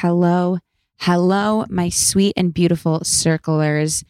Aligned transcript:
Hello, 0.00 0.58
hello, 0.98 1.64
my 1.68 1.88
sweet 1.88 2.34
and 2.36 2.54
beautiful 2.54 3.02
circlers. 3.02 4.04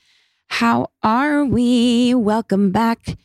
How 0.48 0.89
are 1.03 1.47
we? 1.47 2.12
Welcome 2.12 2.72
back 2.72 3.17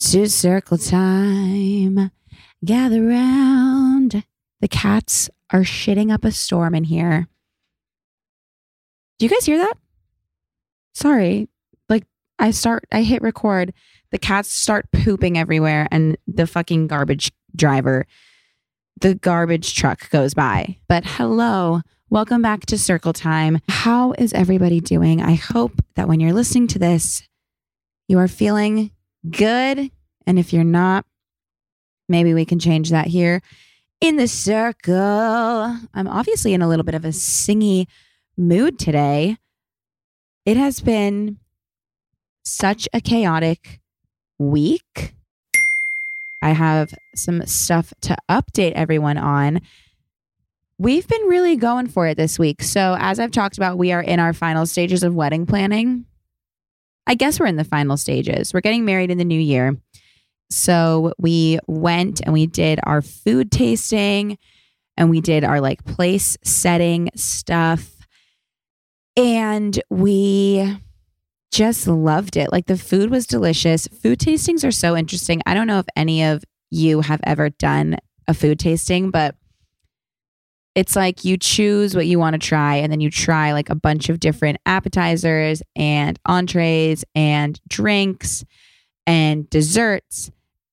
to 0.00 0.28
Circle 0.28 0.76
Time. 0.76 2.10
Gather 2.62 3.02
round. 3.02 4.24
The 4.60 4.68
cats 4.68 5.30
are 5.54 5.62
shitting 5.62 6.12
up 6.12 6.26
a 6.26 6.32
storm 6.32 6.74
in 6.74 6.84
here. 6.84 7.28
Do 9.18 9.24
you 9.24 9.30
guys 9.30 9.46
hear 9.46 9.56
that? 9.56 9.78
Sorry. 10.92 11.48
Like, 11.88 12.04
I 12.38 12.50
start, 12.50 12.84
I 12.92 13.04
hit 13.04 13.22
record. 13.22 13.72
The 14.10 14.18
cats 14.18 14.52
start 14.52 14.92
pooping 14.92 15.38
everywhere, 15.38 15.88
and 15.90 16.18
the 16.26 16.46
fucking 16.46 16.88
garbage 16.88 17.32
driver 17.56 18.06
the 19.02 19.14
garbage 19.16 19.74
truck 19.74 20.08
goes 20.10 20.32
by. 20.32 20.78
But 20.88 21.02
hello, 21.04 21.80
welcome 22.12 22.42
back 22.42 22.66
to 22.66 22.76
Circle 22.76 23.14
Time. 23.14 23.58
How 23.70 24.12
is 24.18 24.34
everybody 24.34 24.80
doing? 24.80 25.22
I 25.22 25.32
hope 25.32 25.80
that 25.96 26.08
when 26.08 26.20
you're 26.20 26.34
listening 26.34 26.66
to 26.66 26.78
this, 26.78 27.26
you 28.06 28.18
are 28.18 28.28
feeling 28.28 28.90
good. 29.30 29.90
And 30.26 30.38
if 30.38 30.52
you're 30.52 30.62
not, 30.62 31.06
maybe 32.10 32.34
we 32.34 32.44
can 32.44 32.58
change 32.58 32.90
that 32.90 33.06
here 33.06 33.40
in 34.02 34.18
the 34.18 34.28
circle. 34.28 34.94
I'm 35.94 36.06
obviously 36.06 36.52
in 36.52 36.60
a 36.60 36.68
little 36.68 36.84
bit 36.84 36.94
of 36.94 37.06
a 37.06 37.12
singy 37.12 37.86
mood 38.36 38.78
today. 38.78 39.38
It 40.44 40.58
has 40.58 40.80
been 40.80 41.38
such 42.44 42.86
a 42.92 43.00
chaotic 43.00 43.80
week. 44.38 45.14
I 46.42 46.50
have 46.50 46.92
some 47.14 47.46
stuff 47.46 47.94
to 48.02 48.18
update 48.30 48.72
everyone 48.72 49.16
on. 49.16 49.62
We've 50.82 51.06
been 51.06 51.22
really 51.28 51.54
going 51.54 51.86
for 51.86 52.08
it 52.08 52.16
this 52.16 52.40
week. 52.40 52.60
So, 52.60 52.96
as 52.98 53.20
I've 53.20 53.30
talked 53.30 53.56
about, 53.56 53.78
we 53.78 53.92
are 53.92 54.02
in 54.02 54.18
our 54.18 54.32
final 54.32 54.66
stages 54.66 55.04
of 55.04 55.14
wedding 55.14 55.46
planning. 55.46 56.06
I 57.06 57.14
guess 57.14 57.38
we're 57.38 57.46
in 57.46 57.54
the 57.54 57.62
final 57.62 57.96
stages. 57.96 58.52
We're 58.52 58.62
getting 58.62 58.84
married 58.84 59.08
in 59.08 59.16
the 59.16 59.24
new 59.24 59.38
year. 59.38 59.76
So, 60.50 61.12
we 61.20 61.60
went 61.68 62.20
and 62.20 62.32
we 62.32 62.48
did 62.48 62.80
our 62.82 63.00
food 63.00 63.52
tasting 63.52 64.38
and 64.96 65.08
we 65.08 65.20
did 65.20 65.44
our 65.44 65.60
like 65.60 65.84
place 65.84 66.36
setting 66.42 67.10
stuff. 67.14 67.88
And 69.16 69.80
we 69.88 70.80
just 71.52 71.86
loved 71.86 72.36
it. 72.36 72.50
Like 72.50 72.66
the 72.66 72.76
food 72.76 73.08
was 73.08 73.28
delicious. 73.28 73.86
Food 73.86 74.18
tastings 74.18 74.66
are 74.66 74.72
so 74.72 74.96
interesting. 74.96 75.42
I 75.46 75.54
don't 75.54 75.68
know 75.68 75.78
if 75.78 75.86
any 75.94 76.24
of 76.24 76.42
you 76.70 77.02
have 77.02 77.20
ever 77.22 77.50
done 77.50 77.98
a 78.26 78.34
food 78.34 78.58
tasting, 78.58 79.12
but 79.12 79.36
it's 80.74 80.96
like 80.96 81.24
you 81.24 81.36
choose 81.36 81.94
what 81.94 82.06
you 82.06 82.18
want 82.18 82.34
to 82.34 82.38
try 82.38 82.76
and 82.76 82.90
then 82.90 83.00
you 83.00 83.10
try 83.10 83.52
like 83.52 83.68
a 83.68 83.74
bunch 83.74 84.08
of 84.08 84.20
different 84.20 84.58
appetizers 84.64 85.62
and 85.76 86.18
entrees 86.24 87.04
and 87.14 87.60
drinks 87.68 88.44
and 89.06 89.48
desserts 89.50 90.30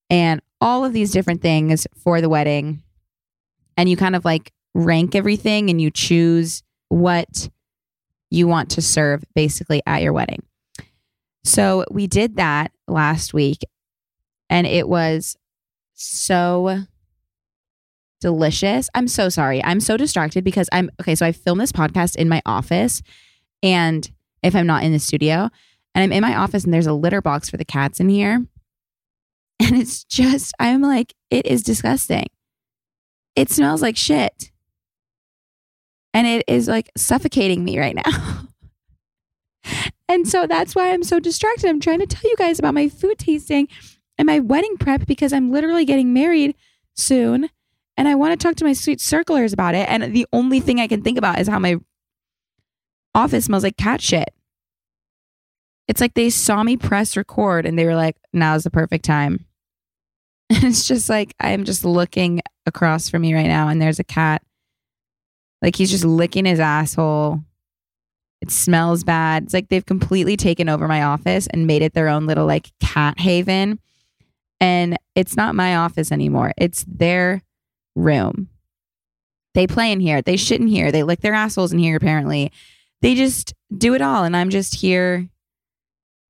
and 0.09 0.41
all 0.61 0.85
of 0.85 0.93
these 0.93 1.11
different 1.11 1.41
things 1.41 1.85
for 1.95 2.21
the 2.21 2.29
wedding. 2.29 2.81
And 3.75 3.89
you 3.89 3.97
kind 3.97 4.15
of 4.15 4.23
like 4.25 4.51
rank 4.73 5.15
everything 5.15 5.69
and 5.69 5.81
you 5.81 5.91
choose 5.91 6.63
what 6.87 7.49
you 8.29 8.47
want 8.47 8.71
to 8.71 8.81
serve 8.81 9.23
basically 9.35 9.81
at 9.85 10.01
your 10.01 10.13
wedding. 10.13 10.43
So 11.43 11.83
we 11.91 12.07
did 12.07 12.37
that 12.37 12.71
last 12.87 13.33
week 13.33 13.59
and 14.49 14.65
it 14.65 14.87
was 14.87 15.35
so 15.93 16.83
delicious. 18.19 18.89
I'm 18.93 19.07
so 19.07 19.29
sorry. 19.29 19.63
I'm 19.63 19.79
so 19.79 19.97
distracted 19.97 20.43
because 20.43 20.69
I'm 20.71 20.89
okay. 21.01 21.15
So 21.15 21.25
I 21.25 21.31
film 21.31 21.57
this 21.57 21.71
podcast 21.71 22.15
in 22.15 22.29
my 22.29 22.41
office 22.45 23.01
and 23.63 24.09
if 24.43 24.55
I'm 24.55 24.67
not 24.67 24.83
in 24.83 24.91
the 24.91 24.99
studio 24.99 25.49
and 25.95 26.03
I'm 26.03 26.11
in 26.11 26.21
my 26.21 26.35
office 26.35 26.63
and 26.63 26.73
there's 26.73 26.87
a 26.87 26.93
litter 26.93 27.21
box 27.21 27.49
for 27.49 27.57
the 27.57 27.65
cats 27.65 27.99
in 27.99 28.09
here. 28.09 28.45
And 29.61 29.75
it's 29.75 30.05
just, 30.05 30.53
I'm 30.57 30.81
like, 30.81 31.13
it 31.29 31.45
is 31.45 31.63
disgusting. 31.63 32.27
It 33.35 33.51
smells 33.51 33.81
like 33.81 33.97
shit. 33.97 34.51
And 36.13 36.25
it 36.25 36.45
is 36.47 36.69
like 36.69 36.89
suffocating 36.95 37.65
me 37.65 37.77
right 37.77 37.93
now. 37.93 38.47
And 40.09 40.27
so 40.27 40.47
that's 40.47 40.73
why 40.73 40.91
I'm 40.91 41.03
so 41.03 41.19
distracted. 41.19 41.69
I'm 41.69 41.79
trying 41.79 41.99
to 41.99 42.07
tell 42.07 42.27
you 42.29 42.35
guys 42.35 42.57
about 42.57 42.73
my 42.73 42.89
food 42.89 43.19
tasting 43.19 43.67
and 44.17 44.25
my 44.25 44.39
wedding 44.39 44.75
prep 44.77 45.05
because 45.05 45.31
I'm 45.31 45.51
literally 45.51 45.85
getting 45.85 46.13
married 46.13 46.55
soon. 46.95 47.51
And 47.99 48.07
I 48.07 48.15
want 48.15 48.31
to 48.31 48.41
talk 48.41 48.55
to 48.55 48.63
my 48.63 48.71
sweet 48.71 49.01
circlers 49.01 49.51
about 49.51 49.75
it. 49.75 49.85
And 49.89 50.15
the 50.15 50.25
only 50.31 50.61
thing 50.61 50.79
I 50.79 50.87
can 50.87 51.01
think 51.01 51.17
about 51.17 51.39
is 51.39 51.49
how 51.49 51.59
my 51.59 51.75
office 53.13 53.45
smells 53.45 53.63
like 53.63 53.75
cat 53.75 54.01
shit. 54.01 54.33
It's 55.89 55.99
like 55.99 56.13
they 56.13 56.29
saw 56.29 56.63
me 56.63 56.77
press 56.77 57.17
record 57.17 57.65
and 57.65 57.77
they 57.77 57.83
were 57.83 57.95
like, 57.95 58.15
now's 58.31 58.63
the 58.63 58.71
perfect 58.71 59.03
time. 59.03 59.45
And 60.51 60.63
it's 60.63 60.87
just 60.87 61.09
like, 61.09 61.35
I'm 61.39 61.63
just 61.63 61.85
looking 61.85 62.41
across 62.65 63.07
from 63.07 63.21
me 63.21 63.35
right 63.35 63.45
now 63.45 63.67
and 63.67 63.79
there's 63.79 63.99
a 63.99 64.03
cat. 64.03 64.41
Like 65.61 65.75
he's 65.75 65.91
just 65.91 66.05
licking 66.05 66.45
his 66.45 66.59
asshole 66.59 67.43
it 68.41 68.51
smells 68.51 69.03
bad. 69.03 69.43
It's 69.43 69.53
like 69.53 69.69
they've 69.69 69.85
completely 69.85 70.37
taken 70.37 70.69
over 70.69 70.87
my 70.87 71.03
office 71.03 71.47
and 71.47 71.67
made 71.67 71.81
it 71.81 71.93
their 71.93 72.07
own 72.07 72.25
little 72.25 72.45
like 72.45 72.71
cat 72.79 73.19
haven. 73.19 73.79
And 74.61 74.97
it's 75.15 75.35
not 75.35 75.55
my 75.55 75.75
office 75.75 76.11
anymore. 76.11 76.53
It's 76.57 76.85
their 76.87 77.41
room. 77.95 78.49
They 79.53 79.67
play 79.67 79.91
in 79.91 79.99
here. 79.99 80.21
They 80.21 80.37
shit 80.37 80.61
in 80.61 80.67
here. 80.67 80.91
They 80.91 81.03
lick 81.03 81.21
their 81.21 81.33
assholes 81.33 81.73
in 81.73 81.79
here, 81.79 81.95
apparently. 81.95 82.51
They 83.01 83.15
just 83.15 83.53
do 83.75 83.93
it 83.93 84.01
all. 84.01 84.23
And 84.23 84.35
I'm 84.35 84.49
just 84.49 84.75
here. 84.75 85.27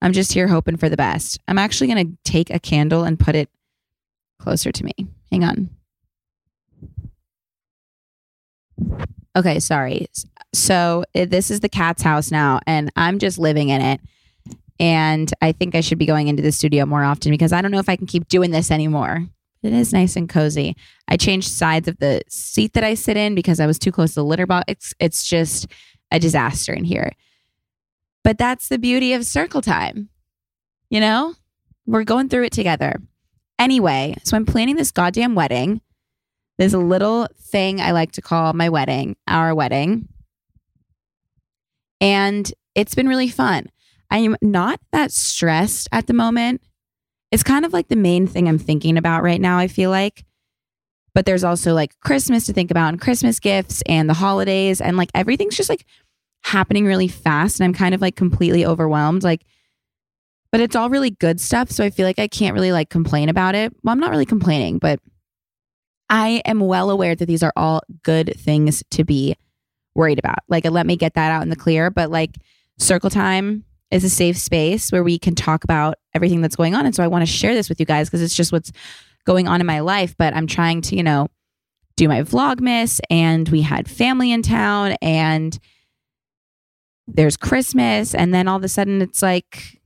I'm 0.02 0.14
just 0.14 0.32
here 0.34 0.48
hoping 0.48 0.78
for 0.78 0.88
the 0.88 0.96
best. 0.98 1.40
I'm 1.48 1.58
actually 1.58 1.88
going 1.88 2.08
to 2.08 2.18
take 2.24 2.50
a 2.50 2.60
candle 2.60 3.04
and 3.04 3.20
put 3.20 3.36
it 3.36 3.50
closer 4.40 4.72
to 4.72 4.86
me. 4.86 4.94
Hang 5.32 5.44
on. 5.44 5.70
Okay, 9.36 9.60
sorry. 9.60 10.08
So 10.54 11.04
this 11.14 11.52
is 11.52 11.60
the 11.60 11.70
cat's 11.70 12.02
house 12.02 12.32
now, 12.32 12.62
and 12.66 12.92
I'm 12.96 13.20
just 13.20 13.38
living 13.38 13.70
in 13.70 13.82
it. 13.82 14.00
And 14.80 15.32
I 15.42 15.52
think 15.52 15.76
I 15.76 15.82
should 15.82 15.98
be 15.98 16.06
going 16.06 16.30
into 16.30 16.42
the 16.42 16.54
studio 16.54 16.86
more 16.86 17.04
often 17.04 17.32
because 17.32 17.52
I 17.52 17.62
don't 17.62 17.72
know 17.72 17.80
if 17.80 17.90
I 17.90 17.98
can 17.98 18.08
keep 18.08 18.30
doing 18.30 18.52
this 18.52 18.72
anymore. 18.72 19.28
It 19.62 19.74
is 19.74 19.92
nice 19.92 20.16
and 20.16 20.30
cozy. 20.30 20.76
I 21.08 21.18
changed 21.18 21.50
sides 21.50 21.88
of 21.88 21.98
the 22.00 22.22
seat 22.30 22.74
that 22.74 22.84
I 22.84 22.94
sit 22.94 23.18
in 23.18 23.36
because 23.36 23.60
I 23.60 23.68
was 23.68 23.78
too 23.78 23.92
close 23.92 24.12
to 24.12 24.22
the 24.22 24.26
litter 24.26 24.48
box. 24.48 24.66
It's, 24.68 24.94
it's 25.00 25.28
just 25.28 25.68
a 26.12 26.20
disaster 26.20 26.74
in 26.74 26.86
here. 26.86 27.12
But 28.24 28.38
that's 28.38 28.70
the 28.70 28.78
beauty 28.78 29.14
of 29.14 29.26
circle 29.26 29.62
time. 29.62 30.10
You 30.90 31.02
know, 31.02 31.36
we're 31.86 32.04
going 32.04 32.30
through 32.30 32.44
it 32.44 32.52
together. 32.54 33.02
Anyway, 33.58 34.16
so 34.24 34.38
I'm 34.38 34.46
planning 34.46 34.76
this 34.78 34.92
goddamn 34.92 35.36
wedding. 35.36 35.82
this 36.60 36.74
little 36.74 37.28
thing 37.42 37.80
I 37.82 37.92
like 37.92 38.12
to 38.14 38.22
call 38.22 38.54
my 38.54 38.70
wedding, 38.70 39.16
our 39.28 39.56
wedding. 39.56 40.10
And 42.02 42.52
it's 42.76 42.96
been 42.96 43.08
really 43.08 43.30
fun. 43.30 43.68
I 44.12 44.20
am 44.20 44.36
not 44.42 44.80
that 44.92 45.12
stressed 45.12 45.88
at 45.92 46.08
the 46.08 46.14
moment. 46.14 46.62
It's 47.32 47.44
kind 47.44 47.66
of 47.66 47.74
like 47.74 47.88
the 47.88 47.96
main 47.96 48.28
thing 48.28 48.48
I'm 48.48 48.58
thinking 48.58 48.98
about 48.98 49.24
right 49.24 49.40
now, 49.40 49.58
I 49.58 49.68
feel 49.68 49.90
like. 49.90 50.26
But 51.14 51.26
there's 51.26 51.44
also 51.44 51.74
like 51.74 52.00
Christmas 52.02 52.46
to 52.46 52.54
think 52.54 52.72
about 52.72 52.90
and 52.90 53.02
Christmas 53.02 53.40
gifts 53.40 53.82
and 53.88 54.10
the 54.10 54.14
holidays 54.14 54.80
and 54.80 54.96
like 54.98 55.10
everything's 55.14 55.58
just 55.58 55.70
like 55.70 55.86
happening 56.44 56.86
really 56.86 57.08
fast 57.08 57.60
and 57.60 57.66
I'm 57.66 57.74
kind 57.74 57.94
of 57.94 58.02
like 58.02 58.16
completely 58.16 58.66
overwhelmed. 58.66 59.24
Like, 59.24 59.44
but 60.52 60.62
it's 60.62 60.76
all 60.76 60.90
really 60.90 61.12
good 61.12 61.40
stuff. 61.40 61.72
So 61.72 61.84
I 61.84 61.90
feel 61.90 62.06
like 62.06 62.20
I 62.20 62.28
can't 62.28 62.54
really 62.54 62.72
like 62.72 62.90
complain 62.90 63.30
about 63.30 63.56
it. 63.56 63.74
Well, 63.84 63.92
I'm 63.92 64.00
not 64.00 64.12
really 64.12 64.26
complaining, 64.26 64.78
but 64.78 65.00
I 66.10 66.42
am 66.46 66.60
well 66.60 66.90
aware 66.90 67.16
that 67.16 67.26
these 67.26 67.44
are 67.44 67.54
all 67.56 67.82
good 68.04 68.34
things 68.38 68.84
to 68.92 69.04
be 69.04 69.36
worried 69.94 70.18
about. 70.20 70.40
Like, 70.48 70.66
let 70.66 70.88
me 70.88 70.96
get 70.96 71.14
that 71.16 71.32
out 71.32 71.44
in 71.44 71.50
the 71.50 71.56
clear. 71.56 71.92
But 71.92 72.10
like, 72.10 72.36
circle 72.80 73.10
time 73.10 73.66
is 73.92 74.04
a 74.04 74.10
safe 74.10 74.38
space 74.38 74.92
where 74.92 75.04
we 75.04 75.18
can 75.18 75.36
talk 75.36 75.64
about 75.64 75.96
everything 76.14 76.42
that's 76.42 76.56
going 76.56 76.76
on. 76.76 76.86
And 76.86 76.96
so 76.96 77.04
I 77.04 77.08
want 77.08 77.24
to 77.24 77.32
share 77.32 77.54
this 77.54 77.70
with 77.70 77.80
you 77.80 77.86
guys 77.86 78.08
because 78.08 78.22
it's 78.22 78.36
just 78.36 78.52
what's 78.52 78.72
going 79.26 79.48
on 79.48 79.62
in 79.62 79.68
my 79.68 79.80
life. 79.80 80.16
But 80.18 80.36
I'm 80.36 80.48
trying 80.48 80.82
to, 80.82 80.96
you 80.96 81.04
know, 81.04 81.28
do 81.96 82.08
my 82.08 82.22
Vlogmas 82.22 83.00
and 83.10 83.50
we 83.50 83.62
had 83.62 83.90
family 83.90 84.32
in 84.32 84.42
town 84.42 84.96
and 85.02 85.58
there's 87.08 87.36
Christmas. 87.36 88.14
And 88.14 88.34
then 88.34 88.48
all 88.48 88.58
of 88.58 88.64
a 88.64 88.70
sudden 88.70 89.02
it's 89.02 89.22
like 89.22 89.82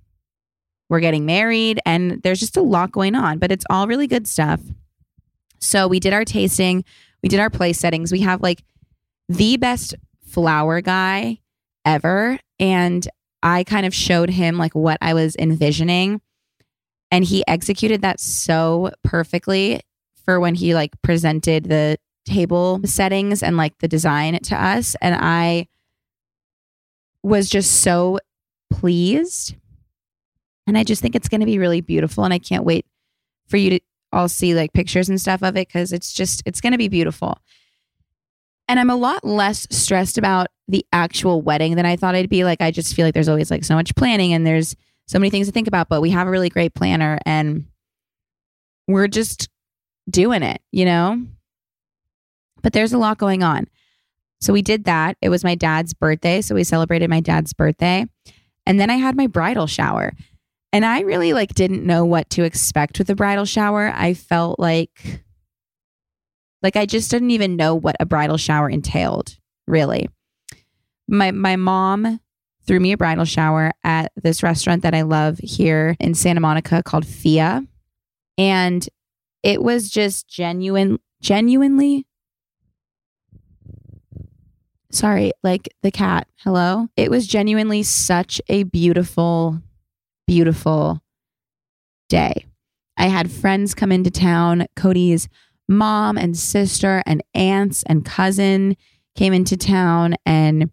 we're 0.89 0.99
getting 0.99 1.25
married 1.25 1.79
and 1.85 2.21
there's 2.21 2.39
just 2.39 2.57
a 2.57 2.61
lot 2.61 2.91
going 2.91 3.15
on, 3.15 3.39
but 3.39 3.51
it's 3.51 3.65
all 3.69 3.88
really 3.88 4.07
good 4.07 4.27
stuff. 4.27 4.61
So 5.59 5.88
we 5.88 5.99
did 5.99 6.13
our 6.13 6.25
tasting, 6.25 6.83
we 7.23 7.29
did 7.29 7.39
our 7.39 7.49
place 7.49 7.79
settings. 7.79 8.11
We 8.11 8.19
have 8.19 8.41
like 8.41 8.63
the 9.29 9.57
best 9.57 9.95
flower 10.27 10.81
guy 10.81 11.39
ever. 11.85 12.38
And 12.59 13.07
I 13.44 13.66
kind 13.66 13.86
of 13.86 13.94
showed 13.94 14.30
him 14.30 14.57
like 14.57 14.74
what 14.74 14.98
I 15.01 15.13
was 15.13 15.36
envisioning. 15.38 16.22
And 17.12 17.24
he 17.24 17.44
executed 17.48 18.01
that 18.01 18.19
so 18.19 18.92
perfectly 19.04 19.81
for 20.25 20.40
when 20.40 20.56
he 20.56 20.74
like 20.74 21.00
presented 21.01 21.66
the 21.66 21.98
table 22.25 22.80
settings 22.86 23.44
and 23.44 23.57
like 23.57 23.78
the 23.80 23.88
design 23.88 24.40
to 24.40 24.56
us. 24.56 24.95
And 25.01 25.13
I 25.19 25.68
was 27.22 27.50
just 27.50 27.81
so 27.81 28.19
pleased. 28.72 29.56
And 30.66 30.78
I 30.78 30.84
just 30.84 31.01
think 31.01 31.16
it's 31.16 31.30
going 31.30 31.42
to 31.42 31.45
be 31.45 31.60
really 31.60 31.81
beautiful. 31.81 32.24
And 32.24 32.34
I 32.34 32.40
can't 32.40 32.63
wait 32.63 32.86
for 33.48 33.57
you 33.57 33.72
to 33.72 33.80
all 34.13 34.30
see 34.30 34.56
like 34.56 34.74
pictures 34.74 35.10
and 35.10 35.19
stuff 35.19 35.44
of 35.44 35.57
it 35.57 35.68
because 35.68 35.92
it's 35.92 36.13
just, 36.13 36.42
it's 36.45 36.62
going 36.62 36.72
to 36.72 36.78
be 36.78 36.88
beautiful. 36.88 37.38
And 38.68 38.80
I'm 38.80 38.89
a 38.89 38.95
lot 38.95 39.24
less 39.24 39.68
stressed 39.69 40.18
about 40.18 40.48
the 40.68 40.86
actual 40.94 41.42
wedding 41.42 41.75
than 41.75 41.86
I 41.86 41.95
thought 41.95 42.15
I'd 42.15 42.30
be. 42.30 42.44
Like, 42.44 42.62
I 42.62 42.71
just 42.71 42.95
feel 42.95 43.06
like 43.06 43.13
there's 43.13 43.30
always 43.30 43.51
like 43.51 43.63
so 43.63 43.75
much 43.75 43.95
planning 43.95 44.33
and 44.33 44.48
there's 44.48 44.75
so 45.07 45.19
many 45.19 45.30
things 45.30 45.48
to 45.48 45.51
think 45.51 45.68
about, 45.68 45.89
but 45.89 46.01
we 46.01 46.12
have 46.12 46.27
a 46.27 46.31
really 46.31 46.50
great 46.50 46.74
planner 46.74 47.19
and 47.25 47.65
we're 48.88 49.07
just 49.07 49.50
doing 50.10 50.44
it, 50.44 50.62
you 50.71 50.86
know? 50.86 51.21
But 52.62 52.74
there's 52.74 52.94
a 52.94 52.98
lot 52.98 53.18
going 53.18 53.44
on. 53.44 53.68
So 54.39 54.54
we 54.54 54.62
did 54.62 54.86
that. 54.86 55.18
It 55.21 55.30
was 55.30 55.44
my 55.44 55.56
dad's 55.56 55.94
birthday. 55.94 56.42
So 56.42 56.56
we 56.56 56.63
celebrated 56.63 57.09
my 57.09 57.19
dad's 57.19 57.54
birthday. 57.54 58.06
And 58.66 58.80
then 58.80 58.89
I 58.89 58.95
had 58.95 59.16
my 59.16 59.27
bridal 59.27 59.68
shower. 59.68 60.13
And 60.71 60.86
I 60.86 61.01
really 61.01 61.33
like 61.33 61.54
didn't 61.54 61.86
know 61.86 62.04
what 62.04 62.30
to 62.31 62.44
expect 62.44 62.98
with 62.98 63.07
the 63.07 63.16
bridal 63.16 63.45
shower. 63.45 63.92
I 63.94 64.13
felt 64.13 64.59
like 64.59 65.24
like 66.63 66.75
I 66.75 66.86
just 66.86 67.12
didn't 67.12 67.31
even 67.31 67.56
know 67.56 67.75
what 67.75 67.98
a 68.00 68.06
bridal 68.06 68.38
shower 68.38 68.69
entailed, 68.69 69.38
really. 69.68 70.10
My 71.07 71.31
my 71.31 71.57
mom 71.57 72.19
threw 72.65 72.80
me 72.80 72.94
a 72.94 72.98
bridal 72.98 73.25
shower 73.25 73.71
at 73.83 74.12
this 74.15 74.42
restaurant 74.42 74.83
that 74.83 74.95
I 74.95 75.01
love 75.01 75.38
here 75.39 75.95
in 76.00 76.13
Santa 76.13 76.39
Monica 76.39 76.81
called 76.81 77.06
Fia. 77.06 77.63
And 78.38 78.88
it 79.44 79.62
was 79.62 79.89
just 79.89 80.27
genuine 80.27 81.00
genuinely 81.21 82.07
sorry, 84.92 85.33
like 85.44 85.69
the 85.81 85.92
cat. 85.92 86.27
Hello. 86.38 86.88
It 86.95 87.09
was 87.09 87.27
genuinely 87.27 87.83
such 87.83 88.39
a 88.48 88.63
beautiful 88.63 89.62
beautiful 90.25 91.01
day. 92.07 92.45
I 92.95 93.07
had 93.07 93.31
friends 93.31 93.74
come 93.74 93.92
into 93.92 94.12
town. 94.12 94.68
Cody's 94.75 95.27
mom 95.68 96.18
and 96.18 96.38
sister 96.38 97.01
and 97.06 97.24
aunts 97.33 97.83
and 97.83 98.06
cousin 98.06 98.75
came 99.15 99.33
into 99.33 99.56
town 99.56 100.15
and 100.25 100.69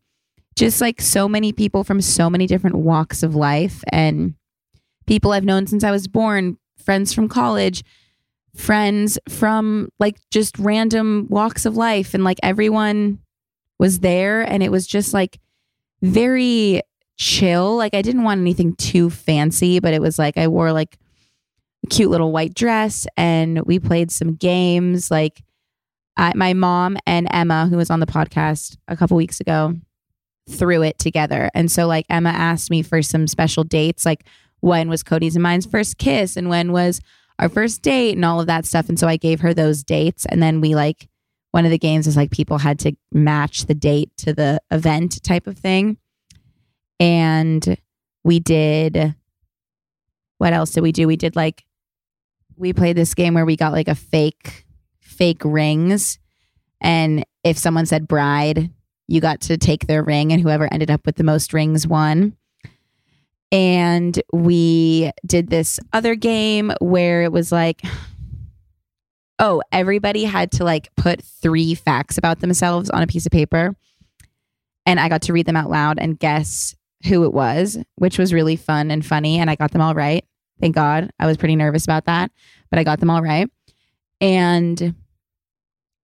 just 0.57 0.81
like 0.81 1.01
so 1.01 1.29
many 1.29 1.53
people 1.53 1.85
from 1.85 2.01
so 2.01 2.29
many 2.29 2.47
different 2.47 2.77
walks 2.77 3.23
of 3.23 3.35
life 3.35 3.83
and 3.93 4.35
people 5.07 5.33
I've 5.33 5.45
known 5.45 5.67
since 5.67 5.85
I 5.85 5.91
was 5.91 6.07
born, 6.07 6.59
friends 6.85 7.13
from 7.13 7.29
college, 7.29 7.83
friends 8.55 9.19
from 9.29 9.89
like 9.99 10.19
just 10.31 10.59
random 10.59 11.27
walks 11.31 11.67
of 11.67 11.77
life 11.77 12.15
and 12.15 12.25
like 12.25 12.39
everyone 12.43 13.21
was 13.79 14.01
there 14.01 14.43
and 14.43 14.63
it 14.63 14.71
was 14.71 14.87
just 14.87 15.15
like 15.15 15.39
very 16.03 16.83
chill. 17.17 17.77
Like 17.77 17.95
I 17.95 18.03
didn't 18.03 18.25
want 18.25 18.41
anything 18.41 18.75
too 18.77 19.11
fancy, 19.11 19.81
but 19.81 19.95
it 19.95 20.01
was 20.01 20.19
like 20.19 20.37
I 20.37 20.49
wore 20.49 20.73
like 20.73 20.99
cute 21.89 22.11
little 22.11 22.33
white 22.33 22.55
dress 22.55 23.07
and 23.17 23.63
we 23.63 23.79
played 23.79 24.11
some 24.11 24.35
games. 24.35 25.11
Like 25.11 25.43
I, 26.17 26.33
my 26.35 26.53
mom 26.53 26.99
and 27.07 27.27
Emma, 27.31 27.67
who 27.69 27.77
was 27.77 27.91
on 27.91 28.01
the 28.01 28.07
podcast 28.07 28.77
a 28.89 28.97
couple 28.97 29.17
weeks 29.17 29.41
ago, 29.41 29.75
threw 30.49 30.83
it 30.83 30.99
together. 30.99 31.51
And 31.55 31.71
so 31.71 31.87
like 31.87 32.07
Emma 32.11 32.31
asked 32.31 32.71
me 32.71 32.83
for 32.83 33.03
some 33.03 33.27
special 33.27 33.65
dates, 33.65 34.05
like 34.05 34.25
when 34.61 34.89
was 34.89 35.03
Cody's 35.03 35.37
and 35.37 35.43
mine's 35.43 35.67
first 35.67 35.97
kiss 35.97 36.37
and 36.37 36.49
when 36.49 36.73
was 36.73 37.01
our 37.39 37.49
first 37.49 37.81
date 37.83 38.17
and 38.17 38.25
all 38.25 38.41
of 38.41 38.47
that 38.47 38.67
stuff. 38.67 38.89
And 38.89 38.99
so 38.99 39.09
I 39.09 39.17
gave 39.17 39.41
her 39.41 39.55
those 39.55 39.83
dates. 39.83 40.27
And 40.27 40.43
then 40.43 40.61
we 40.61 40.75
like 40.75 41.09
one 41.53 41.65
of 41.65 41.71
the 41.71 41.79
games 41.79 42.07
is 42.07 42.17
like 42.17 42.31
people 42.31 42.59
had 42.59 42.79
to 42.81 42.93
match 43.11 43.65
the 43.65 43.75
date 43.75 44.11
to 44.19 44.33
the 44.33 44.61
event 44.71 45.23
type 45.23 45.47
of 45.47 45.59
thing. 45.59 45.97
And 46.99 47.79
we 48.23 48.39
did 48.39 49.15
what 50.39 50.55
else 50.55 50.71
did 50.71 50.81
we 50.81 50.93
do? 50.93 51.07
We 51.07 51.17
did 51.17 51.37
like 51.37 51.65
we 52.61 52.73
played 52.73 52.97
this 52.97 53.15
game 53.15 53.35
where 53.35 53.47
we 53.47 53.57
got 53.57 53.73
like 53.73 53.89
a 53.89 53.95
fake 53.95 54.67
fake 55.01 55.43
rings. 55.45 56.19
And 56.81 57.25
if 57.43 57.59
someone 57.59 57.87
said 57.87 58.07
bride 58.07 58.71
you 59.11 59.21
got 59.21 59.41
to 59.41 59.59
take 59.59 59.89
their 59.89 60.05
ring 60.05 60.33
and 60.33 60.41
whoever 60.41 60.73
ended 60.73 60.89
up 60.89 61.05
with 61.05 61.17
the 61.17 61.25
most 61.25 61.53
rings 61.53 61.85
won. 61.85 62.37
And 63.51 64.23
we 64.33 65.11
did 65.27 65.51
this 65.51 65.81
other 65.93 66.15
game 66.15 66.73
where 66.81 67.23
it 67.23 67.33
was 67.33 67.51
like 67.51 67.83
oh 69.41 69.63
everybody 69.73 70.25
had 70.25 70.53
to 70.53 70.65
like 70.65 70.95
put 70.95 71.23
three 71.23 71.75
facts 71.75 72.19
about 72.19 72.39
themselves 72.39 72.89
on 72.89 73.03
a 73.03 73.07
piece 73.09 73.27
of 73.27 73.33
paper. 73.33 73.75
And 74.87 75.01
i 75.01 75.09
got 75.09 75.23
to 75.23 75.33
read 75.33 75.47
them 75.47 75.57
out 75.57 75.71
loud 75.71 75.99
and 75.99 76.19
guess 76.19 76.77
who 77.07 77.25
it 77.25 77.33
was 77.33 77.79
which 77.97 78.19
was 78.19 78.33
really 78.33 78.57
fun 78.57 78.91
and 78.91 79.05
funny 79.05 79.39
and 79.39 79.49
i 79.49 79.55
got 79.55 79.71
them 79.71 79.81
all 79.81 79.95
right 79.95 80.25
Thank 80.61 80.75
God. 80.75 81.11
I 81.19 81.27
was 81.27 81.37
pretty 81.37 81.57
nervous 81.57 81.85
about 81.85 82.05
that, 82.07 82.31
but 82.71 82.79
I 82.79 82.85
got 82.85 83.01
them 83.01 83.11
all 83.11 83.23
right. 83.23 83.49
And 84.21 84.95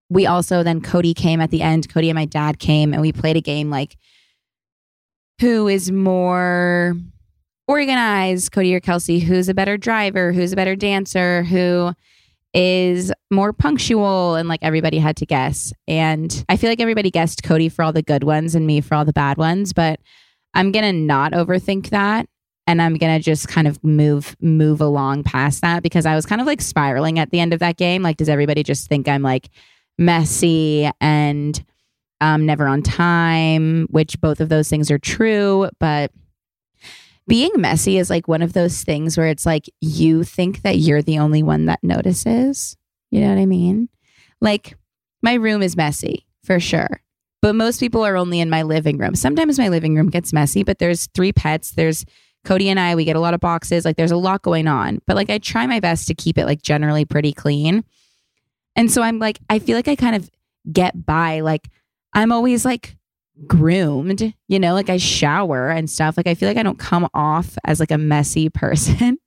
we 0.09 0.27
also 0.27 0.63
then 0.63 0.81
Cody 0.81 1.15
came 1.15 1.41
at 1.41 1.51
the 1.51 1.63
end. 1.63 1.89
Cody 1.89 2.09
and 2.09 2.17
my 2.17 2.25
dad 2.25 2.59
came 2.59 2.93
and 2.93 3.03
we 3.03 3.13
played 3.13 3.37
a 3.37 3.41
game 3.41 3.71
like 3.71 3.97
who 5.41 5.69
is 5.69 5.91
more 5.91 6.95
organized, 7.69 8.53
Cody 8.53 8.75
or 8.75 8.81
Kelsey, 8.81 9.19
who's 9.19 9.49
a 9.49 9.55
better 9.55 9.77
driver, 9.77 10.33
who's 10.33 10.53
a 10.53 10.57
better 10.57 10.77
dancer, 10.77 11.43
who 11.43 11.93
is 12.55 13.13
more 13.31 13.53
punctual 13.53 14.35
and 14.37 14.49
like 14.49 14.61
everybody 14.63 14.99
had 14.99 15.17
to 15.17 15.27
guess. 15.27 15.73
And 15.87 16.45
I 16.49 16.57
feel 16.57 16.71
like 16.71 16.81
everybody 16.81 17.11
guessed 17.11 17.43
Cody 17.43 17.69
for 17.69 17.83
all 17.83 17.93
the 17.93 18.03
good 18.03 18.25
ones 18.25 18.55
and 18.55 18.67
me 18.67 18.81
for 18.81 18.95
all 18.95 19.05
the 19.05 19.13
bad 19.13 19.37
ones, 19.37 19.73
but 19.73 20.01
I'm 20.55 20.73
going 20.73 20.85
to 20.85 20.93
not 20.93 21.33
overthink 21.33 21.91
that 21.91 22.27
and 22.67 22.83
I'm 22.83 22.95
gonna 22.95 23.21
just 23.21 23.49
kind 23.49 23.67
of 23.67 23.83
move 23.85 24.37
move 24.41 24.81
along 24.81 25.25
past 25.25 25.61
that 25.63 25.83
because 25.83 26.07
I 26.07 26.15
was 26.15 26.27
kind 26.27 26.41
of 26.41 26.47
like 26.47 26.61
spiraling 26.61 27.19
at 27.19 27.31
the 27.31 27.41
end 27.41 27.53
of 27.53 27.61
that 27.61 27.77
game. 27.77 28.03
Like, 28.03 28.17
does 28.17 28.29
everybody 28.29 28.63
just 28.63 28.89
think 28.89 29.09
I'm 29.09 29.23
like 29.23 29.49
messy 29.99 30.91
and 31.01 31.63
um, 32.21 32.47
never 32.47 32.67
on 32.67 32.83
time? 32.83 33.87
Which 33.91 34.21
both 34.21 34.41
of 34.41 34.49
those 34.49 34.69
things 34.69 34.91
are 34.91 34.99
true, 34.99 35.69
but 35.79 36.11
being 37.29 37.53
messy 37.57 37.99
is 37.99 38.11
like 38.11 38.29
one 38.29 38.43
of 38.43 38.53
those 38.53 38.83
things 38.83 39.17
where 39.17 39.27
it's 39.27 39.47
like 39.47 39.69
you 39.81 40.23
think 40.25 40.63
that 40.63 40.79
you're 40.79 41.03
the 41.03 41.19
only 41.19 41.43
one 41.43 41.67
that 41.67 41.83
notices. 41.83 42.77
You 43.11 43.21
know 43.21 43.29
what 43.29 43.41
I 43.41 43.47
mean? 43.47 43.89
Like, 44.41 44.77
my 45.23 45.35
room 45.35 45.63
is 45.63 45.77
messy 45.77 46.27
for 46.45 46.61
sure 46.61 47.01
but 47.47 47.55
most 47.55 47.79
people 47.79 48.05
are 48.05 48.17
only 48.17 48.41
in 48.41 48.51
my 48.51 48.63
living 48.63 48.99
room. 48.99 49.15
Sometimes 49.15 49.57
my 49.57 49.69
living 49.69 49.95
room 49.95 50.11
gets 50.11 50.33
messy, 50.33 50.65
but 50.65 50.81
there's 50.81 51.07
three 51.15 51.33
pets. 51.33 51.71
There's 51.71 52.05
Cody 52.47 52.71
and 52.71 52.81
I, 52.81 52.95
we 52.95 53.05
get 53.05 53.17
a 53.17 53.21
lot 53.21 53.35
of 53.35 53.41
boxes. 53.41 53.85
Like 53.85 53.97
there's 53.97 54.13
a 54.13 54.17
lot 54.17 54.41
going 54.41 54.69
on, 54.69 55.01
but 55.07 55.17
like 55.17 55.29
I 55.29 55.39
try 55.39 55.67
my 55.67 55.81
best 55.81 56.07
to 56.09 56.15
keep 56.15 56.39
it 56.39 56.47
like 56.47 56.63
generally 56.63 57.05
pretty 57.05 57.33
clean. 57.33 57.85
And 58.77 58.91
so 58.91 59.03
I'm 59.03 59.19
like, 59.19 59.41
I 59.51 59.59
feel 59.59 59.77
like 59.77 59.89
I 59.89 59.97
kind 59.97 60.15
of 60.15 60.31
get 60.71 61.05
by. 61.05 61.41
Like, 61.41 61.69
I'm 62.13 62.31
always 62.31 62.65
like 62.65 62.97
groomed, 63.47 64.33
you 64.49 64.59
know, 64.59 64.75
like 64.75 64.89
I 64.89 64.97
shower 64.99 65.71
and 65.71 65.91
stuff. 65.91 66.17
Like, 66.17 66.27
I 66.27 66.35
feel 66.35 66.49
like 66.49 66.59
I 66.59 66.63
don't 66.63 66.79
come 66.79 67.09
off 67.15 67.59
as 67.65 67.81
like 67.81 67.91
a 67.91 67.99
messy 67.99 68.49
person, 68.51 69.19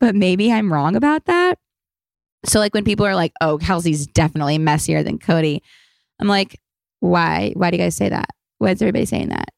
but 0.00 0.14
maybe 0.14 0.50
I'm 0.50 0.72
wrong 0.72 0.96
about 0.96 1.26
that. 1.26 1.58
So, 2.44 2.58
like, 2.60 2.74
when 2.74 2.84
people 2.84 3.06
are 3.06 3.14
like, 3.14 3.32
oh, 3.40 3.58
Kelsey's 3.58 4.06
definitely 4.06 4.58
messier 4.58 5.02
than 5.02 5.18
Cody, 5.18 5.62
I'm 6.20 6.28
like, 6.28 6.60
why? 7.00 7.52
Why 7.54 7.70
do 7.70 7.76
you 7.76 7.82
guys 7.82 7.96
say 7.96 8.08
that? 8.08 8.28
Why 8.58 8.70
is 8.70 8.80
everybody 8.80 9.04
saying 9.04 9.30
that? 9.30 9.48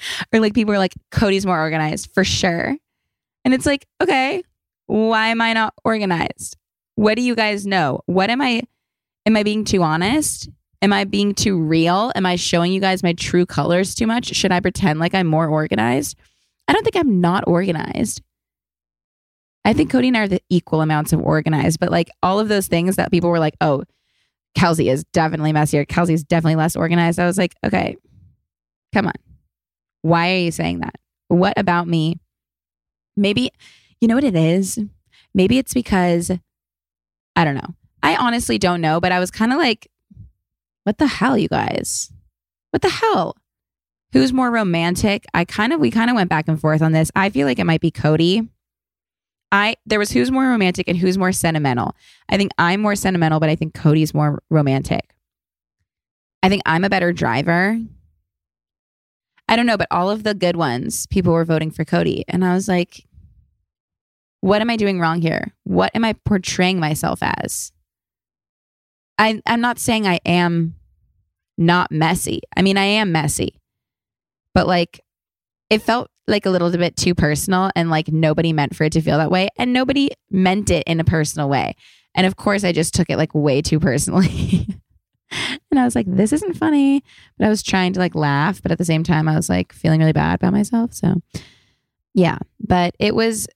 or 0.32 0.40
like 0.40 0.54
people 0.54 0.74
are 0.74 0.78
like, 0.78 0.94
Cody's 1.10 1.46
more 1.46 1.58
organized 1.58 2.10
for 2.12 2.24
sure. 2.24 2.76
And 3.44 3.54
it's 3.54 3.66
like, 3.66 3.86
okay, 4.02 4.42
why 4.86 5.28
am 5.28 5.40
I 5.40 5.52
not 5.52 5.74
organized? 5.84 6.56
What 6.96 7.16
do 7.16 7.22
you 7.22 7.34
guys 7.34 7.66
know? 7.66 8.00
What 8.06 8.30
am 8.30 8.40
I? 8.40 8.62
Am 9.26 9.36
I 9.36 9.42
being 9.42 9.64
too 9.64 9.82
honest? 9.82 10.48
Am 10.80 10.92
I 10.92 11.04
being 11.04 11.34
too 11.34 11.60
real? 11.60 12.12
Am 12.14 12.24
I 12.24 12.36
showing 12.36 12.72
you 12.72 12.80
guys 12.80 13.02
my 13.02 13.12
true 13.12 13.46
colors 13.46 13.94
too 13.94 14.06
much? 14.06 14.34
Should 14.34 14.52
I 14.52 14.60
pretend 14.60 15.00
like 15.00 15.14
I'm 15.14 15.26
more 15.26 15.46
organized? 15.46 16.16
I 16.66 16.72
don't 16.72 16.84
think 16.84 16.96
I'm 16.96 17.20
not 17.20 17.44
organized. 17.46 18.22
I 19.64 19.72
think 19.72 19.90
Cody 19.90 20.08
and 20.08 20.16
I 20.16 20.20
are 20.20 20.28
the 20.28 20.42
equal 20.48 20.80
amounts 20.80 21.12
of 21.12 21.20
organized, 21.20 21.80
but 21.80 21.90
like 21.90 22.10
all 22.22 22.40
of 22.40 22.48
those 22.48 22.68
things 22.68 22.96
that 22.96 23.10
people 23.10 23.28
were 23.28 23.38
like, 23.38 23.56
oh, 23.60 23.84
Kelsey 24.54 24.88
is 24.88 25.04
definitely 25.12 25.52
messier. 25.52 25.84
Kelsey 25.84 26.14
is 26.14 26.24
definitely 26.24 26.56
less 26.56 26.74
organized. 26.74 27.18
I 27.18 27.26
was 27.26 27.38
like, 27.38 27.54
okay, 27.64 27.96
come 28.94 29.08
on. 29.08 29.12
Why 30.02 30.32
are 30.32 30.38
you 30.38 30.50
saying 30.50 30.80
that? 30.80 30.94
What 31.28 31.54
about 31.56 31.88
me? 31.88 32.18
Maybe, 33.16 33.50
you 34.00 34.08
know 34.08 34.14
what 34.14 34.24
it 34.24 34.36
is? 34.36 34.78
Maybe 35.34 35.58
it's 35.58 35.74
because, 35.74 36.30
I 37.36 37.44
don't 37.44 37.54
know. 37.54 37.74
I 38.02 38.16
honestly 38.16 38.58
don't 38.58 38.80
know, 38.80 39.00
but 39.00 39.12
I 39.12 39.18
was 39.18 39.30
kind 39.30 39.52
of 39.52 39.58
like, 39.58 39.88
what 40.84 40.98
the 40.98 41.06
hell, 41.06 41.36
you 41.36 41.48
guys? 41.48 42.12
What 42.70 42.82
the 42.82 42.88
hell? 42.88 43.36
Who's 44.12 44.32
more 44.32 44.50
romantic? 44.50 45.26
I 45.34 45.44
kind 45.44 45.72
of, 45.72 45.80
we 45.80 45.90
kind 45.90 46.08
of 46.08 46.16
went 46.16 46.30
back 46.30 46.48
and 46.48 46.60
forth 46.60 46.80
on 46.80 46.92
this. 46.92 47.10
I 47.14 47.28
feel 47.28 47.46
like 47.46 47.58
it 47.58 47.64
might 47.64 47.80
be 47.80 47.90
Cody. 47.90 48.48
I, 49.50 49.76
there 49.84 49.98
was 49.98 50.12
who's 50.12 50.30
more 50.30 50.44
romantic 50.44 50.88
and 50.88 50.96
who's 50.96 51.18
more 51.18 51.32
sentimental. 51.32 51.94
I 52.28 52.36
think 52.36 52.52
I'm 52.56 52.80
more 52.80 52.94
sentimental, 52.94 53.40
but 53.40 53.50
I 53.50 53.56
think 53.56 53.74
Cody's 53.74 54.14
more 54.14 54.42
romantic. 54.50 55.14
I 56.42 56.48
think 56.48 56.62
I'm 56.66 56.84
a 56.84 56.90
better 56.90 57.12
driver. 57.12 57.78
I 59.48 59.56
don't 59.56 59.66
know, 59.66 59.78
but 59.78 59.88
all 59.90 60.10
of 60.10 60.24
the 60.24 60.34
good 60.34 60.56
ones, 60.56 61.06
people 61.06 61.32
were 61.32 61.44
voting 61.44 61.70
for 61.70 61.84
Cody. 61.84 62.24
And 62.28 62.44
I 62.44 62.52
was 62.52 62.68
like, 62.68 63.06
what 64.40 64.60
am 64.60 64.70
I 64.70 64.76
doing 64.76 65.00
wrong 65.00 65.20
here? 65.20 65.54
What 65.64 65.90
am 65.94 66.04
I 66.04 66.12
portraying 66.12 66.78
myself 66.78 67.20
as? 67.22 67.72
I, 69.16 69.40
I'm 69.46 69.60
not 69.60 69.78
saying 69.78 70.06
I 70.06 70.20
am 70.24 70.74
not 71.56 71.90
messy. 71.90 72.42
I 72.56 72.62
mean, 72.62 72.76
I 72.76 72.84
am 72.84 73.10
messy, 73.10 73.58
but 74.54 74.66
like 74.68 75.00
it 75.70 75.82
felt 75.82 76.08
like 76.28 76.46
a 76.46 76.50
little 76.50 76.70
bit 76.70 76.96
too 76.96 77.14
personal 77.14 77.70
and 77.74 77.90
like 77.90 78.08
nobody 78.08 78.52
meant 78.52 78.76
for 78.76 78.84
it 78.84 78.92
to 78.92 79.00
feel 79.00 79.18
that 79.18 79.30
way. 79.30 79.48
And 79.56 79.72
nobody 79.72 80.10
meant 80.30 80.70
it 80.70 80.84
in 80.86 81.00
a 81.00 81.04
personal 81.04 81.48
way. 81.48 81.74
And 82.14 82.26
of 82.26 82.36
course, 82.36 82.64
I 82.64 82.72
just 82.72 82.94
took 82.94 83.10
it 83.10 83.16
like 83.16 83.34
way 83.34 83.62
too 83.62 83.80
personally. 83.80 84.68
and 85.70 85.78
I 85.78 85.84
was 85.84 85.94
like, 85.94 86.06
this 86.08 86.32
isn't 86.32 86.56
funny. 86.56 87.02
But 87.38 87.46
I 87.46 87.50
was 87.50 87.62
trying 87.62 87.92
to 87.94 88.00
like 88.00 88.14
laugh. 88.14 88.62
But 88.62 88.72
at 88.72 88.78
the 88.78 88.84
same 88.84 89.02
time, 89.02 89.28
I 89.28 89.36
was 89.36 89.48
like 89.48 89.72
feeling 89.72 90.00
really 90.00 90.12
bad 90.12 90.36
about 90.36 90.52
myself. 90.52 90.92
So 90.94 91.20
yeah. 92.14 92.38
But 92.60 92.94
it 92.98 93.14
was 93.14 93.46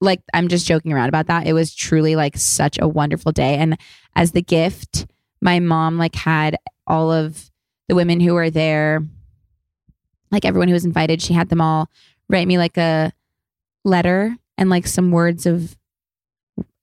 like, 0.00 0.20
I'm 0.34 0.48
just 0.48 0.66
joking 0.66 0.92
around 0.92 1.08
about 1.08 1.26
that. 1.26 1.46
It 1.46 1.54
was 1.54 1.74
truly 1.74 2.16
like 2.16 2.36
such 2.36 2.78
a 2.80 2.88
wonderful 2.88 3.32
day. 3.32 3.56
And 3.56 3.78
as 4.14 4.32
the 4.32 4.42
gift, 4.42 5.06
my 5.40 5.58
mom 5.58 5.98
like 5.98 6.14
had 6.14 6.56
all 6.86 7.10
of 7.10 7.50
the 7.88 7.94
women 7.94 8.20
who 8.20 8.34
were 8.34 8.50
there, 8.50 9.02
like 10.30 10.44
everyone 10.44 10.68
who 10.68 10.74
was 10.74 10.84
invited, 10.84 11.22
she 11.22 11.32
had 11.32 11.48
them 11.48 11.60
all 11.60 11.88
write 12.28 12.48
me 12.48 12.58
like 12.58 12.76
a 12.76 13.12
letter 13.84 14.36
and 14.58 14.68
like 14.68 14.86
some 14.86 15.12
words 15.12 15.46
of 15.46 15.76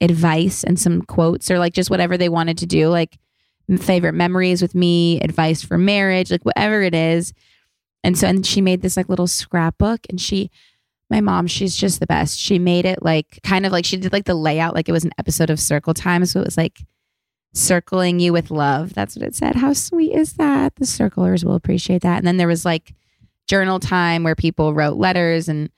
advice 0.02 0.64
and 0.64 0.80
some 0.80 1.02
quotes 1.02 1.50
or 1.52 1.60
like 1.60 1.74
just 1.74 1.90
whatever 1.90 2.18
they 2.18 2.30
wanted 2.30 2.58
to 2.60 2.66
do. 2.66 2.90
Like, 2.90 3.18
favorite 3.78 4.14
memories 4.14 4.62
with 4.62 4.76
me, 4.76 5.20
advice 5.22 5.62
for 5.62 5.78
marriage, 5.78 6.32
like 6.32 6.44
whatever 6.44 6.82
it 6.82 6.94
is. 6.94 7.34
And 8.04 8.18
so, 8.18 8.28
and 8.28 8.46
she 8.46 8.62
made 8.62 8.82
this 8.82 8.98
like 8.98 9.10
little 9.10 9.28
scrapbook 9.28 10.02
and 10.10 10.20
she, 10.20 10.52
my 11.10 11.22
mom, 11.22 11.48
she's 11.48 11.76
just 11.76 12.00
the 12.00 12.08
best. 12.08 12.38
She 12.38 12.60
made 12.60 12.86
it 12.86 13.02
like 13.02 13.40
kind 13.44 13.66
of 13.66 13.72
like 13.72 13.86
she 13.86 13.98
did 13.98 14.12
like 14.12 14.26
the 14.26 14.36
layout, 14.36 14.76
like 14.76 14.90
it 14.90 14.94
was 14.94 15.06
an 15.06 15.14
episode 15.18 15.50
of 15.50 15.60
Circle 15.60 15.94
Time. 15.94 16.26
So 16.26 16.42
it 16.42 16.46
was 16.46 16.58
like 16.58 16.82
circling 17.54 18.20
you 18.20 18.34
with 18.34 18.52
love. 18.52 18.94
That's 18.94 19.16
what 19.16 19.26
it 19.26 19.36
said. 19.36 19.56
How 19.56 19.74
sweet 19.74 20.14
is 20.14 20.34
that? 20.34 20.76
The 20.76 20.86
circlers 20.86 21.46
will 21.46 21.56
appreciate 21.56 22.02
that. 22.02 22.18
And 22.18 22.28
then 22.28 22.38
there 22.38 22.48
was 22.48 22.66
like 22.66 22.94
journal 23.48 23.80
time 23.80 24.24
where 24.24 24.36
people 24.36 24.74
wrote 24.74 24.98
letters 24.98 25.48
and 25.48 25.70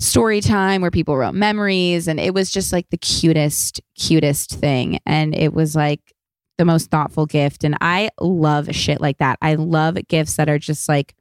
story 0.00 0.40
time 0.40 0.80
where 0.80 0.90
people 0.90 1.16
wrote 1.16 1.34
memories. 1.34 2.08
And 2.08 2.20
it 2.20 2.32
was 2.32 2.50
just 2.50 2.72
like 2.72 2.88
the 2.90 2.98
cutest, 2.98 3.80
cutest 3.96 4.52
thing. 4.52 5.00
And 5.04 5.34
it 5.34 5.52
was 5.52 5.74
like 5.74 6.14
the 6.58 6.64
most 6.64 6.90
thoughtful 6.90 7.24
gift. 7.24 7.64
And 7.64 7.76
I 7.80 8.10
love 8.20 8.74
shit 8.74 9.00
like 9.00 9.18
that. 9.18 9.38
I 9.40 9.54
love 9.54 9.96
gifts 10.08 10.36
that 10.36 10.48
are 10.48 10.58
just 10.58 10.88
like, 10.88 11.14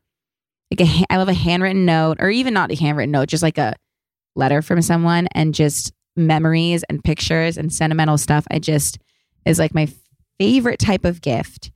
like 0.71 0.87
a, 0.87 1.05
I 1.09 1.17
love 1.17 1.29
a 1.29 1.33
handwritten 1.33 1.85
note 1.85 2.17
or 2.19 2.29
even 2.29 2.53
not 2.53 2.71
a 2.71 2.75
handwritten 2.75 3.11
note, 3.11 3.29
just 3.29 3.43
like 3.43 3.57
a 3.57 3.75
letter 4.35 4.61
from 4.61 4.81
someone 4.81 5.27
and 5.33 5.53
just 5.53 5.93
memories 6.15 6.83
and 6.89 7.03
pictures 7.03 7.57
and 7.57 7.71
sentimental 7.71 8.17
stuff. 8.17 8.45
I 8.51 8.59
just 8.59 8.97
is 9.45 9.59
like 9.59 9.73
my 9.73 9.87
favorite 10.39 10.79
type 10.79 11.05
of 11.05 11.21
gift. 11.21 11.71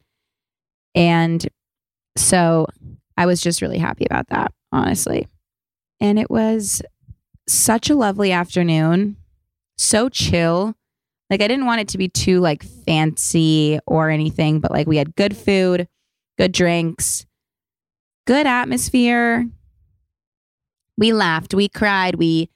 And 0.93 1.47
so 2.17 2.67
I 3.15 3.25
was 3.25 3.41
just 3.41 3.61
really 3.61 3.77
happy 3.77 4.05
about 4.05 4.27
that, 4.29 4.51
honestly. 4.71 5.27
And 5.99 6.19
it 6.19 6.29
was 6.29 6.81
such 7.47 7.89
a 7.89 7.95
lovely 7.95 8.31
afternoon, 8.31 9.17
so 9.77 10.09
chill. 10.09 10.75
Like 11.31 11.41
I 11.41 11.47
didn't 11.47 11.65
want 11.65 11.79
it 11.79 11.87
to 11.89 11.97
be 11.97 12.09
too 12.09 12.41
like 12.41 12.61
fancy 12.61 13.79
or 13.87 14.09
anything, 14.09 14.59
but 14.59 14.69
like 14.69 14.85
we 14.85 14.97
had 14.97 15.15
good 15.15 15.35
food, 15.35 15.87
good 16.37 16.51
drinks, 16.51 17.25
good 18.27 18.45
atmosphere. 18.45 19.47
We 20.97 21.13
laughed, 21.13 21.53
we 21.53 21.69
cried, 21.69 22.15
we 22.15 22.49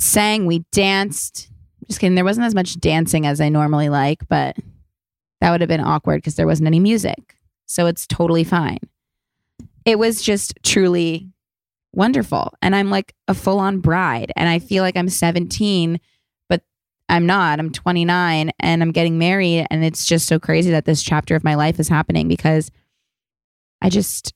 sang, 0.00 0.46
we 0.46 0.64
danced. 0.72 1.50
Just 1.86 2.00
kidding. 2.00 2.14
There 2.14 2.24
wasn't 2.24 2.46
as 2.46 2.54
much 2.54 2.80
dancing 2.80 3.26
as 3.26 3.38
I 3.38 3.50
normally 3.50 3.90
like, 3.90 4.26
but 4.28 4.56
that 5.42 5.50
would 5.50 5.60
have 5.60 5.68
been 5.68 5.80
awkward 5.80 6.16
because 6.16 6.36
there 6.36 6.46
wasn't 6.46 6.68
any 6.68 6.80
music. 6.80 7.36
So 7.66 7.84
it's 7.84 8.06
totally 8.06 8.44
fine. 8.44 8.78
It 9.84 9.98
was 9.98 10.22
just 10.22 10.54
truly 10.62 11.28
wonderful. 11.92 12.54
And 12.62 12.74
I'm 12.74 12.88
like 12.88 13.14
a 13.28 13.34
full 13.34 13.58
on 13.60 13.80
bride. 13.80 14.32
And 14.36 14.48
I 14.48 14.58
feel 14.58 14.82
like 14.82 14.96
I'm 14.96 15.10
17 15.10 16.00
I'm 17.08 17.26
not. 17.26 17.58
I'm 17.58 17.70
29 17.70 18.50
and 18.60 18.82
I'm 18.82 18.92
getting 18.92 19.18
married. 19.18 19.66
And 19.70 19.84
it's 19.84 20.06
just 20.06 20.26
so 20.26 20.38
crazy 20.38 20.70
that 20.70 20.84
this 20.84 21.02
chapter 21.02 21.36
of 21.36 21.44
my 21.44 21.54
life 21.54 21.78
is 21.78 21.88
happening 21.88 22.28
because 22.28 22.70
I 23.82 23.90
just, 23.90 24.32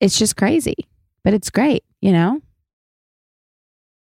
it's 0.00 0.18
just 0.18 0.36
crazy, 0.36 0.76
but 1.24 1.34
it's 1.34 1.50
great, 1.50 1.84
you 2.00 2.12
know? 2.12 2.40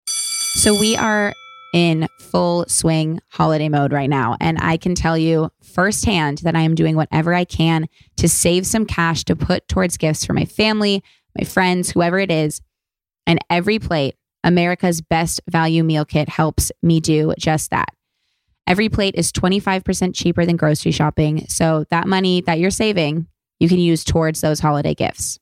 So 0.07 0.77
we 0.79 0.95
are 0.95 1.33
in 1.73 2.07
full 2.19 2.65
swing 2.67 3.21
holiday 3.29 3.69
mode 3.69 3.93
right 3.93 4.09
now. 4.09 4.35
And 4.39 4.57
I 4.59 4.77
can 4.77 4.95
tell 4.95 5.17
you 5.17 5.51
firsthand 5.61 6.39
that 6.39 6.55
I 6.55 6.61
am 6.61 6.75
doing 6.75 6.95
whatever 6.95 7.33
I 7.33 7.45
can 7.45 7.87
to 8.17 8.27
save 8.27 8.65
some 8.65 8.85
cash 8.85 9.23
to 9.25 9.35
put 9.35 9.67
towards 9.67 9.97
gifts 9.97 10.25
for 10.25 10.33
my 10.33 10.45
family, 10.45 11.03
my 11.37 11.45
friends, 11.45 11.91
whoever 11.91 12.19
it 12.19 12.31
is. 12.31 12.61
And 13.25 13.39
EveryPlate 13.49 14.13
America's 14.43 15.01
best 15.01 15.41
value 15.49 15.83
meal 15.83 16.05
kit 16.05 16.29
helps 16.29 16.71
me 16.81 16.99
do 16.99 17.33
just 17.37 17.69
that. 17.71 17.89
EveryPlate 18.67 19.15
is 19.15 19.31
25% 19.31 20.15
cheaper 20.15 20.45
than 20.45 20.55
grocery 20.55 20.91
shopping. 20.91 21.45
So 21.47 21.85
that 21.89 22.07
money 22.07 22.41
that 22.41 22.59
you're 22.59 22.71
saving, 22.71 23.27
you 23.59 23.67
can 23.67 23.79
use 23.79 24.03
towards 24.03 24.41
those 24.41 24.59
holiday 24.59 24.93
gifts. 24.93 25.39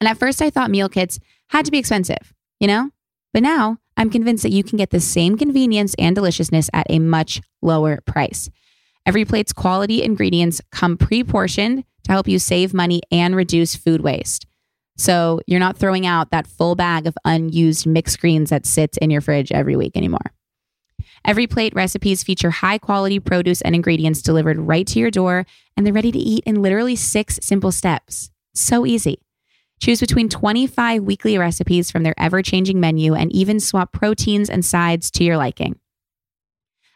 And 0.00 0.08
at 0.08 0.18
first, 0.18 0.42
I 0.42 0.50
thought 0.50 0.70
meal 0.70 0.88
kits 0.88 1.20
had 1.48 1.64
to 1.64 1.70
be 1.70 1.78
expensive, 1.78 2.34
you 2.60 2.66
know? 2.66 2.90
But 3.32 3.42
now 3.42 3.78
I'm 3.96 4.10
convinced 4.10 4.42
that 4.42 4.52
you 4.52 4.64
can 4.64 4.76
get 4.76 4.90
the 4.90 5.00
same 5.00 5.36
convenience 5.36 5.94
and 5.98 6.14
deliciousness 6.14 6.68
at 6.72 6.86
a 6.90 6.98
much 6.98 7.40
lower 7.62 8.00
price. 8.06 8.50
EveryPlate's 9.06 9.52
quality 9.52 10.02
ingredients 10.02 10.60
come 10.72 10.96
pre 10.96 11.22
portioned 11.22 11.84
to 12.04 12.12
help 12.12 12.28
you 12.28 12.38
save 12.38 12.74
money 12.74 13.00
and 13.10 13.36
reduce 13.36 13.76
food 13.76 14.00
waste. 14.00 14.46
So 14.96 15.40
you're 15.46 15.60
not 15.60 15.76
throwing 15.76 16.06
out 16.06 16.30
that 16.30 16.46
full 16.46 16.76
bag 16.76 17.06
of 17.06 17.16
unused 17.24 17.86
mixed 17.86 18.20
greens 18.20 18.50
that 18.50 18.66
sits 18.66 18.96
in 18.98 19.10
your 19.10 19.20
fridge 19.20 19.50
every 19.50 19.76
week 19.76 19.96
anymore. 19.96 20.32
EveryPlate 21.26 21.74
recipes 21.74 22.22
feature 22.22 22.50
high 22.50 22.78
quality 22.78 23.18
produce 23.18 23.62
and 23.62 23.74
ingredients 23.74 24.22
delivered 24.22 24.58
right 24.58 24.86
to 24.86 24.98
your 24.98 25.10
door, 25.10 25.46
and 25.76 25.84
they're 25.84 25.92
ready 25.92 26.12
to 26.12 26.18
eat 26.18 26.44
in 26.46 26.62
literally 26.62 26.96
six 26.96 27.38
simple 27.42 27.72
steps. 27.72 28.30
So 28.54 28.84
easy. 28.84 29.20
Choose 29.80 30.00
between 30.00 30.28
25 30.28 31.02
weekly 31.02 31.38
recipes 31.38 31.90
from 31.90 32.04
their 32.04 32.14
ever 32.18 32.42
changing 32.42 32.78
menu 32.78 33.14
and 33.14 33.32
even 33.32 33.58
swap 33.58 33.92
proteins 33.92 34.48
and 34.48 34.64
sides 34.64 35.10
to 35.12 35.24
your 35.24 35.36
liking. 35.36 35.78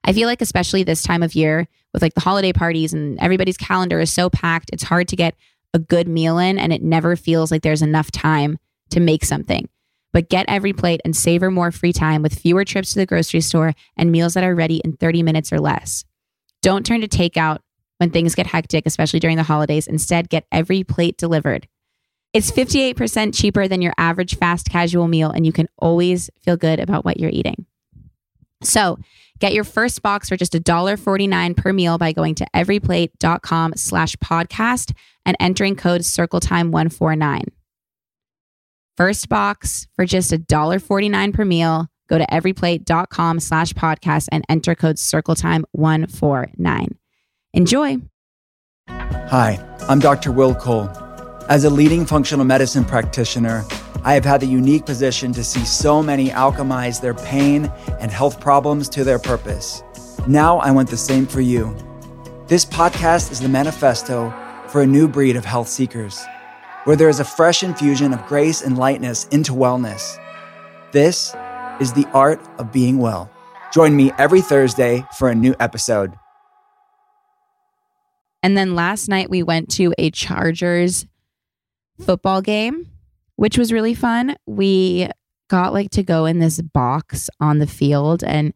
I 0.05 0.13
feel 0.13 0.29
like, 0.29 0.41
especially 0.41 0.85
this 0.85 1.03
time 1.03 1.23
of 1.23 1.35
year 1.35 1.67
with 1.93 2.03
like 2.03 2.15
the 2.15 2.21
holiday 2.21 2.53
parties 2.53 2.93
and 2.93 3.19
everybody's 3.19 3.57
calendar 3.57 3.99
is 3.99 4.13
so 4.13 4.31
packed, 4.31 4.71
it's 4.73 4.85
hard 4.85 5.09
to 5.09 5.17
get 5.17 5.35
a 5.75 5.79
good 5.79 6.09
meal 6.09 6.39
in 6.39 6.59
and 6.59 6.73
it 6.73 6.83
never 6.83 7.17
feels 7.17 7.51
like 7.51 7.63
there's 7.63 7.83
enough 7.83 8.11
time 8.11 8.59
to 8.91 9.01
make 9.01 9.25
something. 9.25 9.69
But 10.13 10.31
get 10.31 10.49
EveryPlate 10.49 11.01
and 11.05 11.15
savor 11.15 11.51
more 11.51 11.71
free 11.71 11.93
time 11.93 12.23
with 12.23 12.39
fewer 12.39 12.65
trips 12.65 12.93
to 12.93 12.99
the 12.99 13.07
grocery 13.07 13.41
store 13.41 13.75
and 13.97 14.11
meals 14.11 14.35
that 14.35 14.45
are 14.45 14.55
ready 14.55 14.79
in 14.79 14.97
30 14.97 15.23
minutes 15.23 15.53
or 15.53 15.61
less. 15.61 16.05
Don't 16.63 16.85
turn 16.85 17.03
to 17.03 17.09
takeout 17.09 17.59
when 17.99 18.11
things 18.11 18.35
get 18.35 18.47
hectic, 18.47 18.85
especially 18.87 19.21
during 19.21 19.37
the 19.37 19.43
holidays. 19.43 19.87
Instead, 19.87 20.31
get 20.31 20.49
EveryPlate 20.51 21.17
delivered. 21.17 21.69
It's 22.33 22.51
58% 22.51 23.35
cheaper 23.35 23.69
than 23.69 23.83
your 23.83 23.95
average 23.99 24.37
fast 24.37 24.69
casual 24.69 25.09
meal, 25.09 25.31
and 25.31 25.47
you 25.47 25.53
can 25.53 25.69
always 25.79 26.31
feel 26.43 26.57
good 26.57 26.79
about 26.81 27.05
what 27.05 27.19
you're 27.19 27.31
eating. 27.31 27.67
So 28.63 28.99
get 29.39 29.53
your 29.53 29.65
first 29.65 30.03
box 30.03 30.29
for 30.29 30.37
just 30.37 30.53
$1.49 30.53 31.57
per 31.57 31.73
meal 31.73 31.99
by 31.99 32.13
going 32.13 32.35
to 32.37 32.47
everyplate.com 32.55 33.75
slash 33.77 34.17
podcast 34.17 34.93
and 35.25 35.37
entering 35.41 35.77
code 35.77 36.03
CircleTime149. 36.03 37.45
First 38.97 39.29
box 39.29 39.87
for 39.95 40.05
just 40.05 40.33
$1.49 40.33 41.35
per 41.35 41.45
meal. 41.45 41.87
Go 42.09 42.19
to 42.19 42.27
everyplate.com 42.27 43.39
slash 43.39 43.73
podcast 43.75 44.29
and 44.33 44.45
enter 44.49 44.75
code 44.75 44.97
CircleTime149. 44.97 46.97
Enjoy. 47.55 47.97
Hi, 48.89 49.65
I'm 49.89 50.01
Dr. 50.01 50.33
Will 50.33 50.55
Cole. 50.55 50.91
As 51.49 51.65
a 51.65 51.71
leading 51.71 52.07
functional 52.07 52.45
medicine 52.45 52.85
practitioner, 52.85 53.65
I 54.05 54.15
have 54.15 54.25
had 54.25 54.41
the 54.41 54.47
unique 54.47 54.87
position 54.87 55.33
to 55.33 55.43
see 55.43 55.65
so 55.65 56.03
many 56.03 56.29
alchemize 56.31 57.01
their 57.01 57.15
pain 57.15 57.71
and 58.01 58.11
health 58.11 58.41
problems 58.41 58.89
to 58.91 59.05
their 59.05 59.19
purpose. 59.19 59.83
Now 60.27 60.59
I 60.59 60.71
want 60.71 60.89
the 60.89 60.97
same 60.97 61.27
for 61.27 61.41
you. 61.41 61.77
This 62.47 62.65
podcast 62.65 63.33
is 63.33 63.41
the 63.41 63.49
manifesto 63.49 64.33
for 64.69 64.83
a 64.83 64.87
new 64.87 65.09
breed 65.09 65.37
of 65.37 65.45
health 65.45 65.69
seekers, 65.69 66.25
where 66.85 66.97
there 66.97 67.09
is 67.09 67.21
a 67.21 67.25
fresh 67.25 67.63
infusion 67.63 68.15
of 68.15 68.25
grace 68.27 68.63
and 68.63 68.79
lightness 68.79 69.27
into 69.29 69.53
wellness. 69.53 70.17
This 70.93 71.35
is 71.81 71.93
the 71.93 72.07
art 72.15 72.41
of 72.59 72.73
being 72.73 72.99
well. 72.99 73.31
Join 73.73 73.97
me 73.97 74.13
every 74.17 74.41
Thursday 74.41 75.05
for 75.17 75.29
a 75.29 75.35
new 75.35 75.55
episode. 75.61 76.15
And 78.43 78.57
then 78.57 78.75
last 78.75 79.09
night 79.09 79.29
we 79.29 79.43
went 79.43 79.71
to 79.73 79.93
a 79.99 80.11
Chargers 80.11 81.07
football 82.01 82.41
game, 82.41 82.87
which 83.39 83.57
was 83.57 83.73
really 83.73 83.95
fun. 83.95 84.35
We 84.47 85.09
got 85.49 85.73
like 85.73 85.91
to 85.91 86.03
go 86.03 86.27
in 86.27 86.41
this 86.41 86.61
box 86.61 87.31
on 87.39 87.61
the 87.61 87.69
field 87.69 88.25
and 88.25 88.53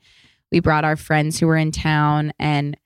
we 0.50 0.58
brought 0.58 0.84
our 0.84 0.96
friends 0.96 1.38
who 1.38 1.46
were 1.46 1.56
in 1.56 1.70
town 1.70 2.32
and 2.40 2.76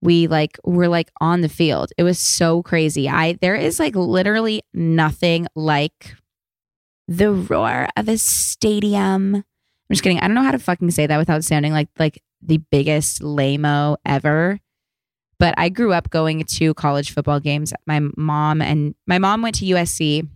we 0.00 0.28
like 0.28 0.56
were 0.64 0.86
like 0.86 1.10
on 1.20 1.40
the 1.40 1.48
field. 1.48 1.90
It 1.98 2.04
was 2.04 2.20
so 2.20 2.62
crazy. 2.62 3.08
I 3.08 3.32
there 3.32 3.56
is 3.56 3.80
like 3.80 3.96
literally 3.96 4.62
nothing 4.72 5.48
like 5.56 6.14
the 7.08 7.32
roar 7.32 7.88
of 7.96 8.08
a 8.08 8.16
stadium. 8.16 9.34
I'm 9.34 9.44
just 9.90 10.04
kidding. 10.04 10.20
I 10.20 10.28
don't 10.28 10.36
know 10.36 10.44
how 10.44 10.52
to 10.52 10.60
fucking 10.60 10.92
say 10.92 11.08
that 11.08 11.18
without 11.18 11.42
sounding 11.42 11.72
like 11.72 11.88
like 11.98 12.22
the 12.40 12.58
biggest 12.70 13.20
lameo 13.20 13.96
ever. 14.06 14.60
But 15.40 15.54
I 15.56 15.70
grew 15.70 15.92
up 15.92 16.10
going 16.10 16.44
to 16.44 16.74
college 16.74 17.10
football 17.10 17.40
games. 17.40 17.72
My 17.84 18.00
mom 18.16 18.62
and 18.62 18.94
my 19.08 19.18
mom 19.18 19.42
went 19.42 19.56
to 19.56 19.64
USC, 19.64 20.28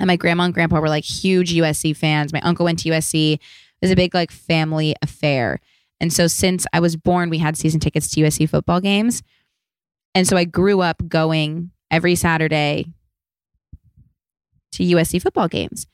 and 0.00 0.08
my 0.08 0.16
grandma 0.16 0.44
and 0.44 0.54
grandpa 0.54 0.80
were 0.80 0.88
like 0.88 1.04
huge 1.04 1.54
USC 1.54 1.96
fans. 1.96 2.32
My 2.32 2.40
uncle 2.40 2.64
went 2.64 2.80
to 2.80 2.88
USC. 2.88 3.34
It 3.34 3.40
was 3.80 3.90
a 3.90 3.96
big 3.96 4.14
like 4.14 4.32
family 4.32 4.96
affair. 5.02 5.60
And 6.00 6.12
so 6.12 6.26
since 6.26 6.66
I 6.72 6.80
was 6.80 6.96
born, 6.96 7.30
we 7.30 7.38
had 7.38 7.56
season 7.56 7.78
tickets 7.78 8.10
to 8.10 8.22
USC 8.22 8.48
football 8.48 8.80
games. 8.80 9.22
And 10.14 10.26
so 10.26 10.36
I 10.36 10.44
grew 10.44 10.80
up 10.80 11.06
going 11.06 11.70
every 11.90 12.14
Saturday 12.14 12.86
to 14.72 14.82
USC 14.82 15.20
football 15.20 15.48
games. 15.48 15.86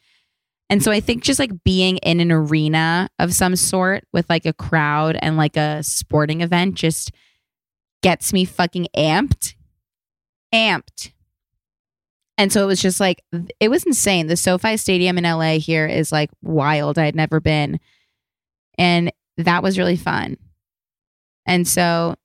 And 0.70 0.83
so 0.83 0.90
I 0.90 1.00
think 1.00 1.22
just 1.22 1.38
like 1.38 1.64
being 1.64 1.96
in 1.98 2.20
an 2.20 2.33
arena 2.33 3.09
of 3.18 3.35
some 3.35 3.57
sort 3.57 4.04
with 4.12 4.28
like 4.28 4.46
a 4.46 4.52
crowd 4.52 5.16
and 5.20 5.37
like 5.37 5.57
a 5.57 5.83
sporting 5.83 6.40
event 6.40 6.74
just 6.74 7.11
gets 8.02 8.33
me 8.33 8.44
fucking 8.44 8.88
amped. 8.96 9.54
Amped. 10.52 11.12
And 12.38 12.53
so 12.53 12.62
it 12.62 12.66
was 12.66 12.83
just 12.83 13.01
like, 13.01 13.22
it 13.61 13.68
was 13.68 13.85
insane. 13.85 14.27
The 14.27 14.37
SoFi 14.37 14.77
Stadium 14.77 15.16
in 15.16 15.25
LA 15.25 15.59
here 15.59 15.87
is 15.87 16.12
like 16.12 16.31
wild. 16.42 16.99
I 16.99 17.07
had 17.07 17.16
never 17.16 17.40
been. 17.40 17.81
And 18.77 19.11
that 19.38 19.62
was 19.62 19.79
really 19.79 19.96
fun. 19.96 20.37
And 21.46 21.66
so 21.66 22.16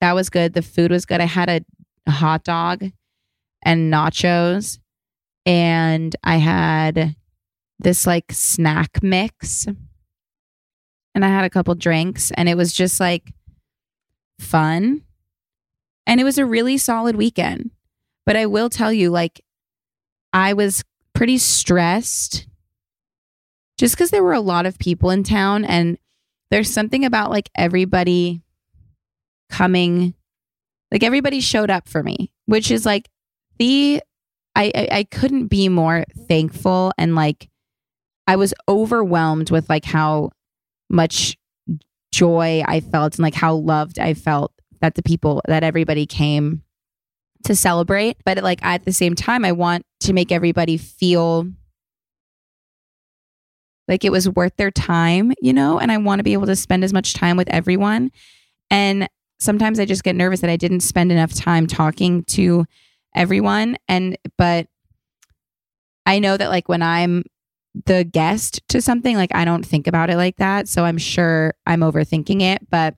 that 0.00 0.14
was 0.14 0.28
good. 0.28 0.52
The 0.52 0.62
food 0.62 0.90
was 0.90 1.06
good. 1.06 1.20
I 1.20 1.26
had 1.26 1.48
a, 1.48 1.60
hot 2.10 2.42
dog 2.42 2.84
and 3.62 3.92
nachos, 3.92 4.78
and 5.44 6.16
I 6.24 6.36
had 6.36 7.16
this 7.78 8.06
like 8.06 8.32
snack 8.32 9.02
mix, 9.02 9.66
and 11.14 11.24
I 11.24 11.28
had 11.28 11.44
a 11.44 11.50
couple 11.50 11.74
drinks, 11.74 12.30
and 12.30 12.48
it 12.48 12.56
was 12.56 12.72
just 12.72 12.98
like 12.98 13.32
fun. 14.40 15.02
And 16.06 16.18
it 16.18 16.24
was 16.24 16.38
a 16.38 16.46
really 16.46 16.78
solid 16.78 17.16
weekend. 17.16 17.70
But 18.28 18.36
I 18.36 18.44
will 18.44 18.68
tell 18.68 18.92
you, 18.92 19.08
like, 19.08 19.40
I 20.34 20.52
was 20.52 20.84
pretty 21.14 21.38
stressed 21.38 22.46
just 23.78 23.94
because 23.94 24.10
there 24.10 24.22
were 24.22 24.34
a 24.34 24.40
lot 24.40 24.66
of 24.66 24.78
people 24.78 25.08
in 25.08 25.22
town. 25.22 25.64
And 25.64 25.96
there's 26.50 26.70
something 26.70 27.06
about 27.06 27.30
like 27.30 27.48
everybody 27.54 28.42
coming, 29.48 30.12
like, 30.92 31.02
everybody 31.02 31.40
showed 31.40 31.70
up 31.70 31.88
for 31.88 32.02
me, 32.02 32.30
which 32.44 32.70
is 32.70 32.84
like 32.84 33.08
the, 33.58 34.02
I, 34.54 34.72
I, 34.74 34.88
I 34.90 35.04
couldn't 35.04 35.46
be 35.46 35.70
more 35.70 36.04
thankful. 36.28 36.92
And 36.98 37.14
like, 37.14 37.48
I 38.26 38.36
was 38.36 38.52
overwhelmed 38.68 39.50
with 39.50 39.70
like 39.70 39.86
how 39.86 40.32
much 40.90 41.38
joy 42.12 42.62
I 42.68 42.80
felt 42.80 43.14
and 43.14 43.22
like 43.22 43.32
how 43.32 43.54
loved 43.54 43.98
I 43.98 44.12
felt 44.12 44.52
that 44.82 44.96
the 44.96 45.02
people 45.02 45.40
that 45.48 45.64
everybody 45.64 46.04
came 46.04 46.62
to 47.44 47.54
celebrate. 47.54 48.16
But 48.24 48.42
like 48.42 48.64
at 48.64 48.84
the 48.84 48.92
same 48.92 49.14
time, 49.14 49.44
I 49.44 49.52
want 49.52 49.84
to 50.00 50.12
make 50.12 50.32
everybody 50.32 50.76
feel 50.76 51.46
like 53.86 54.04
it 54.04 54.12
was 54.12 54.28
worth 54.28 54.56
their 54.56 54.70
time, 54.70 55.32
you 55.40 55.52
know, 55.52 55.78
and 55.78 55.90
I 55.90 55.96
want 55.96 56.18
to 56.18 56.24
be 56.24 56.34
able 56.34 56.46
to 56.46 56.56
spend 56.56 56.84
as 56.84 56.92
much 56.92 57.14
time 57.14 57.36
with 57.36 57.48
everyone. 57.48 58.10
And 58.70 59.08
sometimes 59.38 59.80
I 59.80 59.86
just 59.86 60.04
get 60.04 60.14
nervous 60.14 60.40
that 60.40 60.50
I 60.50 60.56
didn't 60.56 60.80
spend 60.80 61.10
enough 61.10 61.32
time 61.32 61.66
talking 61.66 62.24
to 62.24 62.66
everyone. 63.14 63.76
And, 63.88 64.18
but 64.36 64.66
I 66.04 66.18
know 66.18 66.36
that 66.36 66.50
like 66.50 66.68
when 66.68 66.82
I'm 66.82 67.24
the 67.86 68.04
guest 68.04 68.60
to 68.68 68.82
something, 68.82 69.16
like 69.16 69.34
I 69.34 69.44
don't 69.44 69.64
think 69.64 69.86
about 69.86 70.10
it 70.10 70.16
like 70.16 70.36
that. 70.36 70.68
So 70.68 70.84
I'm 70.84 70.98
sure 70.98 71.54
I'm 71.66 71.80
overthinking 71.80 72.42
it, 72.42 72.68
but 72.70 72.94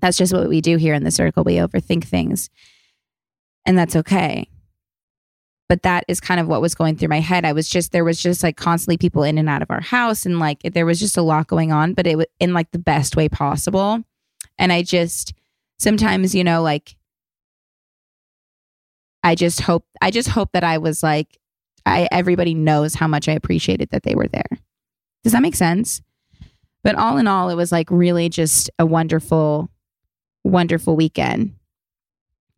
that's 0.00 0.18
just 0.18 0.34
what 0.34 0.48
we 0.48 0.60
do 0.60 0.76
here 0.76 0.94
in 0.94 1.04
the 1.04 1.10
circle. 1.10 1.44
We 1.44 1.54
overthink 1.54 2.04
things, 2.04 2.50
and 3.66 3.78
that's 3.78 3.96
okay. 3.96 4.48
But 5.68 5.82
that 5.82 6.04
is 6.08 6.20
kind 6.20 6.40
of 6.40 6.46
what 6.46 6.60
was 6.60 6.74
going 6.74 6.96
through 6.96 7.08
my 7.08 7.20
head. 7.20 7.44
I 7.44 7.52
was 7.52 7.68
just, 7.68 7.92
there 7.92 8.04
was 8.04 8.20
just 8.20 8.42
like 8.42 8.56
constantly 8.56 8.98
people 8.98 9.22
in 9.22 9.38
and 9.38 9.48
out 9.48 9.62
of 9.62 9.70
our 9.70 9.80
house, 9.80 10.26
and 10.26 10.38
like 10.38 10.60
there 10.62 10.86
was 10.86 11.00
just 11.00 11.16
a 11.16 11.22
lot 11.22 11.46
going 11.46 11.72
on, 11.72 11.94
but 11.94 12.06
it 12.06 12.18
was 12.18 12.26
in 12.38 12.52
like 12.52 12.70
the 12.70 12.78
best 12.78 13.16
way 13.16 13.28
possible. 13.28 14.02
And 14.58 14.72
I 14.72 14.82
just, 14.82 15.32
sometimes, 15.78 16.34
you 16.34 16.44
know, 16.44 16.62
like, 16.62 16.96
I 19.22 19.34
just 19.34 19.62
hope, 19.62 19.86
I 20.02 20.10
just 20.10 20.28
hope 20.28 20.52
that 20.52 20.64
I 20.64 20.76
was 20.78 21.02
like, 21.02 21.38
I 21.86 22.08
everybody 22.12 22.54
knows 22.54 22.94
how 22.94 23.08
much 23.08 23.28
I 23.28 23.32
appreciated 23.32 23.90
that 23.90 24.02
they 24.02 24.14
were 24.14 24.28
there. 24.28 24.58
Does 25.22 25.32
that 25.32 25.42
make 25.42 25.56
sense? 25.56 26.02
But 26.82 26.96
all 26.96 27.16
in 27.16 27.26
all, 27.26 27.48
it 27.48 27.54
was 27.54 27.72
like 27.72 27.90
really 27.90 28.28
just 28.28 28.70
a 28.78 28.84
wonderful, 28.84 29.70
wonderful 30.44 30.94
weekend. 30.94 31.54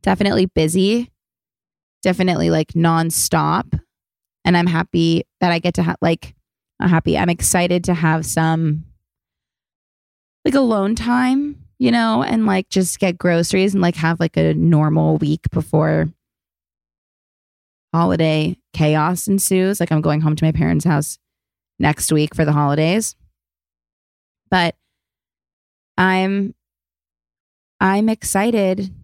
Definitely 0.03 0.47
busy, 0.47 1.11
definitely 2.03 2.51
like 2.51 2.69
nonstop. 2.69 3.81
And 4.45 4.57
I'm 4.57 4.67
happy 4.67 5.25
that 5.41 5.51
I 5.51 5.59
get 5.59 5.75
to 5.75 5.83
have, 5.83 5.97
like, 6.01 6.35
I'm 6.79 6.89
happy. 6.89 7.19
I'm 7.19 7.31
excited 7.31 7.85
to 7.85 7.95
have 7.95 8.25
some 8.25 8.85
like 10.45 10.55
alone 10.55 10.95
time, 10.95 11.61
you 11.79 11.91
know, 11.91 12.23
and 12.23 12.47
like 12.47 12.69
just 12.69 13.01
get 13.01 13.19
groceries 13.19 13.75
and 13.75 13.83
like 13.83 13.97
have 13.97 14.21
like 14.21 14.37
a 14.37 14.55
normal 14.55 15.17
week 15.17 15.41
before 15.51 16.07
holiday 17.93 18.57
chaos 18.73 19.27
ensues. 19.27 19.81
Like 19.81 19.91
I'm 19.91 20.03
going 20.03 20.21
home 20.21 20.37
to 20.37 20.45
my 20.45 20.53
parents' 20.53 20.85
house 20.85 21.19
next 21.79 22.13
week 22.13 22.35
for 22.35 22.45
the 22.45 22.53
holidays. 22.53 23.17
But 24.51 24.77
I'm 25.99 26.55
I'm 27.81 28.09
excited 28.09 28.95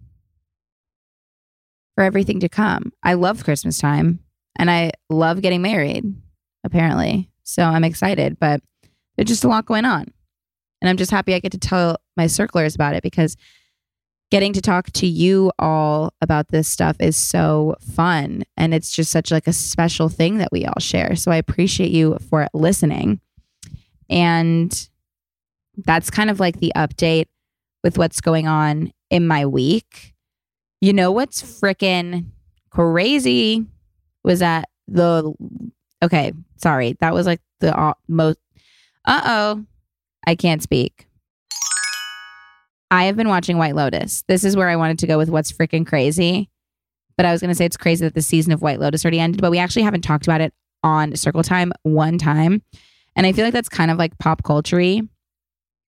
for 1.95 2.03
everything 2.03 2.39
to 2.41 2.49
come. 2.49 2.91
I 3.03 3.13
love 3.13 3.43
Christmas 3.43 3.77
time 3.77 4.19
and 4.57 4.69
I 4.69 4.91
love 5.09 5.41
getting 5.41 5.61
married, 5.61 6.03
apparently. 6.63 7.29
So 7.43 7.63
I'm 7.63 7.83
excited, 7.83 8.39
but 8.39 8.61
there's 9.15 9.29
just 9.29 9.43
a 9.43 9.47
lot 9.47 9.65
going 9.65 9.85
on. 9.85 10.05
And 10.81 10.89
I'm 10.89 10.97
just 10.97 11.11
happy 11.11 11.33
I 11.33 11.39
get 11.39 11.53
to 11.53 11.57
tell 11.57 11.97
my 12.17 12.27
circlers 12.27 12.75
about 12.75 12.95
it 12.95 13.03
because 13.03 13.37
getting 14.31 14.51
to 14.53 14.61
talk 14.61 14.91
to 14.91 15.05
you 15.07 15.51
all 15.59 16.11
about 16.19 16.47
this 16.47 16.67
stuff 16.67 16.97
is 16.99 17.15
so 17.15 17.75
fun. 17.93 18.43
And 18.57 18.73
it's 18.73 18.91
just 18.91 19.11
such 19.11 19.31
like 19.31 19.47
a 19.47 19.53
special 19.53 20.09
thing 20.09 20.39
that 20.39 20.51
we 20.51 20.65
all 20.65 20.79
share. 20.79 21.15
So 21.15 21.31
I 21.31 21.35
appreciate 21.35 21.91
you 21.91 22.17
for 22.29 22.47
listening. 22.53 23.21
And 24.09 24.89
that's 25.77 26.09
kind 26.09 26.29
of 26.29 26.39
like 26.39 26.59
the 26.59 26.73
update 26.75 27.27
with 27.83 27.97
what's 27.97 28.21
going 28.21 28.47
on 28.47 28.91
in 29.09 29.27
my 29.27 29.45
week. 29.45 30.12
You 30.83 30.91
know 30.91 31.13
what's 31.13 31.41
freaking 31.41 32.25
crazy 32.69 33.65
was 34.25 34.39
that 34.39 34.67
the 34.89 35.33
okay, 36.03 36.33
sorry. 36.57 36.97
That 36.99 37.13
was 37.13 37.25
like 37.25 37.39
the 37.61 37.73
uh, 37.73 37.93
most 38.09 38.37
Uh-oh. 39.05 39.63
I 40.27 40.35
can't 40.35 40.61
speak. 40.61 41.07
I 42.91 43.05
have 43.05 43.15
been 43.15 43.29
watching 43.29 43.57
White 43.57 43.77
Lotus. 43.77 44.25
This 44.27 44.43
is 44.43 44.57
where 44.57 44.67
I 44.67 44.75
wanted 44.75 44.99
to 44.99 45.07
go 45.07 45.17
with 45.17 45.29
what's 45.29 45.53
freaking 45.53 45.87
crazy. 45.87 46.49
But 47.15 47.25
I 47.25 47.31
was 47.31 47.39
going 47.39 47.51
to 47.51 47.55
say 47.55 47.63
it's 47.63 47.77
crazy 47.77 48.03
that 48.03 48.13
the 48.13 48.21
season 48.21 48.51
of 48.51 48.61
White 48.61 48.81
Lotus 48.81 49.05
already 49.05 49.21
ended, 49.21 49.39
but 49.41 49.51
we 49.51 49.59
actually 49.59 49.83
haven't 49.83 50.01
talked 50.01 50.27
about 50.27 50.41
it 50.41 50.53
on 50.83 51.15
Circle 51.15 51.43
Time 51.43 51.71
one 51.83 52.17
time. 52.17 52.61
And 53.15 53.25
I 53.25 53.31
feel 53.31 53.45
like 53.45 53.53
that's 53.53 53.69
kind 53.69 53.89
of 53.89 53.97
like 53.97 54.17
pop 54.17 54.43
culture 54.43 54.99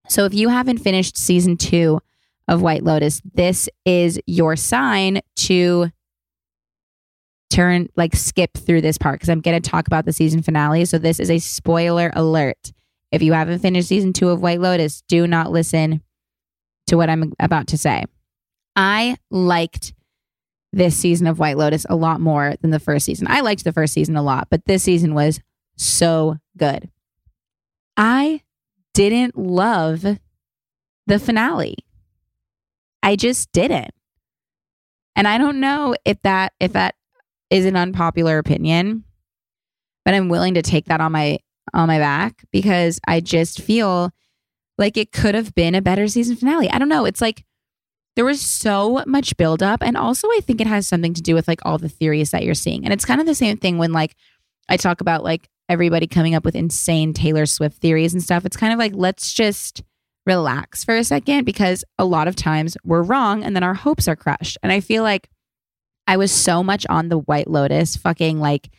So 0.08 0.24
if 0.24 0.34
you 0.34 0.48
haven't 0.48 0.78
finished 0.78 1.18
season 1.18 1.58
two 1.58 2.00
of 2.48 2.62
White 2.62 2.84
Lotus, 2.84 3.22
this 3.34 3.68
is 3.86 4.20
your 4.26 4.56
sign 4.56 5.22
to 5.38 5.90
turn, 7.50 7.88
like, 7.96 8.16
skip 8.16 8.54
through 8.56 8.82
this 8.82 8.98
part 8.98 9.16
because 9.16 9.30
I'm 9.30 9.42
going 9.42 9.62
to 9.62 9.70
talk 9.70 9.88
about 9.88 10.06
the 10.06 10.14
season 10.14 10.42
finale. 10.42 10.86
So 10.86 10.98
this 10.98 11.20
is 11.20 11.30
a 11.30 11.40
spoiler 11.40 12.12
alert. 12.14 12.74
If 13.12 13.22
you 13.22 13.34
haven't 13.34 13.60
finished 13.60 13.88
season 13.88 14.14
two 14.14 14.30
of 14.30 14.42
White 14.42 14.60
Lotus, 14.60 15.02
do 15.08 15.26
not 15.28 15.52
listen 15.52 16.02
to 16.88 16.98
what 16.98 17.10
I'm 17.10 17.34
about 17.40 17.68
to 17.68 17.78
say. 17.78 18.04
I 18.76 19.18
liked 19.32 19.94
this 20.74 20.98
season 20.98 21.26
of 21.28 21.40
White 21.40 21.58
Lotus 21.58 21.86
a 21.90 21.96
lot 21.96 22.20
more 22.20 22.56
than 22.62 22.72
the 22.72 22.80
first 22.80 23.06
season. 23.06 23.28
I 23.30 23.40
liked 23.40 23.64
the 23.64 23.72
first 23.72 23.94
season 23.94 24.18
a 24.18 24.22
lot, 24.22 24.48
but 24.52 24.66
this 24.66 24.84
season 24.84 25.14
was 25.14 25.40
so 25.78 26.38
good. 26.58 26.90
I 27.96 28.42
didn't 28.94 29.38
love 29.38 30.06
the 31.08 31.20
finale. 31.20 31.78
I 33.06 33.16
just 33.16 33.52
didn't. 33.52 33.92
And 35.16 35.28
I 35.28 35.38
don't 35.38 35.60
know 35.60 35.96
if 36.04 36.20
that 36.24 36.54
if 36.60 36.74
that 36.74 36.96
is 37.52 37.66
an 37.66 37.76
unpopular 37.76 38.40
opinion, 38.40 39.04
but 40.04 40.16
I'm 40.16 40.28
willing 40.28 40.56
to 40.56 40.64
take 40.64 40.86
that 40.88 41.02
on 41.02 41.12
my 41.12 41.38
on 41.72 41.88
my 41.88 42.00
back 42.00 42.44
because 42.52 43.00
I 43.08 43.22
just 43.22 43.62
feel 43.62 44.12
like 44.80 44.98
it 44.98 45.12
could 45.12 45.36
have 45.36 45.54
been 45.54 45.76
a 45.76 45.84
better 45.84 46.08
season 46.08 46.36
finale. 46.36 46.70
I 46.70 46.80
don't 46.80 46.90
know. 46.90 47.06
It's 47.06 47.22
like 47.22 47.46
there 48.16 48.26
was 48.26 48.42
so 48.42 49.04
much 49.06 49.38
buildup. 49.38 49.84
And 49.84 49.96
also, 49.96 50.28
I 50.28 50.40
think 50.42 50.60
it 50.60 50.68
has 50.68 50.88
something 50.88 51.14
to 51.14 51.22
do 51.22 51.36
with 51.36 51.48
like 51.48 51.60
all 51.64 51.78
the 51.78 51.88
theories 51.88 52.32
that 52.32 52.44
you're 52.44 52.56
seeing. 52.56 52.84
And 52.86 52.92
it's 52.92 53.06
kind 53.06 53.22
of 53.22 53.28
the 53.28 53.36
same 53.36 53.58
thing 53.58 53.78
when 53.78 53.94
like 53.94 54.16
I 54.68 54.78
talk 54.78 55.00
about 55.00 55.24
like 55.24 55.48
everybody 55.70 56.08
coming 56.08 56.34
up 56.34 56.44
with 56.44 56.56
insane 56.56 57.14
Taylor 57.14 57.46
Swift 57.46 57.78
theories 57.78 58.14
and 58.14 58.24
stuff. 58.24 58.46
It's 58.46 58.58
kind 58.58 58.74
of 58.74 58.80
like, 58.80 58.94
let's 58.96 59.32
just 59.32 59.84
relax 60.26 60.84
for 60.84 60.96
a 60.96 61.04
second 61.04 61.46
because 61.46 61.84
a 61.98 62.06
lot 62.06 62.28
of 62.28 62.36
times 62.36 62.78
we're 62.84 63.04
wrong 63.04 63.44
and 63.44 63.56
then 63.56 63.64
our 63.64 63.74
hopes 63.74 64.08
are 64.08 64.16
crushed. 64.16 64.58
And 64.64 64.72
I 64.72 64.80
feel 64.80 65.04
like 65.04 65.30
I 66.08 66.18
was 66.18 66.32
so 66.32 66.64
much 66.64 66.86
on 66.90 67.10
the 67.10 67.18
White 67.18 67.50
Lotus 67.50 67.96
fucking 67.96 68.40
like 68.40 68.70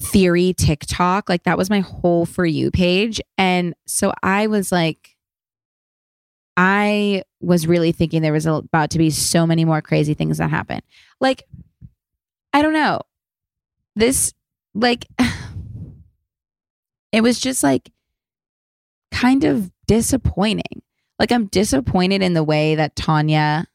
theory 0.00 0.54
TikTok. 0.54 1.28
Like 1.28 1.44
that 1.44 1.58
was 1.58 1.70
my 1.70 1.80
whole 1.80 2.26
for 2.26 2.46
you 2.46 2.70
page. 2.70 3.20
And 3.36 3.74
so 3.86 4.12
I 4.22 4.46
was 4.46 4.72
like, 4.72 5.16
I 6.56 7.22
was 7.40 7.66
really 7.66 7.92
thinking 7.92 8.20
there 8.20 8.32
was 8.32 8.46
about 8.46 8.90
to 8.90 8.98
be 8.98 9.10
so 9.10 9.46
many 9.46 9.64
more 9.64 9.80
crazy 9.80 10.14
things 10.14 10.38
that 10.38 10.50
happen. 10.50 10.80
Like, 11.20 11.44
I 12.52 12.62
don't 12.62 12.72
know. 12.72 13.00
This, 13.94 14.32
like, 14.74 15.06
it 17.12 17.20
was 17.20 17.38
just 17.38 17.62
like 17.62 17.90
kind 19.12 19.44
of 19.44 19.70
disappointing. 19.88 20.82
Like, 21.18 21.32
I'm 21.32 21.46
disappointed 21.46 22.22
in 22.22 22.34
the 22.34 22.44
way 22.44 22.76
that 22.76 22.94
Tanya, 22.94 23.66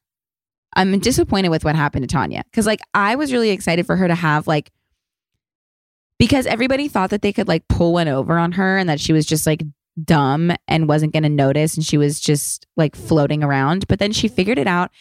I'm 0.73 0.97
disappointed 0.99 1.49
with 1.49 1.65
what 1.65 1.75
happened 1.75 2.07
to 2.07 2.13
Tanya. 2.13 2.43
Cause, 2.53 2.65
like, 2.65 2.79
I 2.93 3.15
was 3.15 3.33
really 3.33 3.49
excited 3.49 3.85
for 3.85 3.97
her 3.97 4.07
to 4.07 4.15
have, 4.15 4.47
like, 4.47 4.71
because 6.17 6.45
everybody 6.45 6.87
thought 6.87 7.09
that 7.09 7.21
they 7.21 7.33
could 7.33 7.49
like 7.49 7.67
pull 7.67 7.91
one 7.91 8.07
over 8.07 8.37
on 8.37 8.53
her 8.53 8.77
and 8.77 8.87
that 8.87 9.01
she 9.01 9.11
was 9.11 9.25
just 9.25 9.45
like 9.45 9.61
dumb 10.01 10.51
and 10.69 10.87
wasn't 10.87 11.11
going 11.11 11.23
to 11.23 11.29
notice 11.29 11.75
and 11.75 11.85
she 11.85 11.97
was 11.97 12.19
just 12.19 12.65
like 12.77 12.95
floating 12.95 13.43
around. 13.43 13.87
But 13.87 13.99
then 13.99 14.13
she 14.13 14.29
figured 14.29 14.57
it 14.57 14.67
out 14.67 14.91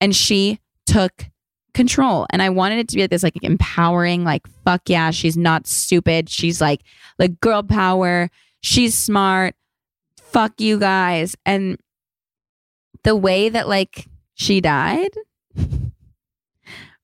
and 0.00 0.12
she 0.16 0.58
took 0.86 1.26
control. 1.72 2.26
And 2.30 2.42
I 2.42 2.50
wanted 2.50 2.78
it 2.78 2.88
to 2.88 2.96
be 2.96 3.02
like 3.02 3.10
this 3.10 3.22
like 3.22 3.38
empowering, 3.42 4.24
like, 4.24 4.46
fuck 4.64 4.82
yeah, 4.88 5.10
she's 5.10 5.36
not 5.36 5.66
stupid. 5.66 6.28
She's 6.28 6.60
like, 6.60 6.82
like 7.18 7.40
girl 7.40 7.62
power. 7.62 8.28
She's 8.62 8.96
smart. 8.96 9.54
Fuck 10.32 10.60
you 10.60 10.78
guys. 10.78 11.36
And 11.44 11.78
the 13.04 13.14
way 13.14 13.48
that 13.48 13.68
like 13.68 14.06
she 14.34 14.60
died 14.60 15.10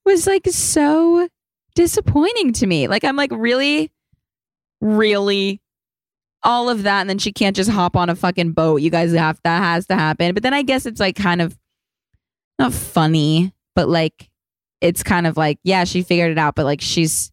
was 0.05 0.27
like 0.27 0.47
so 0.47 1.29
disappointing 1.75 2.53
to 2.55 2.67
me. 2.67 2.89
Like 2.89 3.05
I'm 3.05 3.17
like 3.17 3.31
really, 3.33 3.93
really 4.81 5.61
all 6.43 6.71
of 6.71 6.85
that, 6.85 7.01
and 7.01 7.11
then 7.11 7.19
she 7.19 7.33
can't 7.33 7.57
just 7.57 7.71
hop 7.71 7.97
on 7.97 8.09
a 8.09 8.17
fucking 8.17 8.53
boat. 8.53 8.81
You 8.81 8.91
guys 8.91 9.13
have 9.13 9.41
that 9.45 9.63
has 9.63 9.87
to 9.89 9.95
happen. 9.95 10.35
But 10.35 10.43
then 10.43 10.55
I 10.55 10.63
guess 10.63 10.87
it's 10.87 11.01
like 11.01 11.17
kind 11.17 11.43
of 11.43 11.59
not 12.59 12.73
funny, 12.73 13.53
but 13.75 13.89
like 13.89 14.31
it's 14.81 15.03
kind 15.03 15.27
of 15.27 15.37
like, 15.37 15.59
yeah, 15.65 15.85
she 15.85 16.03
figured 16.03 16.31
it 16.31 16.39
out, 16.39 16.55
but 16.55 16.65
like 16.65 16.81
she's 16.81 17.31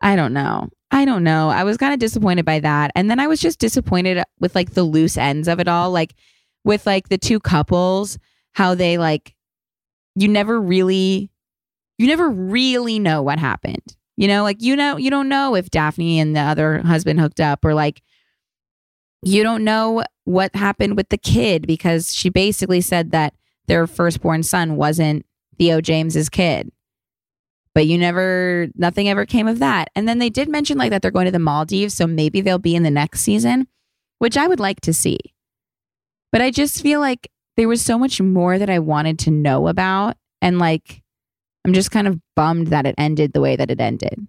I 0.00 0.14
don't 0.14 0.32
know. 0.32 0.68
I 0.90 1.04
don't 1.04 1.24
know. 1.24 1.50
I 1.50 1.64
was 1.64 1.76
kind 1.76 1.92
of 1.92 1.98
disappointed 1.98 2.44
by 2.44 2.60
that. 2.60 2.92
And 2.94 3.10
then 3.10 3.18
I 3.18 3.26
was 3.26 3.40
just 3.40 3.58
disappointed 3.58 4.22
with 4.38 4.54
like 4.54 4.74
the 4.74 4.84
loose 4.84 5.16
ends 5.16 5.48
of 5.48 5.58
it 5.58 5.68
all. 5.68 5.90
Like 5.90 6.14
with 6.64 6.86
like 6.86 7.08
the 7.08 7.18
two 7.18 7.40
couples, 7.40 8.18
how 8.52 8.74
they 8.74 8.98
like 8.98 9.34
you 10.14 10.28
never 10.28 10.60
really 10.60 11.30
you 11.98 12.06
never 12.06 12.28
really 12.28 12.98
know 12.98 13.22
what 13.22 13.38
happened. 13.38 13.96
You 14.16 14.28
know, 14.28 14.42
like 14.42 14.62
you 14.62 14.76
know, 14.76 14.96
you 14.96 15.10
don't 15.10 15.28
know 15.28 15.54
if 15.54 15.70
Daphne 15.70 16.20
and 16.20 16.34
the 16.34 16.40
other 16.40 16.78
husband 16.82 17.20
hooked 17.20 17.40
up 17.40 17.64
or 17.64 17.74
like 17.74 18.02
you 19.22 19.42
don't 19.42 19.64
know 19.64 20.04
what 20.24 20.54
happened 20.54 20.96
with 20.96 21.08
the 21.08 21.18
kid 21.18 21.66
because 21.66 22.14
she 22.14 22.28
basically 22.28 22.80
said 22.80 23.10
that 23.10 23.34
their 23.66 23.86
firstborn 23.86 24.42
son 24.42 24.76
wasn't 24.76 25.26
Theo 25.58 25.80
James's 25.80 26.28
kid. 26.28 26.70
But 27.76 27.86
you 27.86 27.98
never 27.98 28.68
nothing 28.74 29.06
ever 29.06 29.26
came 29.26 29.46
of 29.46 29.58
that. 29.58 29.90
And 29.94 30.08
then 30.08 30.18
they 30.18 30.30
did 30.30 30.48
mention 30.48 30.78
like 30.78 30.88
that 30.88 31.02
they're 31.02 31.10
going 31.10 31.26
to 31.26 31.30
the 31.30 31.38
Maldives, 31.38 31.92
so 31.92 32.06
maybe 32.06 32.40
they'll 32.40 32.56
be 32.56 32.74
in 32.74 32.84
the 32.84 32.90
next 32.90 33.20
season, 33.20 33.68
which 34.18 34.38
I 34.38 34.48
would 34.48 34.60
like 34.60 34.80
to 34.80 34.94
see. 34.94 35.18
But 36.32 36.40
I 36.40 36.50
just 36.50 36.80
feel 36.80 37.00
like 37.00 37.30
there 37.58 37.68
was 37.68 37.82
so 37.82 37.98
much 37.98 38.18
more 38.18 38.58
that 38.58 38.70
I 38.70 38.78
wanted 38.78 39.18
to 39.18 39.30
know 39.30 39.68
about 39.68 40.16
and 40.40 40.58
like 40.58 41.02
I'm 41.66 41.74
just 41.74 41.90
kind 41.90 42.08
of 42.08 42.18
bummed 42.34 42.68
that 42.68 42.86
it 42.86 42.94
ended 42.96 43.34
the 43.34 43.42
way 43.42 43.56
that 43.56 43.70
it 43.70 43.78
ended. 43.78 44.26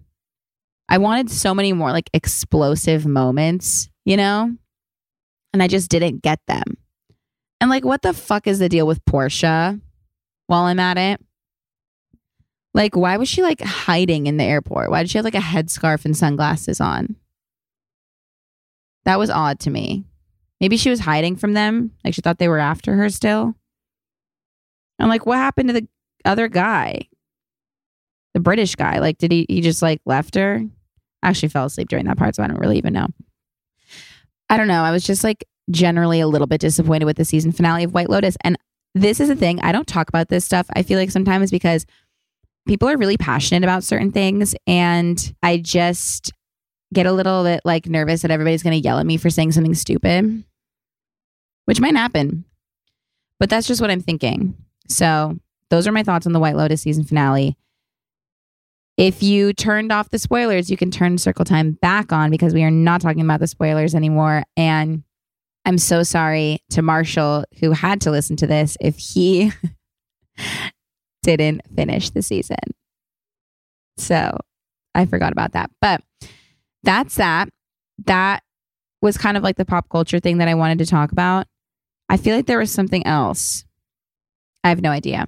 I 0.90 0.98
wanted 0.98 1.30
so 1.30 1.54
many 1.54 1.72
more 1.72 1.90
like 1.90 2.10
explosive 2.12 3.06
moments, 3.06 3.88
you 4.04 4.18
know? 4.18 4.54
And 5.54 5.62
I 5.62 5.68
just 5.68 5.90
didn't 5.90 6.20
get 6.20 6.40
them. 6.48 6.76
And 7.62 7.70
like, 7.70 7.86
what 7.86 8.02
the 8.02 8.12
fuck 8.12 8.46
is 8.46 8.58
the 8.58 8.68
deal 8.68 8.86
with 8.86 9.02
Portia 9.06 9.80
while 10.48 10.64
I'm 10.64 10.80
at 10.80 10.98
it? 10.98 11.24
Like, 12.74 12.96
why 12.96 13.16
was 13.16 13.28
she 13.28 13.42
like 13.42 13.60
hiding 13.60 14.26
in 14.26 14.36
the 14.36 14.44
airport? 14.44 14.90
Why 14.90 15.02
did 15.02 15.10
she 15.10 15.18
have 15.18 15.24
like 15.24 15.34
a 15.34 15.38
headscarf 15.38 16.04
and 16.04 16.16
sunglasses 16.16 16.80
on? 16.80 17.16
That 19.04 19.18
was 19.18 19.30
odd 19.30 19.58
to 19.60 19.70
me. 19.70 20.04
Maybe 20.60 20.76
she 20.76 20.90
was 20.90 21.00
hiding 21.00 21.36
from 21.36 21.54
them. 21.54 21.92
Like, 22.04 22.14
she 22.14 22.20
thought 22.20 22.38
they 22.38 22.48
were 22.48 22.58
after 22.58 22.94
her 22.94 23.08
still. 23.08 23.54
I'm 24.98 25.08
like, 25.08 25.24
what 25.24 25.38
happened 25.38 25.68
to 25.68 25.72
the 25.72 25.88
other 26.24 26.48
guy? 26.48 27.08
the 28.38 28.42
British 28.42 28.74
guy. 28.76 28.98
Like, 28.98 29.18
did 29.18 29.32
he 29.32 29.46
he 29.48 29.60
just 29.60 29.82
like 29.82 30.00
left 30.06 30.34
her? 30.36 30.62
I 31.22 31.28
actually 31.28 31.48
fell 31.48 31.66
asleep 31.66 31.88
during 31.88 32.06
that 32.06 32.16
part, 32.16 32.36
so 32.36 32.42
I 32.42 32.46
don't 32.46 32.60
really 32.60 32.78
even 32.78 32.92
know. 32.92 33.08
I 34.48 34.56
don't 34.56 34.68
know. 34.68 34.82
I 34.82 34.92
was 34.92 35.04
just 35.04 35.24
like 35.24 35.44
generally 35.70 36.20
a 36.20 36.28
little 36.28 36.46
bit 36.46 36.60
disappointed 36.60 37.04
with 37.04 37.16
the 37.16 37.24
season 37.24 37.52
finale 37.52 37.84
of 37.84 37.92
White 37.92 38.08
Lotus. 38.08 38.36
And 38.42 38.56
this 38.94 39.20
is 39.20 39.28
a 39.28 39.36
thing. 39.36 39.60
I 39.60 39.72
don't 39.72 39.86
talk 39.86 40.08
about 40.08 40.28
this 40.28 40.44
stuff. 40.44 40.66
I 40.74 40.82
feel 40.82 40.98
like 40.98 41.10
sometimes 41.10 41.50
because 41.50 41.84
people 42.68 42.88
are 42.88 42.96
really 42.96 43.16
passionate 43.16 43.64
about 43.64 43.82
certain 43.82 44.12
things 44.12 44.54
and 44.66 45.34
I 45.42 45.56
just 45.56 46.32
get 46.92 47.06
a 47.06 47.12
little 47.12 47.42
bit 47.42 47.60
like 47.64 47.86
nervous 47.86 48.22
that 48.22 48.30
everybody's 48.30 48.62
going 48.62 48.80
to 48.80 48.84
yell 48.84 48.98
at 48.98 49.06
me 49.06 49.16
for 49.16 49.30
saying 49.30 49.52
something 49.52 49.74
stupid, 49.74 50.44
which 51.64 51.80
might 51.80 51.96
happen. 51.96 52.44
But 53.40 53.50
that's 53.50 53.66
just 53.66 53.80
what 53.80 53.90
I'm 53.90 54.00
thinking. 54.00 54.54
So, 54.88 55.38
those 55.70 55.86
are 55.86 55.92
my 55.92 56.02
thoughts 56.02 56.26
on 56.26 56.32
the 56.32 56.40
White 56.40 56.56
Lotus 56.56 56.80
season 56.80 57.04
finale. 57.04 57.56
If 58.96 59.22
you 59.22 59.52
turned 59.52 59.92
off 59.92 60.10
the 60.10 60.18
spoilers, 60.18 60.70
you 60.70 60.76
can 60.76 60.90
turn 60.90 61.18
circle 61.18 61.44
time 61.44 61.72
back 61.72 62.10
on 62.10 62.30
because 62.30 62.54
we 62.54 62.64
are 62.64 62.70
not 62.70 63.00
talking 63.02 63.20
about 63.20 63.38
the 63.40 63.46
spoilers 63.46 63.94
anymore. 63.94 64.44
And 64.56 65.04
I'm 65.66 65.78
so 65.78 66.02
sorry 66.02 66.64
to 66.70 66.80
Marshall, 66.80 67.44
who 67.60 67.72
had 67.72 68.00
to 68.00 68.10
listen 68.10 68.34
to 68.36 68.46
this 68.46 68.78
if 68.80 68.96
he 68.96 69.52
didn't 71.22 71.62
finish 71.74 72.10
the 72.10 72.22
season. 72.22 72.56
So 73.96 74.36
I 74.94 75.06
forgot 75.06 75.32
about 75.32 75.52
that. 75.52 75.70
But 75.80 76.02
that's 76.82 77.16
that. 77.16 77.48
That 78.04 78.42
was 79.02 79.18
kind 79.18 79.36
of 79.36 79.42
like 79.42 79.56
the 79.56 79.64
pop 79.64 79.88
culture 79.88 80.20
thing 80.20 80.38
that 80.38 80.48
I 80.48 80.54
wanted 80.54 80.78
to 80.78 80.86
talk 80.86 81.12
about. 81.12 81.46
I 82.08 82.16
feel 82.16 82.34
like 82.34 82.46
there 82.46 82.58
was 82.58 82.72
something 82.72 83.06
else. 83.06 83.64
I 84.64 84.70
have 84.70 84.82
no 84.82 84.90
idea. 84.90 85.26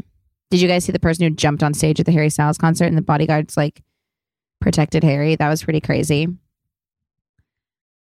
Did 0.50 0.60
you 0.60 0.68
guys 0.68 0.84
see 0.84 0.92
the 0.92 0.98
person 0.98 1.24
who 1.24 1.30
jumped 1.30 1.62
on 1.62 1.74
stage 1.74 2.00
at 2.00 2.06
the 2.06 2.12
Harry 2.12 2.30
Styles 2.30 2.58
concert 2.58 2.86
and 2.86 2.96
the 2.96 3.02
bodyguards 3.02 3.56
like 3.56 3.82
protected 4.60 5.04
Harry? 5.04 5.36
That 5.36 5.48
was 5.48 5.62
pretty 5.62 5.80
crazy. 5.80 6.28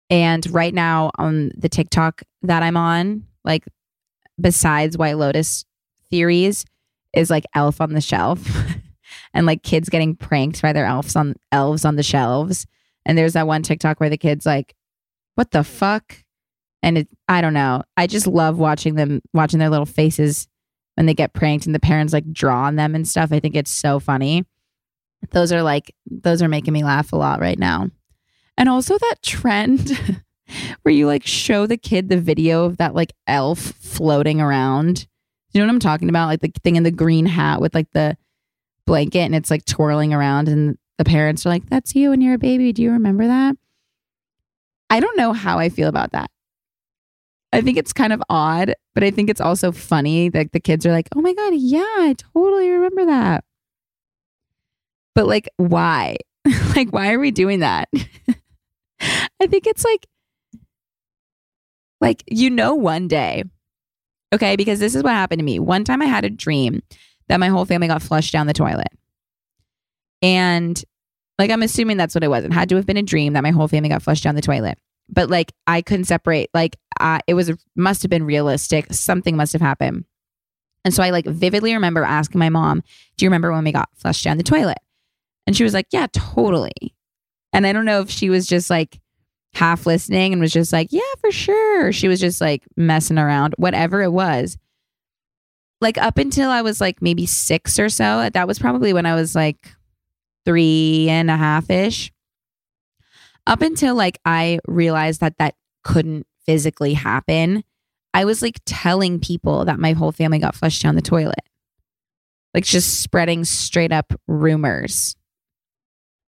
And 0.09 0.45
right 0.51 0.73
now 0.73 1.11
on 1.17 1.51
the 1.57 1.69
TikTok 1.69 2.21
that 2.43 2.63
I'm 2.63 2.77
on, 2.77 3.25
like 3.43 3.65
besides 4.39 4.97
White 4.97 5.17
Lotus 5.17 5.65
theories, 6.09 6.65
is 7.15 7.29
like 7.29 7.45
Elf 7.53 7.81
on 7.81 7.93
the 7.93 8.01
Shelf 8.01 8.39
and 9.33 9.45
like 9.45 9.63
kids 9.63 9.89
getting 9.89 10.15
pranked 10.15 10.61
by 10.61 10.73
their 10.73 10.85
elves 10.85 11.15
on 11.15 11.35
elves 11.51 11.85
on 11.85 11.95
the 11.95 12.03
shelves. 12.03 12.65
And 13.05 13.17
there's 13.17 13.33
that 13.33 13.47
one 13.47 13.61
TikTok 13.61 13.99
where 13.99 14.09
the 14.09 14.17
kids 14.17 14.45
like, 14.45 14.75
what 15.35 15.51
the 15.51 15.63
fuck? 15.63 16.23
And 16.81 16.99
it, 16.99 17.07
I 17.27 17.41
don't 17.41 17.53
know. 17.53 17.83
I 17.97 18.07
just 18.07 18.27
love 18.27 18.57
watching 18.57 18.95
them, 18.95 19.21
watching 19.33 19.59
their 19.59 19.69
little 19.69 19.85
faces 19.85 20.47
when 20.95 21.05
they 21.05 21.13
get 21.13 21.33
pranked 21.33 21.65
and 21.65 21.75
the 21.75 21.79
parents 21.79 22.13
like 22.13 22.31
draw 22.31 22.63
on 22.63 22.75
them 22.75 22.95
and 22.95 23.07
stuff. 23.07 23.31
I 23.31 23.39
think 23.39 23.55
it's 23.55 23.71
so 23.71 23.99
funny. 23.99 24.45
Those 25.31 25.51
are 25.51 25.63
like, 25.63 25.93
those 26.05 26.41
are 26.41 26.47
making 26.47 26.73
me 26.73 26.83
laugh 26.83 27.11
a 27.11 27.17
lot 27.17 27.39
right 27.39 27.59
now. 27.59 27.89
And 28.57 28.69
also 28.69 28.97
that 28.97 29.21
trend 29.21 30.23
where 30.83 30.93
you 30.93 31.07
like 31.07 31.25
show 31.25 31.65
the 31.65 31.77
kid 31.77 32.09
the 32.09 32.19
video 32.19 32.65
of 32.65 32.77
that 32.77 32.95
like 32.95 33.13
elf 33.27 33.59
floating 33.59 34.39
around. 34.39 35.07
You 35.55 35.61
know 35.61 35.67
what 35.67 35.73
I'm 35.75 35.79
talking 35.79 36.09
about? 36.09 36.27
Like 36.27 36.41
the 36.41 36.51
thing 36.63 36.75
in 36.75 36.83
the 36.83 36.91
green 36.91 37.25
hat 37.25 37.61
with 37.61 37.73
like 37.73 37.87
the 37.93 38.17
blanket 38.85 39.21
and 39.21 39.33
it's 39.33 39.49
like 39.49 39.63
twirling 39.63 40.13
around 40.13 40.49
and 40.49 40.77
the 40.97 41.05
parents 41.05 41.45
are 41.45 41.49
like, 41.49 41.69
That's 41.69 41.95
you 41.95 42.09
when 42.09 42.19
you're 42.19 42.33
a 42.33 42.37
baby. 42.37 42.73
Do 42.73 42.83
you 42.83 42.91
remember 42.91 43.25
that? 43.25 43.55
I 44.89 44.99
don't 44.99 45.15
know 45.15 45.31
how 45.31 45.57
I 45.57 45.69
feel 45.69 45.87
about 45.87 46.11
that. 46.11 46.29
I 47.53 47.61
think 47.61 47.77
it's 47.77 47.93
kind 47.93 48.11
of 48.11 48.21
odd, 48.29 48.73
but 48.93 49.05
I 49.05 49.11
think 49.11 49.29
it's 49.29 49.39
also 49.39 49.71
funny 49.71 50.27
that 50.27 50.51
the 50.51 50.59
kids 50.59 50.85
are 50.85 50.91
like, 50.91 51.07
oh 51.15 51.21
my 51.21 51.33
God, 51.33 51.53
yeah, 51.55 51.79
I 51.79 52.15
totally 52.17 52.69
remember 52.69 53.05
that. 53.05 53.45
But 55.13 55.27
like, 55.27 55.47
why? 55.55 56.17
like, 56.75 56.91
why 56.91 57.13
are 57.13 57.19
we 57.19 57.31
doing 57.31 57.61
that? 57.61 57.87
I 58.99 59.47
think 59.47 59.67
it's 59.67 59.85
like, 59.85 60.05
like, 62.01 62.25
you 62.27 62.49
know, 62.49 62.75
one 62.75 63.07
day, 63.07 63.45
okay, 64.35 64.55
because 64.55 64.79
this 64.79 64.95
is 64.95 65.03
what 65.03 65.13
happened 65.13 65.39
to 65.39 65.45
me. 65.45 65.59
One 65.59 65.83
time 65.83 66.01
I 66.01 66.05
had 66.05 66.25
a 66.25 66.29
dream 66.29 66.81
that 67.27 67.39
my 67.39 67.47
whole 67.47 67.65
family 67.65 67.87
got 67.87 68.01
flushed 68.01 68.31
down 68.31 68.47
the 68.47 68.53
toilet. 68.53 68.89
And 70.21 70.81
like, 71.37 71.51
I'm 71.51 71.63
assuming 71.63 71.97
that's 71.97 72.15
what 72.15 72.23
it 72.23 72.29
was. 72.29 72.45
It 72.45 72.53
had 72.53 72.69
to 72.69 72.75
have 72.75 72.85
been 72.85 72.97
a 72.97 73.03
dream 73.03 73.33
that 73.33 73.43
my 73.43 73.51
whole 73.51 73.67
family 73.67 73.89
got 73.89 74.03
flushed 74.03 74.23
down 74.23 74.35
the 74.35 74.41
toilet. 74.41 74.77
But 75.09 75.29
like, 75.29 75.51
I 75.67 75.81
couldn't 75.81 76.05
separate, 76.05 76.49
like, 76.53 76.77
uh, 76.99 77.19
it 77.27 77.33
was, 77.33 77.51
must 77.75 78.03
have 78.03 78.09
been 78.09 78.23
realistic. 78.23 78.93
Something 78.93 79.35
must 79.35 79.53
have 79.53 79.61
happened. 79.61 80.05
And 80.83 80.93
so 80.93 81.03
I 81.03 81.09
like 81.09 81.25
vividly 81.25 81.73
remember 81.73 82.03
asking 82.03 82.39
my 82.39 82.49
mom, 82.49 82.83
Do 83.17 83.25
you 83.25 83.29
remember 83.29 83.51
when 83.51 83.63
we 83.63 83.71
got 83.71 83.89
flushed 83.95 84.23
down 84.23 84.37
the 84.37 84.43
toilet? 84.43 84.77
And 85.47 85.57
she 85.57 85.63
was 85.63 85.73
like, 85.73 85.87
Yeah, 85.91 86.07
totally. 86.13 86.95
And 87.51 87.65
I 87.65 87.73
don't 87.73 87.85
know 87.85 88.01
if 88.01 88.09
she 88.09 88.29
was 88.29 88.47
just 88.47 88.69
like 88.69 88.99
half 89.55 89.85
listening 89.85 90.33
and 90.33 90.41
was 90.41 90.51
just 90.51 90.73
like, 90.73 90.89
yeah, 90.91 91.01
for 91.19 91.31
sure. 91.31 91.91
She 91.91 92.07
was 92.07 92.19
just 92.19 92.41
like 92.41 92.63
messing 92.75 93.17
around, 93.17 93.55
whatever 93.57 94.01
it 94.01 94.11
was. 94.11 94.57
Like 95.81 95.97
up 95.97 96.17
until 96.17 96.51
I 96.51 96.61
was 96.61 96.81
like 96.81 97.01
maybe 97.01 97.25
six 97.25 97.79
or 97.79 97.89
so, 97.89 98.29
that 98.33 98.47
was 98.47 98.59
probably 98.59 98.93
when 98.93 99.05
I 99.05 99.15
was 99.15 99.33
like 99.33 99.71
three 100.45 101.07
and 101.09 101.31
a 101.31 101.37
half 101.37 101.69
ish. 101.69 102.11
Up 103.47 103.61
until 103.61 103.95
like 103.95 104.19
I 104.25 104.59
realized 104.67 105.21
that 105.21 105.37
that 105.37 105.55
couldn't 105.83 106.27
physically 106.45 106.93
happen, 106.93 107.63
I 108.13 108.25
was 108.25 108.41
like 108.41 108.59
telling 108.65 109.19
people 109.19 109.65
that 109.65 109.79
my 109.79 109.93
whole 109.93 110.11
family 110.11 110.39
got 110.39 110.55
flushed 110.55 110.81
down 110.81 110.95
the 110.95 111.01
toilet. 111.01 111.35
Like 112.53 112.63
just 112.63 113.01
spreading 113.01 113.43
straight 113.43 113.91
up 113.91 114.13
rumors 114.27 115.15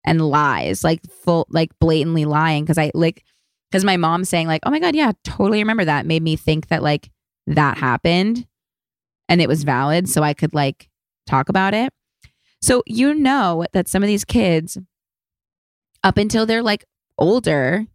and 0.06 0.22
lies, 0.22 0.84
like 0.84 1.02
full, 1.24 1.48
like 1.50 1.72
blatantly 1.80 2.26
lying. 2.26 2.66
Cause 2.66 2.78
I 2.78 2.92
like, 2.94 3.24
cause 3.72 3.84
my 3.84 3.98
mom 3.98 4.26
saying, 4.26 4.48
like, 4.48 4.62
oh 4.66 4.72
my 4.72 4.80
God, 4.80 4.96
yeah, 4.96 5.12
totally 5.24 5.60
remember 5.60 5.86
that 5.86 6.06
made 6.06 6.24
me 6.24 6.36
think 6.36 6.68
that 6.68 6.84
like 6.84 7.10
that 7.48 7.78
happened 7.78 8.46
and 9.30 9.42
it 9.42 9.48
was 9.48 9.64
valid. 9.64 10.10
So 10.10 10.24
I 10.24 10.34
could 10.34 10.54
like 10.54 10.90
talk 11.28 11.50
about 11.50 11.74
it. 11.74 11.92
So 12.62 12.84
you 12.86 13.14
know 13.14 13.66
that 13.74 13.88
some 13.88 14.04
of 14.04 14.08
these 14.08 14.26
kids, 14.26 14.78
up 16.04 16.18
until 16.18 16.46
they're 16.46 16.64
like 16.64 16.86
older, 17.18 17.86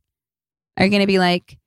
are 0.77 0.89
going 0.89 1.01
to 1.01 1.07
be 1.07 1.19
like, 1.19 1.59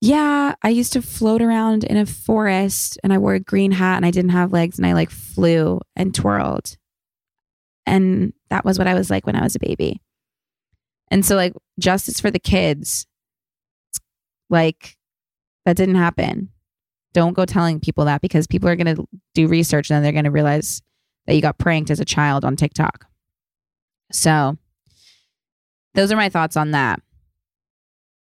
yeah, 0.00 0.54
I 0.62 0.70
used 0.70 0.92
to 0.94 1.02
float 1.02 1.42
around 1.42 1.84
in 1.84 1.96
a 1.96 2.06
forest 2.06 2.98
and 3.04 3.12
I 3.12 3.18
wore 3.18 3.34
a 3.34 3.40
green 3.40 3.70
hat 3.70 3.96
and 3.96 4.06
I 4.06 4.10
didn't 4.10 4.32
have 4.32 4.52
legs 4.52 4.78
and 4.78 4.86
I 4.86 4.94
like 4.94 5.10
flew 5.10 5.80
and 5.94 6.14
twirled. 6.14 6.76
And 7.86 8.32
that 8.52 8.66
was 8.66 8.78
what 8.78 8.86
I 8.86 8.92
was 8.92 9.08
like 9.08 9.24
when 9.26 9.34
I 9.34 9.42
was 9.42 9.56
a 9.56 9.58
baby. 9.58 10.02
And 11.10 11.24
so, 11.24 11.36
like, 11.36 11.54
justice 11.80 12.20
for 12.20 12.30
the 12.30 12.38
kids, 12.38 13.06
like, 14.50 14.98
that 15.64 15.74
didn't 15.74 15.94
happen. 15.94 16.50
Don't 17.14 17.32
go 17.32 17.46
telling 17.46 17.80
people 17.80 18.04
that 18.04 18.20
because 18.20 18.46
people 18.46 18.68
are 18.68 18.76
going 18.76 18.94
to 18.94 19.06
do 19.34 19.48
research 19.48 19.88
and 19.88 19.96
then 19.96 20.02
they're 20.02 20.12
going 20.12 20.26
to 20.26 20.30
realize 20.30 20.82
that 21.26 21.34
you 21.34 21.40
got 21.40 21.56
pranked 21.56 21.90
as 21.90 21.98
a 21.98 22.04
child 22.04 22.44
on 22.44 22.54
TikTok. 22.54 23.06
So, 24.10 24.58
those 25.94 26.12
are 26.12 26.16
my 26.16 26.28
thoughts 26.28 26.56
on 26.56 26.72
that. 26.72 27.00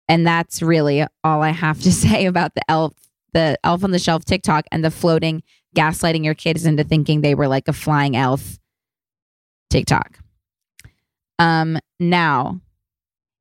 And 0.08 0.24
that's 0.24 0.62
really 0.62 1.04
all 1.24 1.42
I 1.42 1.50
have 1.50 1.80
to 1.82 1.90
say 2.04 2.26
about 2.26 2.54
the 2.54 2.62
elf, 2.70 2.94
the 3.32 3.58
elf 3.64 3.82
on 3.82 3.90
the 3.90 3.98
shelf 3.98 4.24
TikTok 4.24 4.66
and 4.70 4.84
the 4.84 4.90
floating 4.92 5.42
gaslighting 5.74 6.24
your 6.24 6.34
kids 6.34 6.64
into 6.64 6.84
thinking 6.84 7.22
they 7.22 7.34
were 7.34 7.48
like 7.48 7.66
a 7.66 7.72
flying 7.72 8.14
elf 8.14 8.60
TikTok. 9.72 10.18
Um, 11.38 11.78
now 11.98 12.60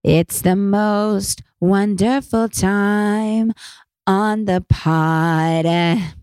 it's 0.04 0.42
the 0.42 0.56
most 0.56 1.44
wonderful 1.60 2.50
time 2.50 3.54
on 4.08 4.46
the 4.46 4.66
pod. 4.70 5.66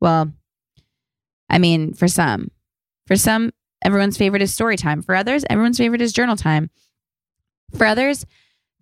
Well, 0.00 0.30
I 1.48 1.56
mean, 1.56 1.94
for 1.94 2.08
some, 2.08 2.50
for 3.06 3.16
some, 3.16 3.52
everyone's 3.82 4.18
favorite 4.18 4.42
is 4.42 4.52
story 4.52 4.76
time. 4.76 5.00
For 5.00 5.14
others, 5.14 5.46
everyone's 5.48 5.78
favorite 5.78 6.02
is 6.02 6.12
journal 6.12 6.36
time. 6.36 6.68
For 7.74 7.86
others, 7.86 8.26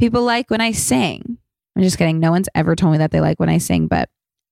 people 0.01 0.25
like 0.25 0.51
when 0.51 0.61
I 0.61 0.73
sing. 0.73 1.39
I'm 1.77 1.83
just 1.85 1.97
kidding. 1.97 2.19
No 2.19 2.33
one's 2.33 2.49
ever 2.57 2.75
told 2.75 2.91
me 2.91 2.99
that 2.99 3.13
they 3.13 3.21
like 3.21 3.39
when 3.39 3.51
I 3.51 3.59
sing, 3.59 3.87
but 3.87 4.09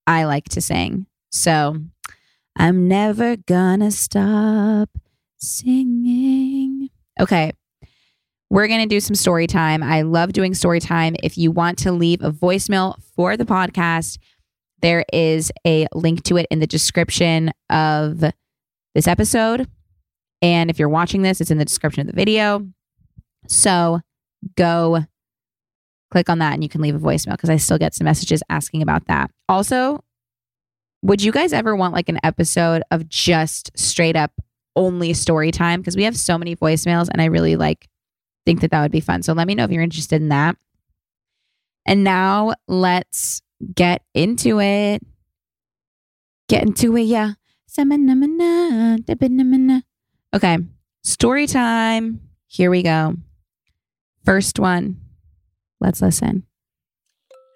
I 0.07 0.23
like 0.23 0.45
to 0.49 0.61
sing. 0.61 1.07
So 1.29 1.75
I'm 2.55 2.87
never 2.87 3.35
gonna 3.35 3.91
stop 3.91 4.87
singing. 5.41 6.89
Okay. 7.19 7.51
We're 8.49 8.67
going 8.67 8.81
to 8.81 8.87
do 8.87 8.99
some 8.99 9.15
story 9.15 9.47
time. 9.47 9.81
I 9.81 10.01
love 10.01 10.33
doing 10.33 10.53
story 10.53 10.79
time. 10.79 11.15
If 11.23 11.37
you 11.37 11.51
want 11.51 11.77
to 11.79 11.91
leave 11.91 12.21
a 12.21 12.31
voicemail 12.31 12.95
for 13.15 13.37
the 13.37 13.45
podcast, 13.45 14.17
there 14.81 15.05
is 15.13 15.51
a 15.65 15.87
link 15.93 16.23
to 16.23 16.37
it 16.37 16.47
in 16.51 16.59
the 16.59 16.67
description 16.67 17.51
of 17.69 18.23
this 18.93 19.07
episode. 19.07 19.69
And 20.41 20.69
if 20.69 20.79
you're 20.79 20.89
watching 20.89 21.21
this, 21.21 21.39
it's 21.39 21.51
in 21.51 21.59
the 21.59 21.65
description 21.65 22.01
of 22.01 22.07
the 22.07 22.13
video. 22.13 22.67
So 23.47 24.01
go 24.57 25.05
click 26.09 26.29
on 26.29 26.39
that 26.39 26.53
and 26.53 26.63
you 26.63 26.69
can 26.69 26.81
leave 26.81 26.95
a 26.95 26.99
voicemail 26.99 27.33
because 27.33 27.49
I 27.49 27.57
still 27.57 27.77
get 27.77 27.95
some 27.95 28.05
messages 28.05 28.43
asking 28.49 28.81
about 28.81 29.07
that. 29.07 29.31
Also, 29.47 30.03
would 31.01 31.21
you 31.21 31.31
guys 31.31 31.53
ever 31.53 31.75
want 31.75 31.93
like 31.93 32.09
an 32.09 32.19
episode 32.23 32.83
of 32.91 33.07
just 33.07 33.71
straight 33.75 34.15
up 34.15 34.31
only 34.75 35.13
story 35.13 35.51
time 35.51 35.81
because 35.81 35.95
we 35.95 36.03
have 36.03 36.17
so 36.17 36.37
many 36.37 36.55
voicemails 36.55 37.09
and 37.11 37.21
I 37.21 37.25
really 37.25 37.55
like 37.55 37.87
think 38.45 38.61
that 38.61 38.71
that 38.71 38.81
would 38.81 38.91
be 38.91 38.99
fun. 38.99 39.23
So 39.23 39.33
let 39.33 39.47
me 39.47 39.55
know 39.55 39.65
if 39.65 39.71
you're 39.71 39.83
interested 39.83 40.21
in 40.21 40.29
that. 40.29 40.57
And 41.85 42.03
now 42.03 42.53
let's 42.67 43.41
get 43.75 44.03
into 44.13 44.59
it. 44.59 45.01
Get 46.47 46.63
into 46.63 46.95
it, 46.97 47.03
yeah. 47.03 47.33
Okay, 50.33 50.57
story 51.03 51.47
time. 51.47 52.21
Here 52.47 52.69
we 52.69 52.83
go. 52.83 53.15
First 54.25 54.59
one. 54.59 54.99
Let's 55.79 56.01
listen. 56.01 56.43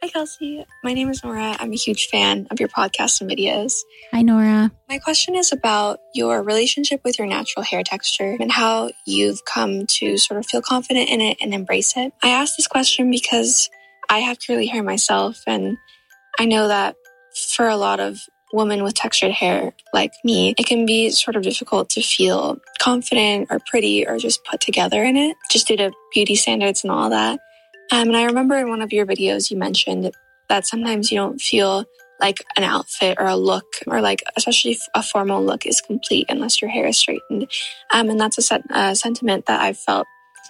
Hi, 0.05 0.11
Kelsey. 0.11 0.63
My 0.83 0.93
name 0.93 1.09
is 1.09 1.23
Nora. 1.23 1.55
I'm 1.57 1.73
a 1.73 1.75
huge 1.75 2.09
fan 2.09 2.45
of 2.51 2.59
your 2.59 2.69
podcast 2.69 3.21
and 3.21 3.31
videos. 3.31 3.73
Hi, 4.13 4.21
Nora. 4.21 4.69
My 4.87 4.99
question 4.99 5.33
is 5.33 5.51
about 5.51 5.97
your 6.13 6.43
relationship 6.43 7.01
with 7.03 7.17
your 7.17 7.27
natural 7.27 7.63
hair 7.63 7.81
texture 7.81 8.37
and 8.39 8.51
how 8.51 8.91
you've 9.07 9.43
come 9.45 9.87
to 9.87 10.19
sort 10.19 10.37
of 10.37 10.45
feel 10.45 10.61
confident 10.61 11.09
in 11.09 11.21
it 11.21 11.37
and 11.41 11.55
embrace 11.55 11.97
it. 11.97 12.13
I 12.21 12.29
asked 12.29 12.55
this 12.55 12.67
question 12.67 13.09
because 13.09 13.67
I 14.07 14.19
have 14.19 14.37
curly 14.45 14.67
hair 14.67 14.83
myself, 14.83 15.41
and 15.47 15.75
I 16.37 16.45
know 16.45 16.67
that 16.67 16.95
for 17.55 17.67
a 17.67 17.75
lot 17.75 17.99
of 17.99 18.19
women 18.53 18.83
with 18.83 18.93
textured 18.93 19.31
hair 19.31 19.73
like 19.91 20.13
me, 20.23 20.53
it 20.55 20.67
can 20.67 20.85
be 20.85 21.09
sort 21.09 21.35
of 21.35 21.41
difficult 21.41 21.89
to 21.89 22.03
feel 22.03 22.59
confident 22.79 23.47
or 23.49 23.59
pretty 23.71 24.05
or 24.05 24.19
just 24.19 24.45
put 24.45 24.61
together 24.61 25.03
in 25.03 25.17
it, 25.17 25.35
just 25.49 25.67
due 25.67 25.77
to 25.77 25.91
beauty 26.13 26.35
standards 26.35 26.83
and 26.83 26.91
all 26.91 27.09
that. 27.09 27.39
Um, 27.91 28.07
and 28.09 28.17
I 28.17 28.23
remember 28.25 28.57
in 28.57 28.69
one 28.69 28.81
of 28.81 28.91
your 28.91 29.05
videos, 29.05 29.51
you 29.51 29.57
mentioned 29.57 30.11
that 30.49 30.65
sometimes 30.65 31.11
you 31.11 31.17
don't 31.17 31.39
feel 31.39 31.85
like 32.19 32.45
an 32.55 32.63
outfit 32.63 33.17
or 33.19 33.27
a 33.27 33.35
look 33.35 33.65
or 33.87 34.01
like 34.01 34.23
especially 34.37 34.77
a 34.93 35.03
formal 35.03 35.43
look 35.43 35.65
is 35.65 35.81
complete 35.81 36.25
unless 36.29 36.61
your 36.61 36.69
hair 36.71 36.87
is 36.87 36.97
straightened. 36.97 37.49
Um, 37.91 38.09
and 38.09 38.19
that's 38.19 38.37
a, 38.37 38.41
set, 38.41 38.61
a 38.69 38.95
sentiment 38.95 39.45
that 39.47 39.61
i've 39.61 39.77
felt 39.77 40.07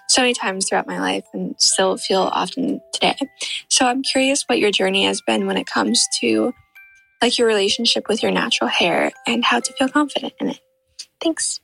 so 0.07 0.21
many 0.21 0.33
times 0.33 0.69
throughout 0.69 0.85
my 0.85 0.99
life 0.99 1.25
and 1.33 1.55
still 1.57 1.97
feel 1.97 2.21
often 2.21 2.79
today. 2.93 3.17
So 3.69 3.87
i'm 3.87 4.03
curious 4.03 4.43
what 4.43 4.59
your 4.59 4.71
journey 4.71 5.05
has 5.05 5.21
been 5.25 5.47
when 5.47 5.57
it 5.57 5.65
comes 5.65 6.07
to 6.21 6.53
like 7.21 7.37
your 7.37 7.47
relationship 7.47 8.07
with 8.07 8.21
your 8.21 8.31
natural 8.31 8.69
hair 8.69 9.11
and 9.25 9.43
how 9.43 9.59
to 9.59 9.73
feel 9.73 9.89
confident 9.89 10.33
in 10.39 10.49
it. 10.49 10.59
Thanks. 11.21 11.59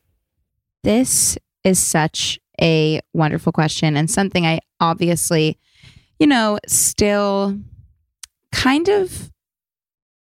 This 0.84 1.38
is 1.64 1.78
such 1.78 2.40
a 2.60 3.02
wonderful 3.14 3.52
question 3.52 3.98
and 3.98 4.10
something 4.10 4.46
i 4.46 4.60
obviously 4.82 5.58
you 6.20 6.28
know 6.28 6.60
still 6.67 7.58
kind 8.52 8.89
of 8.89 9.32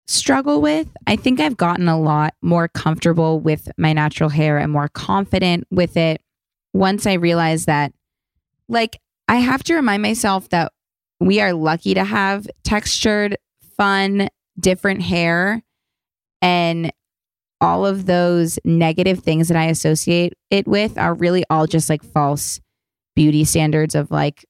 struggle 0.06 0.60
with. 0.60 0.88
I 1.06 1.16
think 1.16 1.40
I've 1.40 1.56
gotten 1.56 1.88
a 1.88 1.98
lot 1.98 2.34
more 2.42 2.68
comfortable 2.68 3.40
with 3.40 3.68
my 3.76 3.92
natural 3.92 4.30
hair 4.30 4.58
and 4.58 4.72
more 4.72 4.88
confident 4.88 5.66
with 5.70 5.96
it 5.96 6.20
once 6.72 7.06
I 7.06 7.14
realized 7.14 7.66
that, 7.66 7.92
like, 8.68 9.00
I 9.28 9.36
have 9.36 9.64
to 9.64 9.74
remind 9.74 10.02
myself 10.02 10.48
that 10.50 10.72
we 11.18 11.40
are 11.40 11.52
lucky 11.52 11.94
to 11.94 12.04
have 12.04 12.46
textured, 12.62 13.36
fun, 13.76 14.28
different 14.60 15.02
hair. 15.02 15.62
And 16.42 16.92
all 17.60 17.86
of 17.86 18.06
those 18.06 18.58
negative 18.64 19.20
things 19.20 19.48
that 19.48 19.56
I 19.56 19.64
associate 19.64 20.34
it 20.50 20.68
with 20.68 20.98
are 20.98 21.14
really 21.14 21.44
all 21.48 21.66
just 21.66 21.88
like 21.88 22.04
false 22.04 22.60
beauty 23.16 23.42
standards 23.42 23.96
of 23.96 24.12
like 24.12 24.44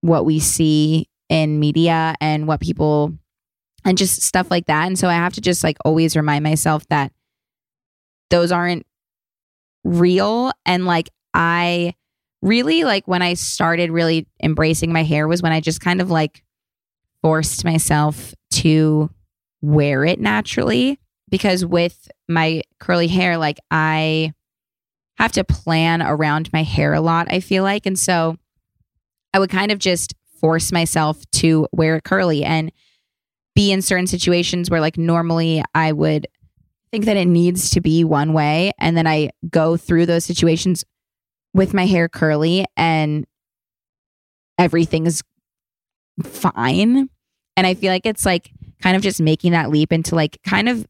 what 0.00 0.24
we 0.24 0.38
see 0.38 1.08
in 1.28 1.60
media 1.60 2.14
and 2.20 2.46
what 2.46 2.60
people 2.60 3.12
and 3.84 3.98
just 3.98 4.22
stuff 4.22 4.50
like 4.50 4.66
that. 4.66 4.86
And 4.86 4.98
so 4.98 5.08
I 5.08 5.14
have 5.14 5.34
to 5.34 5.40
just 5.40 5.62
like 5.62 5.76
always 5.84 6.16
remind 6.16 6.42
myself 6.42 6.86
that 6.88 7.12
those 8.30 8.52
aren't 8.52 8.86
real. 9.84 10.52
And 10.64 10.86
like 10.86 11.10
I 11.34 11.94
really 12.42 12.84
like 12.84 13.06
when 13.06 13.22
I 13.22 13.34
started 13.34 13.90
really 13.90 14.26
embracing 14.42 14.92
my 14.92 15.02
hair 15.02 15.28
was 15.28 15.42
when 15.42 15.52
I 15.52 15.60
just 15.60 15.80
kind 15.80 16.00
of 16.00 16.10
like 16.10 16.42
forced 17.22 17.64
myself 17.64 18.34
to 18.52 19.10
wear 19.60 20.04
it 20.04 20.20
naturally. 20.20 20.98
Because 21.28 21.64
with 21.64 22.10
my 22.28 22.62
curly 22.80 23.06
hair, 23.06 23.36
like 23.36 23.58
I 23.70 24.32
have 25.20 25.32
to 25.32 25.44
plan 25.44 26.02
around 26.02 26.52
my 26.52 26.62
hair 26.62 26.94
a 26.94 27.00
lot, 27.00 27.28
I 27.30 27.40
feel 27.40 27.62
like. 27.62 27.86
And 27.86 27.98
so 27.98 28.36
I 29.32 29.38
would 29.38 29.50
kind 29.50 29.70
of 29.70 29.78
just 29.78 30.14
force 30.40 30.72
myself 30.72 31.22
to 31.32 31.68
wear 31.72 31.96
it 31.96 32.04
curly. 32.04 32.42
And 32.42 32.72
be 33.54 33.72
in 33.72 33.82
certain 33.82 34.06
situations 34.06 34.70
where 34.70 34.80
like 34.80 34.96
normally 34.96 35.62
I 35.74 35.92
would 35.92 36.26
think 36.90 37.04
that 37.04 37.16
it 37.16 37.26
needs 37.26 37.70
to 37.70 37.80
be 37.80 38.04
one 38.04 38.32
way 38.32 38.72
and 38.78 38.96
then 38.96 39.06
I 39.06 39.30
go 39.48 39.76
through 39.76 40.06
those 40.06 40.24
situations 40.24 40.84
with 41.54 41.74
my 41.74 41.86
hair 41.86 42.08
curly 42.08 42.64
and 42.76 43.26
everything's 44.58 45.22
fine 46.22 47.08
and 47.56 47.66
I 47.66 47.74
feel 47.74 47.92
like 47.92 48.06
it's 48.06 48.24
like 48.24 48.50
kind 48.82 48.96
of 48.96 49.02
just 49.02 49.20
making 49.20 49.52
that 49.52 49.70
leap 49.70 49.92
into 49.92 50.14
like 50.14 50.38
kind 50.42 50.68
of 50.68 50.86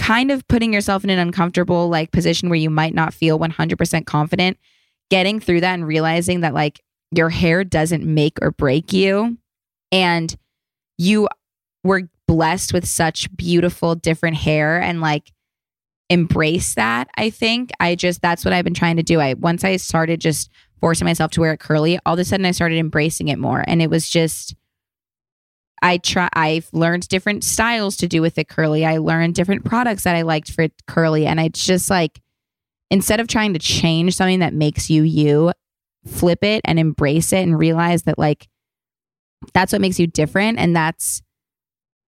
kind 0.00 0.30
of 0.30 0.48
putting 0.48 0.72
yourself 0.72 1.04
in 1.04 1.10
an 1.10 1.18
uncomfortable 1.18 1.90
like 1.90 2.10
position 2.10 2.48
where 2.48 2.56
you 2.56 2.70
might 2.70 2.94
not 2.94 3.12
feel 3.12 3.38
100% 3.38 4.06
confident 4.06 4.56
getting 5.10 5.38
through 5.38 5.60
that 5.60 5.74
and 5.74 5.86
realizing 5.86 6.40
that 6.40 6.54
like 6.54 6.80
your 7.10 7.28
hair 7.28 7.64
doesn't 7.64 8.02
make 8.02 8.38
or 8.40 8.50
break 8.50 8.94
you. 8.94 9.36
And 9.92 10.34
you 10.96 11.28
we're 11.84 12.08
blessed 12.26 12.72
with 12.72 12.88
such 12.88 13.34
beautiful 13.36 13.94
different 13.94 14.36
hair 14.36 14.80
and 14.80 15.00
like 15.00 15.32
embrace 16.08 16.74
that 16.74 17.08
i 17.16 17.28
think. 17.28 17.70
I 17.78 17.94
just 17.94 18.22
that's 18.22 18.44
what 18.44 18.54
i've 18.54 18.64
been 18.64 18.74
trying 18.74 18.96
to 18.96 19.02
do. 19.02 19.20
I 19.20 19.34
once 19.34 19.64
i 19.64 19.76
started 19.76 20.20
just 20.20 20.50
forcing 20.80 21.04
myself 21.04 21.30
to 21.32 21.40
wear 21.40 21.52
it 21.52 21.60
curly 21.60 21.98
all 22.06 22.14
of 22.14 22.20
a 22.20 22.24
sudden 22.24 22.46
i 22.46 22.52
started 22.52 22.78
embracing 22.78 23.28
it 23.28 23.38
more. 23.38 23.64
And 23.66 23.82
it 23.82 23.90
was 23.90 24.08
just 24.08 24.54
i 25.82 25.98
try 25.98 26.28
i've 26.34 26.68
learned 26.72 27.06
different 27.08 27.44
styles 27.44 27.96
to 27.96 28.08
do 28.08 28.20
with 28.20 28.38
it 28.38 28.48
curly 28.48 28.84
i 28.84 28.98
learned 28.98 29.34
different 29.34 29.64
products 29.64 30.04
that 30.04 30.16
i 30.16 30.22
liked 30.22 30.50
for 30.50 30.68
curly 30.86 31.26
and 31.26 31.40
it's 31.40 31.64
just 31.64 31.90
like 31.90 32.20
instead 32.90 33.20
of 33.20 33.28
trying 33.28 33.52
to 33.52 33.58
change 33.58 34.14
something 34.14 34.40
that 34.40 34.54
makes 34.54 34.90
you 34.90 35.02
you 35.02 35.52
flip 36.06 36.42
it 36.42 36.60
and 36.64 36.78
embrace 36.78 37.32
it 37.32 37.42
and 37.42 37.58
realize 37.58 38.02
that 38.04 38.18
like 38.18 38.48
that's 39.54 39.72
what 39.72 39.80
makes 39.80 39.98
you 39.98 40.06
different 40.06 40.58
and 40.58 40.74
that's 40.74 41.22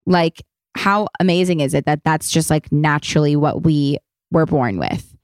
like, 0.07 0.43
how 0.77 1.09
amazing 1.21 1.61
is 1.61 1.75
it 1.75 1.85
that 1.87 2.03
that's 2.05 2.31
just 2.31 2.51
like 2.51 2.73
naturally 2.73 3.37
what 3.37 3.63
we 3.63 3.99
were 4.31 4.47
born 4.47 4.79
with? 4.79 5.15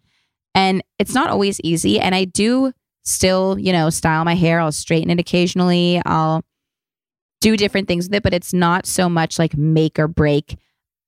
And 0.55 0.83
it's 0.99 1.15
not 1.15 1.31
always 1.31 1.61
easy. 1.63 2.01
And 2.01 2.15
I 2.15 2.25
do 2.25 2.73
still, 3.05 3.59
you 3.59 3.73
know, 3.73 3.91
style 3.91 4.25
my 4.25 4.35
hair. 4.35 4.61
I'll 4.61 4.73
straighten 4.73 5.11
it 5.11 5.21
occasionally. 5.21 6.03
I'll 6.05 6.43
do 7.41 7.57
different 7.57 7.89
things 7.89 8.07
with 8.07 8.15
it, 8.15 8.23
but 8.23 8.35
it's 8.35 8.53
not 8.53 8.87
so 8.87 9.09
much 9.09 9.39
like 9.39 9.57
make 9.57 9.99
or 9.99 10.09
break. 10.09 10.59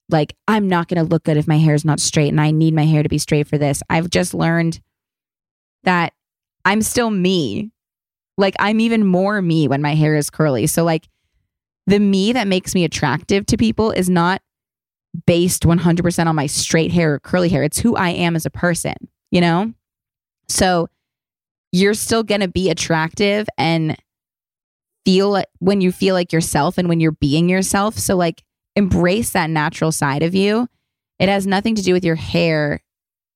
Like, 0.09 0.35
I'm 0.49 0.69
not 0.69 0.89
going 0.89 1.03
to 1.03 1.09
look 1.09 1.25
good 1.25 1.37
if 1.37 1.49
my 1.49 1.59
hair 1.59 1.75
is 1.75 1.85
not 1.85 2.01
straight 2.01 2.29
and 2.29 2.41
I 2.41 2.51
need 2.51 2.75
my 2.75 2.85
hair 2.85 3.03
to 3.03 3.09
be 3.09 3.19
straight 3.19 3.47
for 3.47 3.59
this. 3.59 3.83
I've 3.89 4.11
just 4.11 4.35
learned 4.35 4.81
that 5.85 6.13
I'm 6.65 6.83
still 6.83 7.11
me. 7.11 7.71
Like, 8.37 8.55
I'm 8.59 8.81
even 8.81 9.07
more 9.07 9.41
me 9.41 9.69
when 9.69 9.83
my 9.83 9.95
hair 9.95 10.17
is 10.17 10.31
curly. 10.31 10.67
So, 10.67 10.85
like, 10.85 11.09
the 11.87 12.01
me 12.01 12.33
that 12.33 12.49
makes 12.49 12.75
me 12.75 12.85
attractive 12.85 13.47
to 13.47 13.57
people 13.57 13.91
is 13.91 14.09
not 14.09 14.43
based 15.27 15.65
100% 15.65 16.27
on 16.27 16.37
my 16.37 16.47
straight 16.47 16.93
hair 16.93 17.15
or 17.15 17.21
curly 17.21 17.49
hair. 17.49 17.63
It's 17.63 17.79
who 17.79 17.97
I 17.97 18.11
am 18.11 18.37
as 18.37 18.47
a 18.47 18.51
person, 18.51 18.95
you 19.31 19.41
know? 19.41 19.73
So 20.49 20.89
you're 21.73 21.95
still 21.95 22.23
going 22.23 22.41
to 22.41 22.49
be 22.49 22.71
attractive 22.71 23.49
and 23.59 23.97
feel 25.05 25.43
when 25.59 25.81
you 25.81 25.93
feel 25.93 26.15
like 26.15 26.33
yourself 26.33 26.79
and 26.79 26.89
when 26.89 27.01
you're 27.01 27.13
being 27.13 27.49
yourself. 27.49 27.99
So, 27.99 28.17
like, 28.17 28.43
embrace 28.77 29.31
that 29.31 29.51
natural 29.51 29.93
side 29.93 30.23
of 30.23 30.35
you. 30.35 30.69
It 31.19 31.29
has 31.29 31.47
nothing 31.47 31.75
to 31.75 31.83
do 31.83 31.93
with 31.93 32.05
your 32.05 32.15
hair, 32.15 32.83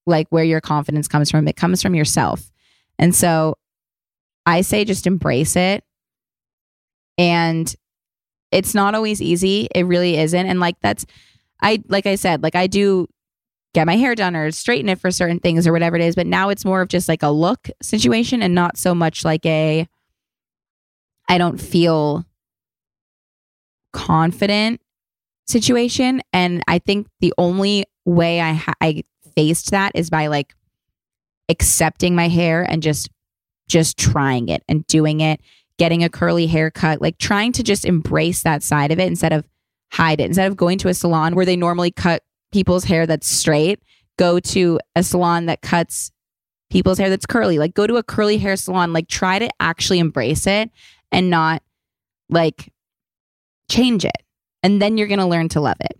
like 0.06 0.26
where 0.30 0.44
your 0.44 0.60
confidence 0.60 1.08
comes 1.08 1.30
from. 1.30 1.46
It 1.48 1.56
comes 1.56 1.82
from 1.82 1.94
yourself. 1.94 2.50
And 2.98 3.14
so 3.14 3.56
I 4.46 4.60
say 4.60 4.84
just 4.84 5.06
embrace 5.06 5.56
it 5.56 5.84
and 7.18 7.74
it's 8.50 8.74
not 8.74 8.94
always 8.94 9.20
easy. 9.20 9.68
It 9.74 9.84
really 9.84 10.16
isn't. 10.16 10.46
And 10.46 10.60
like 10.60 10.76
that's 10.80 11.04
I 11.60 11.82
like 11.88 12.06
I 12.06 12.14
said, 12.14 12.42
like 12.42 12.54
I 12.54 12.66
do 12.66 13.08
get 13.74 13.86
my 13.86 13.96
hair 13.96 14.14
done 14.14 14.36
or 14.36 14.50
straighten 14.52 14.88
it 14.88 15.00
for 15.00 15.10
certain 15.10 15.40
things 15.40 15.66
or 15.66 15.72
whatever 15.72 15.96
it 15.96 16.02
is, 16.02 16.14
but 16.14 16.26
now 16.26 16.48
it's 16.48 16.64
more 16.64 16.80
of 16.80 16.88
just 16.88 17.08
like 17.08 17.22
a 17.22 17.30
look 17.30 17.68
situation 17.82 18.42
and 18.42 18.54
not 18.54 18.78
so 18.78 18.94
much 18.94 19.24
like 19.24 19.44
a 19.44 19.88
I 21.28 21.38
don't 21.38 21.60
feel 21.60 22.24
confident 23.92 24.80
situation 25.46 26.20
and 26.32 26.62
I 26.66 26.78
think 26.78 27.06
the 27.20 27.32
only 27.38 27.84
way 28.04 28.40
I 28.40 28.52
ha- 28.54 28.74
I 28.80 29.04
faced 29.34 29.70
that 29.70 29.92
is 29.94 30.10
by 30.10 30.26
like 30.26 30.54
accepting 31.48 32.14
my 32.14 32.28
hair 32.28 32.62
and 32.62 32.82
just 32.82 33.08
just 33.68 33.96
trying 33.98 34.48
it 34.48 34.62
and 34.68 34.86
doing 34.86 35.20
it 35.20 35.40
getting 35.78 36.04
a 36.04 36.08
curly 36.08 36.46
haircut, 36.46 37.00
like 37.00 37.18
trying 37.18 37.52
to 37.52 37.62
just 37.62 37.84
embrace 37.84 38.42
that 38.42 38.62
side 38.62 38.92
of 38.92 38.98
it 38.98 39.06
instead 39.06 39.32
of 39.32 39.46
hide 39.92 40.20
it. 40.20 40.24
Instead 40.24 40.50
of 40.50 40.56
going 40.56 40.78
to 40.78 40.88
a 40.88 40.94
salon 40.94 41.34
where 41.34 41.46
they 41.46 41.56
normally 41.56 41.90
cut 41.90 42.22
people's 42.52 42.84
hair 42.84 43.06
that's 43.06 43.28
straight, 43.28 43.80
go 44.18 44.38
to 44.38 44.78
a 44.94 45.02
salon 45.02 45.46
that 45.46 45.62
cuts 45.62 46.10
people's 46.70 46.98
hair 46.98 47.10
that's 47.10 47.26
curly. 47.26 47.58
Like 47.58 47.74
go 47.74 47.86
to 47.86 47.96
a 47.96 48.02
curly 48.02 48.38
hair 48.38 48.56
salon, 48.56 48.92
like 48.92 49.08
try 49.08 49.38
to 49.38 49.48
actually 49.60 49.98
embrace 49.98 50.46
it 50.46 50.70
and 51.14 51.30
not 51.30 51.62
like 52.28 52.70
change 53.70 54.04
it. 54.04 54.22
And 54.62 54.82
then 54.82 54.98
you're 54.98 55.08
going 55.08 55.20
to 55.20 55.26
learn 55.26 55.48
to 55.50 55.60
love 55.60 55.76
it. 55.80 55.98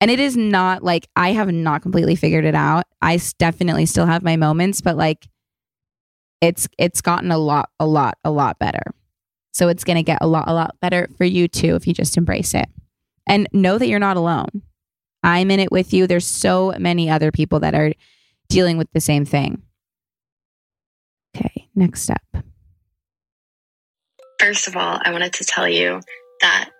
And 0.00 0.10
it 0.10 0.20
is 0.20 0.36
not 0.36 0.82
like 0.82 1.08
I 1.16 1.32
have 1.32 1.50
not 1.52 1.82
completely 1.82 2.16
figured 2.16 2.44
it 2.44 2.54
out. 2.54 2.84
I 3.02 3.20
definitely 3.38 3.86
still 3.86 4.06
have 4.06 4.22
my 4.22 4.36
moments, 4.36 4.80
but 4.80 4.96
like 4.96 5.26
it's 6.40 6.68
it's 6.78 7.00
gotten 7.00 7.30
a 7.30 7.38
lot 7.38 7.70
a 7.80 7.86
lot 7.86 8.18
a 8.24 8.30
lot 8.30 8.58
better 8.58 8.94
so 9.52 9.68
it's 9.68 9.84
going 9.84 9.96
to 9.96 10.02
get 10.02 10.18
a 10.20 10.26
lot 10.26 10.48
a 10.48 10.52
lot 10.52 10.76
better 10.80 11.08
for 11.16 11.24
you 11.24 11.48
too 11.48 11.74
if 11.74 11.86
you 11.86 11.94
just 11.94 12.16
embrace 12.16 12.54
it 12.54 12.68
and 13.26 13.48
know 13.52 13.78
that 13.78 13.88
you're 13.88 13.98
not 13.98 14.16
alone 14.16 14.62
i'm 15.22 15.50
in 15.50 15.60
it 15.60 15.72
with 15.72 15.94
you 15.94 16.06
there's 16.06 16.26
so 16.26 16.74
many 16.78 17.08
other 17.08 17.30
people 17.32 17.60
that 17.60 17.74
are 17.74 17.92
dealing 18.48 18.76
with 18.76 18.88
the 18.92 19.00
same 19.00 19.24
thing 19.24 19.62
okay 21.34 21.68
next 21.74 22.10
up 22.10 22.44
First 24.38 24.68
of 24.68 24.76
all, 24.76 24.98
I 25.02 25.12
wanted 25.12 25.34
to 25.34 25.44
tell 25.44 25.68
you 25.68 26.00
that 26.40 26.70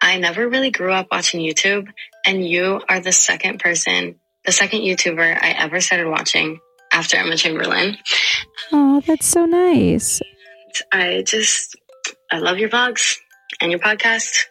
I 0.00 0.18
never 0.18 0.48
really 0.48 0.70
grew 0.70 0.92
up 0.92 1.08
watching 1.12 1.40
YouTube, 1.40 1.88
and 2.26 2.46
you 2.46 2.80
are 2.88 3.00
the 3.00 3.12
second 3.12 3.60
person, 3.60 4.16
the 4.44 4.52
second 4.52 4.80
YouTuber 4.80 5.38
I 5.40 5.50
ever 5.50 5.80
started 5.80 6.08
watching 6.08 6.58
after 6.90 7.16
Emma 7.16 7.36
Chamberlain. 7.36 7.96
Oh, 8.72 9.00
that's 9.06 9.26
so 9.26 9.44
nice. 9.46 10.20
I 10.90 11.22
just, 11.26 11.76
I 12.30 12.38
love 12.38 12.58
your 12.58 12.70
vlogs 12.70 13.16
and 13.60 13.70
your 13.70 13.80
podcast. 13.80 14.44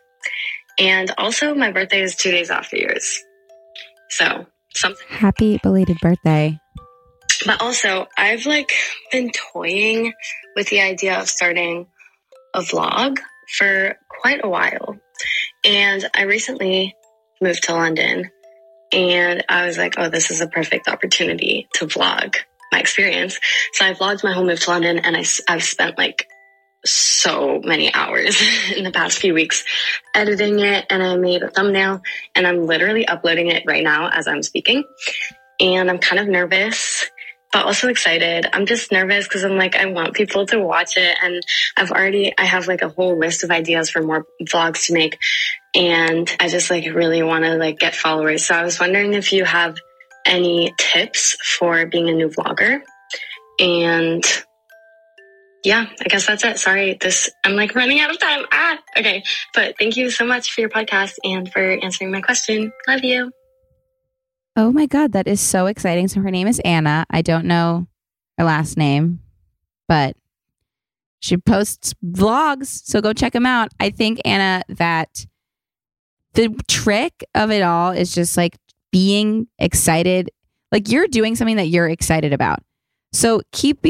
And 0.79 1.11
also, 1.17 1.53
my 1.53 1.71
birthday 1.71 2.01
is 2.01 2.15
two 2.15 2.31
days 2.31 2.49
after 2.49 2.77
yours. 2.77 3.21
So, 4.09 4.45
something. 4.73 5.05
Happy 5.09 5.59
belated 5.61 5.97
birthday. 6.01 6.57
But 7.45 7.61
also, 7.61 8.07
I've 8.17 8.45
like 8.45 8.71
been 9.11 9.31
toying 9.31 10.13
with 10.55 10.69
the 10.69 10.81
idea 10.81 11.19
of 11.19 11.27
starting 11.27 11.87
a 12.53 12.61
vlog 12.61 13.17
for 13.57 13.95
quite 14.07 14.43
a 14.43 14.49
while. 14.49 14.97
And 15.63 16.09
I 16.13 16.23
recently 16.23 16.95
moved 17.41 17.63
to 17.63 17.73
London 17.73 18.31
and 18.91 19.43
I 19.47 19.65
was 19.65 19.77
like, 19.77 19.95
oh, 19.97 20.09
this 20.09 20.31
is 20.31 20.41
a 20.41 20.47
perfect 20.47 20.87
opportunity 20.87 21.67
to 21.75 21.85
vlog 21.85 22.35
my 22.71 22.79
experience. 22.79 23.39
So 23.73 23.85
I 23.85 23.93
vlogged 23.93 24.23
my 24.23 24.33
whole 24.33 24.45
move 24.45 24.59
to 24.61 24.69
London 24.69 24.99
and 24.99 25.15
I, 25.15 25.23
I've 25.47 25.63
spent 25.63 25.97
like 25.97 26.27
so 26.85 27.61
many 27.63 27.93
hours 27.93 28.41
in 28.75 28.83
the 28.83 28.91
past 28.91 29.19
few 29.19 29.33
weeks 29.33 29.63
editing 30.15 30.59
it 30.59 30.85
and 30.89 31.03
I 31.03 31.15
made 31.15 31.43
a 31.43 31.49
thumbnail 31.49 32.01
and 32.35 32.47
I'm 32.47 32.65
literally 32.65 33.07
uploading 33.07 33.47
it 33.47 33.63
right 33.65 33.83
now 33.83 34.09
as 34.09 34.27
I'm 34.27 34.43
speaking. 34.43 34.83
And 35.59 35.89
I'm 35.89 35.99
kind 35.99 36.19
of 36.19 36.27
nervous 36.27 37.09
but 37.51 37.65
also 37.65 37.89
excited. 37.89 38.47
I'm 38.53 38.65
just 38.65 38.91
nervous 38.91 39.27
because 39.27 39.43
I'm 39.43 39.57
like, 39.57 39.75
I 39.75 39.85
want 39.87 40.13
people 40.13 40.45
to 40.47 40.59
watch 40.59 40.97
it. 40.97 41.17
And 41.21 41.41
I've 41.75 41.91
already, 41.91 42.33
I 42.37 42.45
have 42.45 42.67
like 42.67 42.81
a 42.81 42.89
whole 42.89 43.17
list 43.17 43.43
of 43.43 43.51
ideas 43.51 43.89
for 43.89 44.01
more 44.01 44.25
vlogs 44.43 44.87
to 44.87 44.93
make. 44.93 45.17
And 45.75 46.33
I 46.39 46.47
just 46.47 46.69
like 46.69 46.85
really 46.85 47.23
want 47.23 47.43
to 47.43 47.55
like 47.55 47.79
get 47.79 47.95
followers. 47.95 48.45
So 48.45 48.55
I 48.55 48.63
was 48.63 48.79
wondering 48.79 49.13
if 49.13 49.33
you 49.33 49.43
have 49.45 49.77
any 50.25 50.73
tips 50.77 51.35
for 51.45 51.85
being 51.85 52.09
a 52.09 52.13
new 52.13 52.29
vlogger. 52.29 52.81
And 53.59 54.23
yeah, 55.63 55.85
I 55.99 56.03
guess 56.05 56.25
that's 56.25 56.43
it. 56.43 56.57
Sorry, 56.57 56.97
this, 56.99 57.29
I'm 57.43 57.55
like 57.55 57.75
running 57.75 57.99
out 57.99 58.11
of 58.11 58.19
time. 58.19 58.45
Ah, 58.51 58.79
okay. 58.97 59.23
But 59.53 59.75
thank 59.77 59.97
you 59.97 60.09
so 60.09 60.25
much 60.25 60.51
for 60.51 60.61
your 60.61 60.69
podcast 60.69 61.15
and 61.23 61.51
for 61.51 61.61
answering 61.61 62.11
my 62.11 62.21
question. 62.21 62.71
Love 62.87 63.03
you. 63.03 63.31
Oh 64.55 64.71
my 64.71 64.85
God, 64.85 65.13
that 65.13 65.27
is 65.27 65.39
so 65.39 65.67
exciting. 65.67 66.07
So 66.07 66.21
her 66.21 66.31
name 66.31 66.47
is 66.47 66.59
Anna. 66.65 67.05
I 67.09 67.21
don't 67.21 67.45
know 67.45 67.87
her 68.37 68.43
last 68.43 68.77
name, 68.77 69.19
but 69.87 70.15
she 71.19 71.37
posts 71.37 71.93
vlogs. 72.05 72.65
So 72.67 72.99
go 72.99 73.13
check 73.13 73.33
them 73.33 73.45
out. 73.45 73.69
I 73.79 73.91
think, 73.91 74.19
Anna, 74.25 74.63
that 74.69 75.25
the 76.33 76.53
trick 76.67 77.23
of 77.35 77.51
it 77.51 77.61
all 77.61 77.91
is 77.91 78.13
just 78.13 78.35
like 78.35 78.57
being 78.91 79.47
excited. 79.57 80.31
Like 80.71 80.89
you're 80.89 81.07
doing 81.07 81.35
something 81.35 81.57
that 81.57 81.67
you're 81.67 81.89
excited 81.89 82.33
about. 82.33 82.59
So 83.13 83.41
keep 83.51 83.85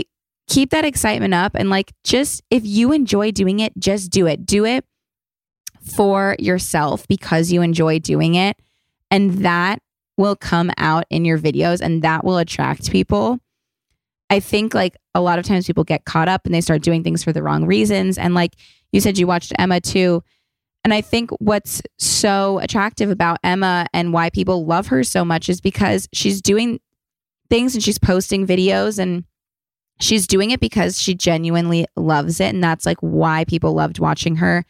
keep 0.48 0.72
that 0.72 0.84
excitement 0.84 1.34
up 1.34 1.54
and 1.56 1.70
like 1.70 1.94
just 2.04 2.42
if 2.50 2.66
you 2.66 2.92
enjoy 2.92 3.32
doing 3.32 3.60
it, 3.60 3.74
just 3.78 4.12
do 4.12 4.28
it. 4.28 4.46
Do 4.46 4.66
it 4.66 4.86
for 5.82 6.36
yourself 6.40 7.08
because 7.08 7.52
you 7.52 7.62
enjoy 7.62 8.00
doing 8.00 8.36
it. 8.36 8.58
And 9.10 9.46
that 9.46 9.82
will 10.22 10.36
come 10.36 10.72
out 10.78 11.06
in 11.10 11.26
your 11.26 11.38
videos 11.38 11.82
and 11.82 12.02
that 12.04 12.24
will 12.24 12.38
attract 12.38 12.92
people. 12.92 13.40
I 14.30 14.40
think 14.40 14.74
like 14.74 14.96
a 15.14 15.20
lot 15.20 15.40
of 15.40 15.46
times 15.46 15.68
people 15.68 15.84
get 15.84 16.06
caught 16.06 16.30
up 16.30 16.46
and 16.46 16.56
they 16.56 16.62
start 16.62 16.84
doing 16.84 17.04
things 17.04 17.24
for 17.24 17.34
the 17.34 17.44
wrong 17.44 17.66
reasons. 17.66 18.18
And 18.18 18.34
like 18.34 18.56
you 18.94 19.02
said, 19.02 19.18
you 19.18 19.28
watched 19.28 19.52
Emma 19.60 19.82
too. 19.82 20.24
And 20.84 20.94
I 20.94 21.02
think 21.02 21.32
what's 21.40 21.82
so 22.00 22.60
attractive 22.60 23.10
about 23.10 23.40
Emma 23.44 23.88
and 23.94 24.14
why 24.14 24.30
people 24.30 24.66
love 24.66 24.88
her 24.88 25.04
so 25.04 25.26
much 25.26 25.50
is 25.50 25.60
because 25.60 26.08
she's 26.14 26.42
doing 26.42 26.80
things 27.50 27.76
and 27.76 27.84
she's 27.84 28.00
posting 28.00 28.48
videos 28.48 28.98
and 28.98 29.26
she's 30.00 30.26
doing 30.26 30.52
it 30.52 30.60
because 30.60 31.00
she 31.00 31.14
genuinely 31.14 31.86
loves 31.96 32.40
it. 32.40 32.54
And 32.54 32.64
that's 32.64 32.86
like 32.86 32.98
why 33.02 33.44
people 33.46 33.74
loved 33.74 34.00
watching 34.00 34.38
her. 34.38 34.66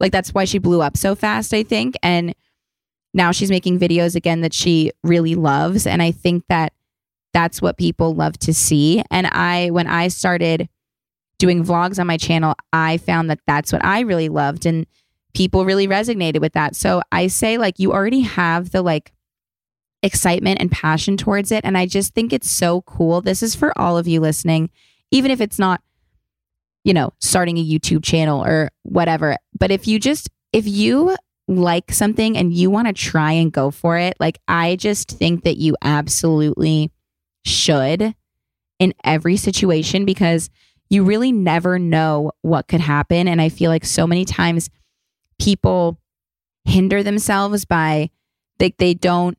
Like 0.00 0.12
that's 0.12 0.34
why 0.34 0.44
she 0.44 0.58
blew 0.58 0.80
up 0.80 0.96
so 0.96 1.14
fast, 1.14 1.52
I 1.52 1.62
think. 1.62 1.94
And 2.02 2.34
now 3.14 3.30
she's 3.30 3.50
making 3.50 3.78
videos 3.78 4.16
again 4.16 4.40
that 4.42 4.52
she 4.52 4.90
really 5.02 5.36
loves. 5.36 5.86
And 5.86 6.02
I 6.02 6.10
think 6.10 6.44
that 6.48 6.72
that's 7.32 7.62
what 7.62 7.78
people 7.78 8.14
love 8.14 8.38
to 8.40 8.52
see. 8.52 9.02
And 9.10 9.26
I, 9.28 9.70
when 9.70 9.86
I 9.86 10.08
started 10.08 10.68
doing 11.38 11.64
vlogs 11.64 11.98
on 11.98 12.06
my 12.06 12.16
channel, 12.16 12.54
I 12.72 12.98
found 12.98 13.30
that 13.30 13.40
that's 13.46 13.72
what 13.72 13.84
I 13.84 14.00
really 14.00 14.28
loved. 14.28 14.66
And 14.66 14.86
people 15.32 15.64
really 15.64 15.88
resonated 15.88 16.40
with 16.40 16.52
that. 16.52 16.76
So 16.76 17.02
I 17.12 17.28
say, 17.28 17.56
like, 17.56 17.78
you 17.78 17.92
already 17.92 18.20
have 18.20 18.70
the 18.70 18.82
like 18.82 19.12
excitement 20.02 20.60
and 20.60 20.70
passion 20.70 21.16
towards 21.16 21.50
it. 21.50 21.64
And 21.64 21.78
I 21.78 21.86
just 21.86 22.14
think 22.14 22.32
it's 22.32 22.50
so 22.50 22.82
cool. 22.82 23.20
This 23.20 23.42
is 23.42 23.54
for 23.54 23.76
all 23.78 23.96
of 23.96 24.06
you 24.06 24.20
listening, 24.20 24.70
even 25.10 25.30
if 25.30 25.40
it's 25.40 25.58
not, 25.58 25.80
you 26.84 26.92
know, 26.92 27.12
starting 27.20 27.58
a 27.58 27.66
YouTube 27.66 28.04
channel 28.04 28.44
or 28.44 28.70
whatever. 28.82 29.36
But 29.58 29.70
if 29.70 29.88
you 29.88 29.98
just, 29.98 30.30
if 30.52 30.68
you 30.68 31.16
like 31.46 31.92
something 31.92 32.36
and 32.36 32.52
you 32.52 32.70
want 32.70 32.86
to 32.88 32.92
try 32.92 33.32
and 33.32 33.52
go 33.52 33.70
for 33.70 33.98
it, 33.98 34.16
like 34.18 34.38
I 34.48 34.76
just 34.76 35.10
think 35.10 35.44
that 35.44 35.56
you 35.56 35.76
absolutely 35.82 36.90
should 37.44 38.14
in 38.78 38.94
every 39.04 39.36
situation 39.36 40.04
because 40.04 40.50
you 40.90 41.04
really 41.04 41.32
never 41.32 41.78
know 41.78 42.32
what 42.42 42.68
could 42.68 42.80
happen. 42.80 43.28
And 43.28 43.40
I 43.40 43.48
feel 43.48 43.70
like 43.70 43.84
so 43.84 44.06
many 44.06 44.24
times 44.24 44.70
people 45.38 45.98
hinder 46.64 47.02
themselves 47.02 47.64
by 47.64 48.10
like 48.60 48.76
they, 48.78 48.86
they 48.86 48.94
don't 48.94 49.36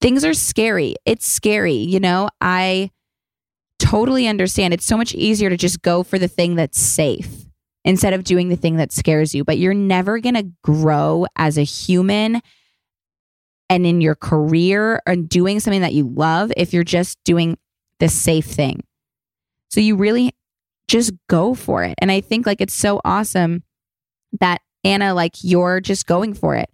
things 0.00 0.24
are 0.24 0.34
scary. 0.34 0.96
It's 1.04 1.26
scary, 1.26 1.74
you 1.74 2.00
know? 2.00 2.28
I 2.40 2.90
totally 3.78 4.26
understand. 4.26 4.74
It's 4.74 4.86
so 4.86 4.96
much 4.96 5.14
easier 5.14 5.50
to 5.50 5.56
just 5.56 5.82
go 5.82 6.02
for 6.02 6.18
the 6.18 6.28
thing 6.28 6.56
that's 6.56 6.80
safe 6.80 7.51
instead 7.84 8.12
of 8.12 8.24
doing 8.24 8.48
the 8.48 8.56
thing 8.56 8.76
that 8.76 8.92
scares 8.92 9.34
you. 9.34 9.44
But 9.44 9.58
you're 9.58 9.74
never 9.74 10.18
going 10.20 10.34
to 10.34 10.50
grow 10.62 11.26
as 11.36 11.58
a 11.58 11.62
human 11.62 12.40
and 13.68 13.86
in 13.86 14.00
your 14.00 14.14
career 14.14 15.00
and 15.06 15.28
doing 15.28 15.58
something 15.58 15.80
that 15.80 15.94
you 15.94 16.06
love 16.06 16.52
if 16.56 16.72
you're 16.72 16.84
just 16.84 17.18
doing 17.24 17.56
the 18.00 18.08
safe 18.08 18.44
thing. 18.44 18.84
So 19.70 19.80
you 19.80 19.96
really 19.96 20.34
just 20.88 21.12
go 21.28 21.54
for 21.54 21.82
it. 21.82 21.94
And 21.98 22.12
I 22.12 22.20
think 22.20 22.46
like 22.46 22.60
it's 22.60 22.74
so 22.74 23.00
awesome 23.04 23.62
that 24.40 24.60
Anna, 24.84 25.14
like 25.14 25.36
you're 25.42 25.80
just 25.80 26.06
going 26.06 26.34
for 26.34 26.54
it. 26.54 26.68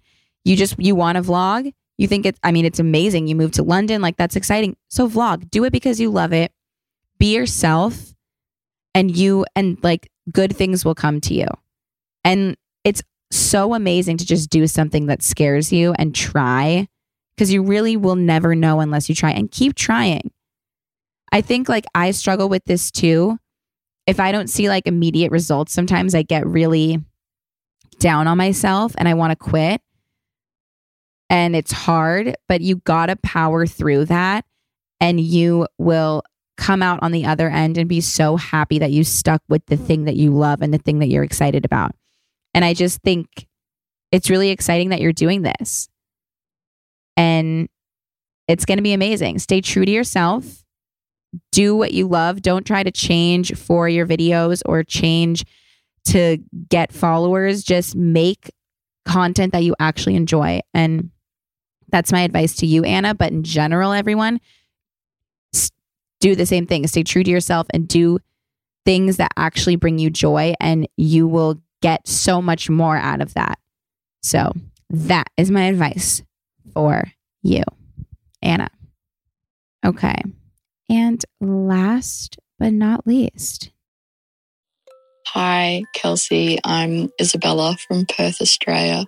You 0.45 0.57
just, 0.57 0.75
you 0.79 0.95
want 0.95 1.17
to 1.17 1.23
vlog. 1.23 1.73
You 1.99 2.09
think 2.09 2.27
it's, 2.27 2.39
I 2.43 2.53
mean, 2.53 2.65
it's 2.65 2.81
amazing. 2.81 3.29
You 3.29 3.37
moved 3.37 3.55
to 3.55 3.63
London. 3.63 4.03
Like 4.03 4.17
that's 4.17 4.37
exciting. 4.37 4.77
So 4.89 5.09
vlog, 5.09 5.51
do 5.51 5.65
it 5.65 5.73
because 5.73 6.01
you 6.01 6.11
love 6.11 6.33
it. 6.33 6.53
Be 7.19 7.35
yourself 7.35 8.15
and 8.95 9.17
you, 9.17 9.45
and 9.55 9.79
like 9.83 10.11
good 10.31 10.57
things 10.57 10.85
will 10.85 10.95
come 10.95 11.21
to 11.23 11.35
you. 11.35 11.47
And 12.25 12.57
it's 12.85 13.03
so 13.31 13.75
amazing 13.75 14.17
to 14.19 14.27
just 14.27 14.51
do 14.51 14.67
something 14.67 15.07
that 15.07 15.23
scares 15.23 15.73
you 15.73 15.93
and 15.99 16.15
try 16.15 16.89
because 17.37 17.53
you 17.53 17.63
really 17.63 17.97
will 17.97 18.17
never 18.17 18.55
know 18.55 18.81
unless 18.81 19.09
you 19.09 19.15
try 19.15 19.31
and 19.31 19.51
keep 19.51 19.75
trying. 19.75 20.31
I 21.31 21.41
think 21.41 21.69
like 21.69 21.85
I 21.95 22.11
struggle 22.11 22.49
with 22.49 22.65
this 22.65 22.91
too. 22.91 23.39
If 24.07 24.19
I 24.19 24.33
don't 24.33 24.49
see 24.49 24.69
like 24.69 24.87
immediate 24.87 25.31
results, 25.31 25.73
sometimes 25.73 26.15
I 26.15 26.23
get 26.23 26.47
really 26.47 27.03
down 27.99 28.27
on 28.27 28.39
myself 28.39 28.95
and 28.97 29.07
I 29.07 29.15
want 29.15 29.33
to 29.33 29.37
quit. 29.37 29.83
And 31.31 31.55
it's 31.55 31.73
hard, 31.73 32.37
but 32.49 32.63
you 32.63 32.77
got 32.77 33.07
to 33.07 33.17
power 33.17 33.67
through 33.67 34.07
that 34.07 34.47
and 35.01 35.21
you 35.21 35.67
will 35.77 36.23
come 36.59 36.83
out 36.83 36.99
on 37.03 37.13
the 37.13 37.25
other 37.25 37.49
end 37.49 37.79
and 37.79 37.89
be 37.89 38.01
so 38.01 38.37
happy 38.37 38.81
that 38.81 38.91
you 38.91 39.05
stuck 39.05 39.41
with 39.49 39.65
the 39.67 39.77
thing 39.77 40.05
that 40.05 40.17
you 40.17 40.33
love 40.33 40.61
and 40.61 40.75
the 40.75 40.79
thing 40.79 40.99
that 40.99 41.09
you're 41.09 41.25
excited 41.25 41.65
about. 41.65 41.93
And 42.53 42.65
I 42.65 42.75
just 42.75 43.01
think 43.01 43.47
it's 44.11 44.29
really 44.29 44.51
exciting 44.51 44.91
that 44.91 45.01
you're 45.01 45.13
doing 45.13 45.43
this. 45.43 45.89
And 47.17 47.69
it's 48.49 48.65
going 48.65 48.79
to 48.79 48.83
be 48.83 48.93
amazing. 48.93 49.39
Stay 49.39 49.61
true 49.61 49.85
to 49.85 49.91
yourself. 49.91 50.65
Do 51.53 51.77
what 51.77 51.93
you 51.93 52.09
love. 52.09 52.43
Don't 52.43 52.67
try 52.67 52.83
to 52.83 52.91
change 52.91 53.55
for 53.55 53.89
your 53.89 54.07
videos 54.07 54.63
or 54.67 54.83
change 54.83 55.45
to 56.07 56.39
get 56.69 56.93
followers. 56.93 57.63
Just 57.63 57.95
make 57.95 58.51
content 59.05 59.53
that 59.53 59.63
you 59.63 59.77
actually 59.79 60.17
enjoy. 60.17 60.61
And 60.75 61.11
that's 61.89 62.13
my 62.13 62.23
advice 62.23 62.57
to 62.57 62.67
you, 62.67 62.83
Anna. 62.85 63.15
But 63.15 63.33
in 63.33 63.43
general, 63.43 63.93
everyone, 63.93 64.41
do 66.21 66.35
the 66.35 66.47
same 66.47 66.67
thing. 66.67 66.87
Stay 66.87 67.03
true 67.03 67.23
to 67.23 67.31
yourself 67.31 67.67
and 67.71 67.87
do 67.87 68.19
things 68.85 69.19
that 69.19 69.33
actually 69.37 69.77
bring 69.77 69.99
you 69.99 70.11
joy, 70.11 70.55
and 70.61 70.89
you 70.97 71.27
will 71.27 71.61
get 71.83 72.07
so 72.07 72.41
much 72.41 72.71
more 72.71 72.97
out 72.97 73.21
of 73.21 73.35
that. 73.35 73.59
So, 74.23 74.53
that 74.91 75.29
is 75.37 75.51
my 75.51 75.65
advice 75.65 76.23
for 76.73 77.05
you, 77.43 77.63
Anna. 78.43 78.69
Okay. 79.85 80.17
And 80.89 81.23
last 81.41 82.39
but 82.59 82.73
not 82.73 83.07
least, 83.07 83.71
Hi, 85.35 85.83
Kelsey. 85.95 86.59
I'm 86.65 87.11
Isabella 87.21 87.77
from 87.87 88.07
Perth, 88.07 88.41
Australia. 88.41 89.05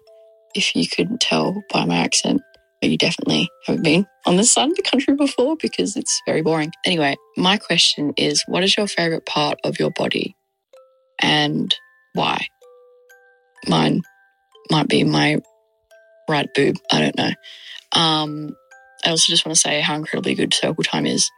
If 0.55 0.77
you 0.77 0.87
couldn't 0.87 1.23
tell 1.23 1.63
by 1.73 1.87
my 1.87 1.97
accent, 1.97 2.43
you 2.89 2.97
definitely 2.97 3.49
haven't 3.67 3.83
been 3.83 4.07
on 4.27 4.37
this 4.37 4.53
side 4.53 4.71
of 4.71 4.77
the 4.77 4.83
country 4.83 5.15
before 5.15 5.57
because 5.57 5.97
it's 5.97 6.21
very 6.27 6.43
boring. 6.43 6.73
Anyway, 6.85 7.17
my 7.37 7.59
question 7.59 8.13
is 8.17 8.43
what 8.47 8.63
is 8.63 8.77
your 8.77 8.87
favorite 8.87 9.27
part 9.27 9.59
of 9.65 9.79
your 9.79 9.91
body 9.91 10.35
and 11.21 11.75
why? 12.15 12.47
Mine 13.69 14.03
might 14.71 14.89
be 14.89 15.05
my 15.05 15.39
right 16.29 16.49
boob. 16.55 16.77
I 16.91 17.01
don't 17.01 17.17
know. 17.19 17.31
Um, 17.93 18.57
I 19.05 19.11
also 19.11 19.31
just 19.31 19.45
want 19.45 19.57
to 19.57 19.61
say 19.61 19.81
how 19.81 19.97
incredibly 19.97 20.35
good 20.35 20.55
Circle 20.55 20.85
Time 20.85 21.07
is. 21.07 21.31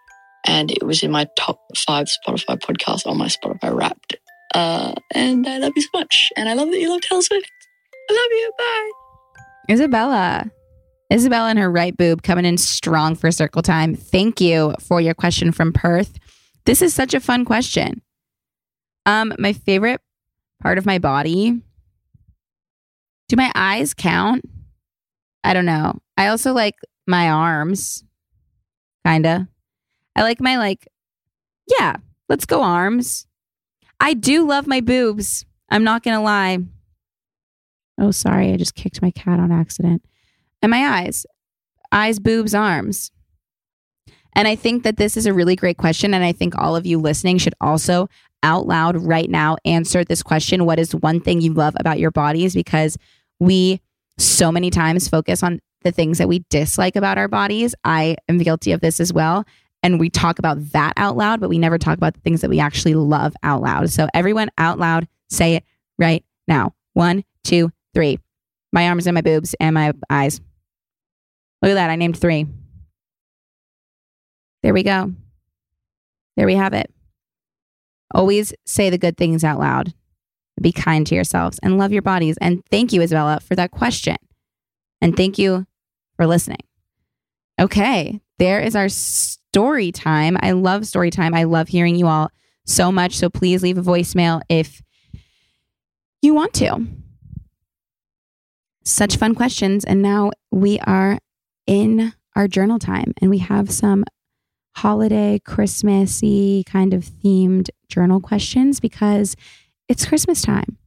And 0.45 0.71
it 0.71 0.85
was 0.85 1.03
in 1.03 1.11
my 1.11 1.27
top 1.37 1.61
five 1.77 2.07
Spotify 2.07 2.59
podcasts 2.59 3.07
on 3.07 3.17
my 3.17 3.29
Spotify 3.29 3.75
Wrapped. 3.75 4.17
Uh, 4.55 4.93
and 5.13 5.47
I 5.47 5.59
love 5.59 5.73
you 5.77 5.83
so 5.83 5.89
much. 5.95 6.31
And 6.37 6.49
I 6.49 6.55
love 6.55 6.71
that 6.71 6.81
you 6.81 6.91
love 6.91 7.01
Taylor 7.01 7.23
Swift. 7.23 7.51
I 8.11 8.13
love 8.13 8.31
you. 8.33 8.53
Bye. 8.59 9.75
Isabella. 9.75 10.51
Isabella 11.13 11.51
and 11.51 11.59
her 11.59 11.71
right 11.71 11.95
boob 11.95 12.23
coming 12.23 12.47
in 12.47 12.57
strong 12.57 13.15
for 13.15 13.31
circle 13.31 13.61
time. 13.61 13.95
Thank 13.95 14.41
you 14.41 14.75
for 14.81 15.01
your 15.01 15.13
question 15.13 15.53
from 15.53 15.73
Perth. 15.73 16.19
This 16.65 16.81
is 16.81 16.95
such 16.95 17.13
a 17.13 17.21
fun 17.21 17.45
question. 17.45 18.01
Um, 19.05 19.35
my 19.39 19.53
favorite 19.53 20.01
part 20.63 20.79
of 20.79 20.87
my 20.87 20.99
body. 20.99 21.61
Do 23.29 23.37
my 23.37 23.53
eyes 23.55 23.93
count? 23.93 24.45
I 25.45 25.53
don't 25.53 25.67
know. 25.67 25.99
I 26.17 26.29
also 26.29 26.53
like 26.53 26.77
my 27.07 27.29
arms. 27.29 28.05
Kinda. 29.07 29.49
I 30.17 30.23
like 30.23 30.41
my 30.41 30.57
like 30.57 30.89
yeah, 31.79 31.97
let's 32.29 32.47
go 32.47 32.63
arms. 32.63 33.27
I 34.01 34.15
do 34.15 34.47
love 34.47 34.67
my 34.67 34.81
boobs. 34.81 35.45
I'm 35.69 35.85
not 35.85 36.03
to 36.03 36.21
lie. 36.21 36.59
Oh, 37.99 38.11
sorry. 38.11 38.53
I 38.53 38.57
just 38.57 38.75
kicked 38.75 39.01
my 39.01 39.11
cat 39.11 39.39
on 39.39 39.53
accident. 39.53 40.03
And 40.63 40.71
my 40.71 40.87
eyes. 40.87 41.27
Eyes, 41.91 42.19
boobs, 42.19 42.55
arms. 42.55 43.11
And 44.35 44.49
I 44.49 44.57
think 44.57 44.85
that 44.85 44.97
this 44.97 45.17
is 45.17 45.27
a 45.27 45.35
really 45.35 45.57
great 45.57 45.77
question. 45.77 46.15
And 46.15 46.25
I 46.25 46.33
think 46.33 46.57
all 46.57 46.75
of 46.75 46.87
you 46.87 46.99
listening 46.99 47.39
should 47.39 47.55
also 47.61 48.09
out 48.43 48.67
loud 48.67 48.97
right 48.97 49.29
now 49.29 49.57
answer 49.65 50.05
this 50.05 50.23
question 50.23 50.65
What 50.65 50.79
is 50.79 50.95
one 50.95 51.21
thing 51.21 51.41
you 51.41 51.53
love 51.53 51.75
about 51.79 51.99
your 51.99 52.11
bodies? 52.11 52.55
Because 52.55 52.97
we 53.39 53.81
so 54.19 54.51
many 54.51 54.71
times 54.71 55.09
focus 55.09 55.43
on 55.43 55.61
the 55.83 55.93
things 55.93 56.19
that 56.19 56.29
we 56.29 56.45
dislike 56.49 56.97
about 56.97 57.19
our 57.19 57.29
bodies. 57.29 57.75
I 57.85 58.17
am 58.29 58.39
guilty 58.39 58.73
of 58.73 58.81
this 58.81 59.01
as 59.01 59.13
well 59.13 59.45
and 59.83 59.99
we 59.99 60.09
talk 60.09 60.39
about 60.39 60.73
that 60.73 60.93
out 60.97 61.17
loud, 61.17 61.41
but 61.41 61.49
we 61.49 61.59
never 61.59 61.79
talk 61.79 61.97
about 61.97 62.15
the 62.15 62.21
things 62.21 62.41
that 62.41 62.51
we 62.51 62.61
actually 62.61 62.95
love 62.95 63.35
out 63.43 63.63
loud. 63.63 63.91
So, 63.91 64.07
everyone 64.15 64.51
out 64.57 64.79
loud, 64.79 65.09
say 65.29 65.57
it 65.57 65.65
right 65.99 66.25
now. 66.47 66.75
One, 66.95 67.25
two, 67.45 67.73
three. 67.95 68.19
My 68.73 68.89
arms 68.89 69.07
and 69.07 69.15
my 69.15 69.21
boobs 69.21 69.55
and 69.61 69.75
my 69.75 69.93
eyes. 70.09 70.41
Look 71.63 71.71
at 71.71 71.75
that. 71.75 71.91
I 71.91 71.97
named 71.97 72.19
three. 72.19 72.47
There 74.63 74.75
we 74.75 74.83
go. 74.83 75.13
There 76.37 76.47
we 76.47 76.57
have 76.57 76.75
it. 76.75 76.93
Always 78.13 78.53
say 78.67 78.91
the 78.91 78.99
good 78.99 79.17
things 79.17 79.45
out 79.45 79.59
loud. 79.59 79.95
Be 80.61 80.73
kind 80.73 81.07
to 81.07 81.15
yourselves 81.15 81.59
and 81.63 81.79
love 81.79 81.93
your 81.93 82.03
bodies. 82.03 82.37
And 82.41 82.63
thank 82.71 82.93
you, 82.93 83.01
Isabella, 83.01 83.41
for 83.41 83.57
that 83.57 83.71
question. 83.71 84.17
And 85.01 85.17
thank 85.17 85.39
you 85.39 85.67
for 86.17 86.27
listening. 86.27 86.63
Okay, 87.61 88.21
there 88.39 88.61
is 88.61 88.77
our 88.77 88.89
story 88.89 89.93
time. 89.93 90.37
I 90.41 90.53
love 90.53 90.87
story 90.87 91.11
time. 91.11 91.35
I 91.35 91.45
love 91.45 91.69
hearing 91.69 91.97
you 91.97 92.07
all 92.07 92.31
so 92.65 92.93
much. 92.93 93.17
So 93.17 93.31
please 93.31 93.63
leave 93.63 93.79
a 93.79 93.83
voicemail 93.83 94.43
if 94.49 94.83
you 96.21 96.35
want 96.35 96.55
to. 96.55 96.87
Such 98.85 99.17
fun 99.17 99.35
questions. 99.35 99.85
And 99.85 100.03
now 100.03 100.33
we 100.51 100.79
are 100.81 101.19
in 101.67 102.13
our 102.35 102.49
journal 102.49 102.79
time 102.79 103.13
and 103.21 103.31
we 103.31 103.39
have 103.39 103.71
some 103.71 104.05
holiday, 104.77 105.39
Christmassy 105.45 106.65
kind 106.65 106.95
of 106.95 107.05
themed 107.05 107.69
journal 107.89 108.21
questions 108.21 108.81
because 108.81 109.37
it's 109.89 110.07
Christmas 110.07 110.43
time. 110.43 110.79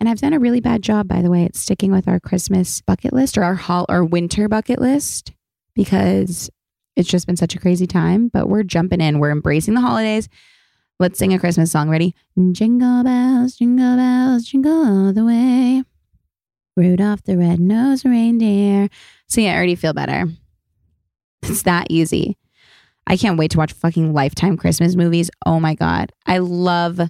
And 0.00 0.08
I've 0.08 0.20
done 0.20 0.32
a 0.32 0.38
really 0.38 0.60
bad 0.60 0.82
job, 0.82 1.08
by 1.08 1.22
the 1.22 1.30
way, 1.30 1.44
at 1.44 1.56
sticking 1.56 1.92
with 1.92 2.08
our 2.08 2.20
Christmas 2.20 2.80
bucket 2.80 3.12
list 3.12 3.38
or 3.38 3.44
our 3.44 3.54
hall 3.54 3.86
or 3.88 4.04
winter 4.04 4.48
bucket 4.48 4.80
list 4.80 5.32
because 5.74 6.50
it's 6.96 7.08
just 7.08 7.26
been 7.26 7.36
such 7.36 7.54
a 7.54 7.60
crazy 7.60 7.86
time, 7.86 8.28
but 8.28 8.48
we're 8.48 8.62
jumping 8.62 9.00
in. 9.00 9.18
We're 9.18 9.30
embracing 9.30 9.74
the 9.74 9.80
holidays. 9.80 10.28
Let's 11.00 11.18
sing 11.18 11.34
a 11.34 11.38
Christmas 11.38 11.72
song. 11.72 11.90
Ready? 11.90 12.14
Jingle 12.52 13.02
bells, 13.02 13.56
jingle 13.56 13.96
bells, 13.96 14.44
jingle 14.44 14.84
all 14.84 15.12
the 15.12 15.24
way. 15.24 15.82
Rudolph 16.76 17.22
the 17.22 17.36
red-nosed 17.36 18.04
reindeer. 18.04 18.88
See, 19.34 19.48
I 19.48 19.56
already 19.56 19.74
feel 19.74 19.92
better. 19.92 20.26
It's 21.42 21.64
that 21.64 21.88
easy. 21.90 22.38
I 23.08 23.16
can't 23.16 23.36
wait 23.36 23.50
to 23.50 23.58
watch 23.58 23.72
fucking 23.72 24.12
Lifetime 24.12 24.56
Christmas 24.56 24.94
movies. 24.94 25.28
Oh 25.44 25.58
my 25.58 25.74
God. 25.74 26.12
I 26.24 26.38
love 26.38 27.00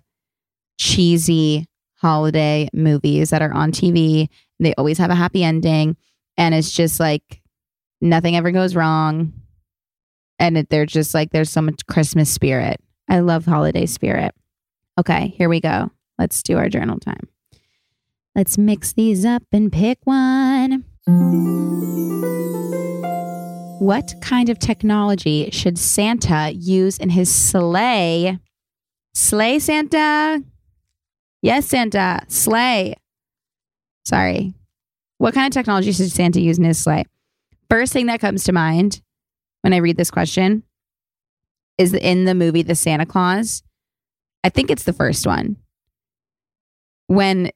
cheesy 0.79 1.67
holiday 1.97 2.71
movies 2.73 3.29
that 3.29 3.43
are 3.43 3.53
on 3.53 3.73
TV. 3.73 4.29
They 4.59 4.73
always 4.79 4.97
have 4.97 5.11
a 5.11 5.15
happy 5.15 5.45
ending. 5.45 5.99
And 6.39 6.55
it's 6.55 6.73
just 6.73 6.99
like 6.99 7.43
nothing 8.01 8.37
ever 8.37 8.53
goes 8.53 8.75
wrong 8.75 9.35
and 10.39 10.57
it, 10.57 10.71
they're 10.71 10.87
just 10.87 11.13
like 11.13 11.31
there's 11.31 11.51
so 11.51 11.61
much 11.61 11.85
Christmas 11.89 12.31
spirit. 12.31 12.81
I 13.07 13.19
love 13.19 13.45
holiday 13.45 13.85
spirit. 13.85 14.35
Okay, 14.99 15.35
here 15.37 15.51
we 15.51 15.61
go. 15.61 15.91
Let's 16.19 16.43
do 16.43 16.57
our 16.57 16.71
journal 16.71 16.99
time. 16.99 17.29
Let's 18.35 18.57
mix 18.57 18.95
these 18.95 19.27
up 19.27 19.43
and 19.53 19.71
pick 19.71 19.99
one. 20.05 20.87
What 23.85 24.15
kind 24.23 24.49
of 24.49 24.59
technology 24.59 25.51
should 25.51 25.79
Santa 25.79 26.51
use 26.55 26.97
in 26.97 27.11
his 27.11 27.31
sleigh? 27.31 28.39
Sleigh 29.13 29.59
Santa? 29.59 30.43
Yes, 31.43 31.67
Santa. 31.67 32.23
Sleigh. 32.29 32.95
Sorry. 34.07 34.55
What 35.19 35.35
kind 35.35 35.47
of 35.47 35.53
technology 35.53 35.93
should 35.93 36.11
Santa 36.11 36.41
use 36.41 36.57
in 36.57 36.65
his 36.65 36.83
sleigh? 36.83 37.05
First 37.69 37.93
thing 37.93 38.07
that 38.07 38.21
comes 38.21 38.45
to 38.45 38.53
mind 38.53 39.03
when 39.61 39.75
I 39.75 39.79
read 39.79 39.99
this 39.99 40.11
question 40.11 40.63
is 41.77 41.93
in 41.93 42.25
the 42.25 42.35
movie 42.35 42.63
The 42.63 42.75
Santa 42.75 43.05
Clause. 43.05 43.63
I 44.43 44.49
think 44.49 44.71
it's 44.71 44.85
the 44.85 44.93
first 44.95 45.27
one. 45.27 45.57
When 47.07 47.51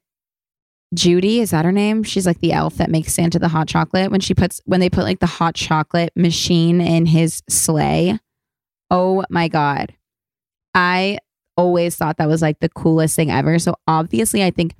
Judy, 0.93 1.39
is 1.39 1.51
that 1.51 1.65
her 1.65 1.71
name? 1.71 2.03
She's 2.03 2.25
like 2.25 2.39
the 2.39 2.53
elf 2.53 2.75
that 2.75 2.89
makes 2.89 3.13
Santa 3.13 3.37
the 3.37 3.47
hot 3.47 3.67
chocolate. 3.67 4.11
When 4.11 4.21
she 4.21 4.33
puts, 4.33 4.59
when 4.65 4.79
they 4.79 4.89
put 4.89 5.03
like 5.03 5.19
the 5.19 5.27
hot 5.27 5.55
chocolate 5.55 6.11
machine 6.15 6.81
in 6.81 7.05
his 7.05 7.43
sleigh. 7.47 8.17
Oh 8.89 9.23
my 9.29 9.47
God. 9.47 9.93
I 10.73 11.19
always 11.55 11.95
thought 11.95 12.17
that 12.17 12.27
was 12.27 12.41
like 12.41 12.59
the 12.59 12.69
coolest 12.69 13.15
thing 13.15 13.29
ever. 13.29 13.59
So 13.59 13.75
obviously, 13.87 14.43
I 14.43 14.49
think 14.49 14.75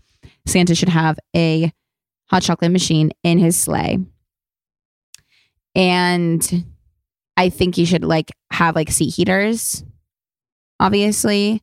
Santa 0.47 0.73
should 0.73 0.89
have 0.89 1.19
a 1.35 1.71
hot 2.29 2.41
chocolate 2.41 2.71
machine 2.71 3.11
in 3.23 3.37
his 3.37 3.57
sleigh. 3.57 3.99
And 5.75 6.65
I 7.37 7.49
think 7.49 7.77
you 7.77 7.85
should 7.85 8.03
like 8.03 8.31
have 8.51 8.75
like 8.75 8.91
seat 8.91 9.13
heaters, 9.13 9.83
obviously, 10.79 11.61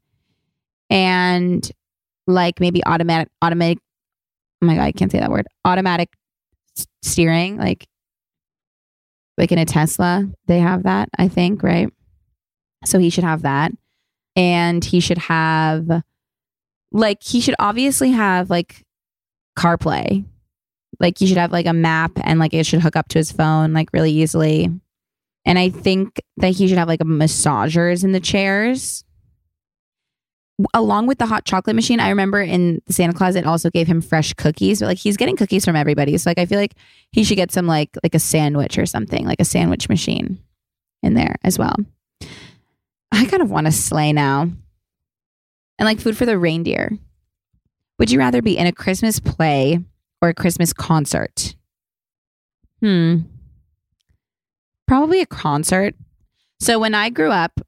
and 0.88 1.68
like 2.26 2.60
maybe 2.60 2.84
automatic 2.86 3.28
automatic. 3.42 3.78
Oh 4.62 4.66
my 4.66 4.76
god, 4.76 4.84
I 4.84 4.92
can't 4.92 5.10
say 5.10 5.20
that 5.20 5.30
word. 5.30 5.46
Automatic 5.64 6.10
steering, 7.02 7.58
like 7.58 7.86
like 9.38 9.52
in 9.52 9.58
a 9.58 9.64
Tesla, 9.64 10.26
they 10.46 10.60
have 10.60 10.84
that. 10.84 11.08
I 11.18 11.28
think 11.28 11.62
right. 11.62 11.92
So 12.84 12.98
he 12.98 13.10
should 13.10 13.24
have 13.24 13.42
that, 13.42 13.72
and 14.34 14.84
he 14.84 15.00
should 15.00 15.18
have 15.18 16.02
like 16.92 17.22
he 17.22 17.40
should 17.40 17.56
obviously 17.58 18.10
have 18.12 18.50
like 18.50 18.84
CarPlay. 19.58 20.24
Like 20.98 21.18
he 21.18 21.26
should 21.26 21.36
have 21.36 21.52
like 21.52 21.66
a 21.66 21.74
map 21.74 22.12
and 22.22 22.40
like 22.40 22.54
it 22.54 22.64
should 22.64 22.80
hook 22.80 22.96
up 22.96 23.08
to 23.08 23.18
his 23.18 23.30
phone 23.30 23.74
like 23.74 23.90
really 23.92 24.12
easily 24.12 24.70
and 25.46 25.60
I 25.60 25.70
think 25.70 26.20
that 26.38 26.50
he 26.50 26.66
should 26.66 26.76
have 26.76 26.88
like 26.88 27.00
a 27.00 27.04
massagers 27.04 28.02
in 28.02 28.10
the 28.10 28.20
chairs. 28.20 29.04
Along 30.72 31.06
with 31.06 31.18
the 31.18 31.26
hot 31.26 31.44
chocolate 31.44 31.76
machine, 31.76 32.00
I 32.00 32.08
remember 32.08 32.40
in 32.40 32.80
Santa 32.88 33.12
Clause 33.12 33.36
it 33.36 33.46
also 33.46 33.68
gave 33.68 33.86
him 33.86 34.00
fresh 34.00 34.32
cookies, 34.34 34.80
but 34.80 34.86
like 34.86 34.98
he's 34.98 35.16
getting 35.16 35.36
cookies 35.36 35.64
from 35.64 35.76
everybody. 35.76 36.16
So 36.16 36.30
like 36.30 36.38
I 36.38 36.46
feel 36.46 36.58
like 36.58 36.74
he 37.12 37.24
should 37.24 37.36
get 37.36 37.52
some 37.52 37.66
like 37.66 37.90
like 38.02 38.14
a 38.14 38.18
sandwich 38.18 38.78
or 38.78 38.86
something, 38.86 39.26
like 39.26 39.40
a 39.40 39.44
sandwich 39.44 39.88
machine 39.88 40.38
in 41.02 41.14
there 41.14 41.36
as 41.44 41.58
well. 41.58 41.76
I 43.12 43.26
kind 43.26 43.42
of 43.42 43.50
want 43.50 43.66
to 43.66 43.72
slay 43.72 44.12
now. 44.12 44.42
And 45.78 45.84
like 45.84 46.00
food 46.00 46.16
for 46.16 46.24
the 46.24 46.38
reindeer. 46.38 46.90
Would 47.98 48.10
you 48.10 48.18
rather 48.18 48.40
be 48.40 48.56
in 48.56 48.66
a 48.66 48.72
Christmas 48.72 49.20
play 49.20 49.80
or 50.22 50.30
a 50.30 50.34
Christmas 50.34 50.72
concert? 50.72 51.54
Hmm 52.80 53.18
probably 54.86 55.20
a 55.20 55.26
concert. 55.26 55.94
So 56.60 56.78
when 56.78 56.94
I 56.94 57.10
grew 57.10 57.30
up, 57.30 57.60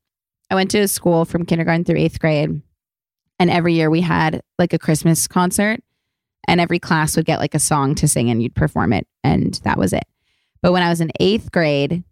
I 0.51 0.55
went 0.55 0.71
to 0.71 0.79
a 0.79 0.89
school 0.89 1.25
from 1.25 1.45
kindergarten 1.45 1.85
through 1.85 1.99
eighth 1.99 2.19
grade. 2.21 2.63
And 3.39 3.51
every 3.51 3.75
year 3.75 3.91
we 3.91 4.01
had 4.01 4.43
like 4.59 4.73
a 4.73 4.79
Christmas 4.79 5.29
concert, 5.29 5.81
and 6.47 6.61
every 6.61 6.79
class 6.79 7.17
would 7.17 7.27
get 7.27 7.39
like 7.39 7.55
a 7.55 7.61
song 7.61 7.95
to 7.97 8.09
sing, 8.09 8.31
and 8.31 8.43
you'd 8.43 8.55
perform 8.55 8.93
it, 8.93 9.07
and 9.23 9.55
that 9.65 9.79
was 9.79 9.93
it. 9.93 10.05
But 10.63 10.73
when 10.73 10.83
I 10.83 10.89
was 10.89 11.01
in 11.01 11.13
eighth 11.21 11.53
grade, 11.53 12.03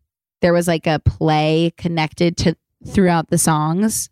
there 0.41 0.53
was 0.53 0.69
like 0.69 0.87
a 0.87 1.01
play 1.01 1.73
connected 1.77 2.37
to 2.39 2.57
throughout 2.87 3.31
the 3.31 3.39
songs. 3.39 4.09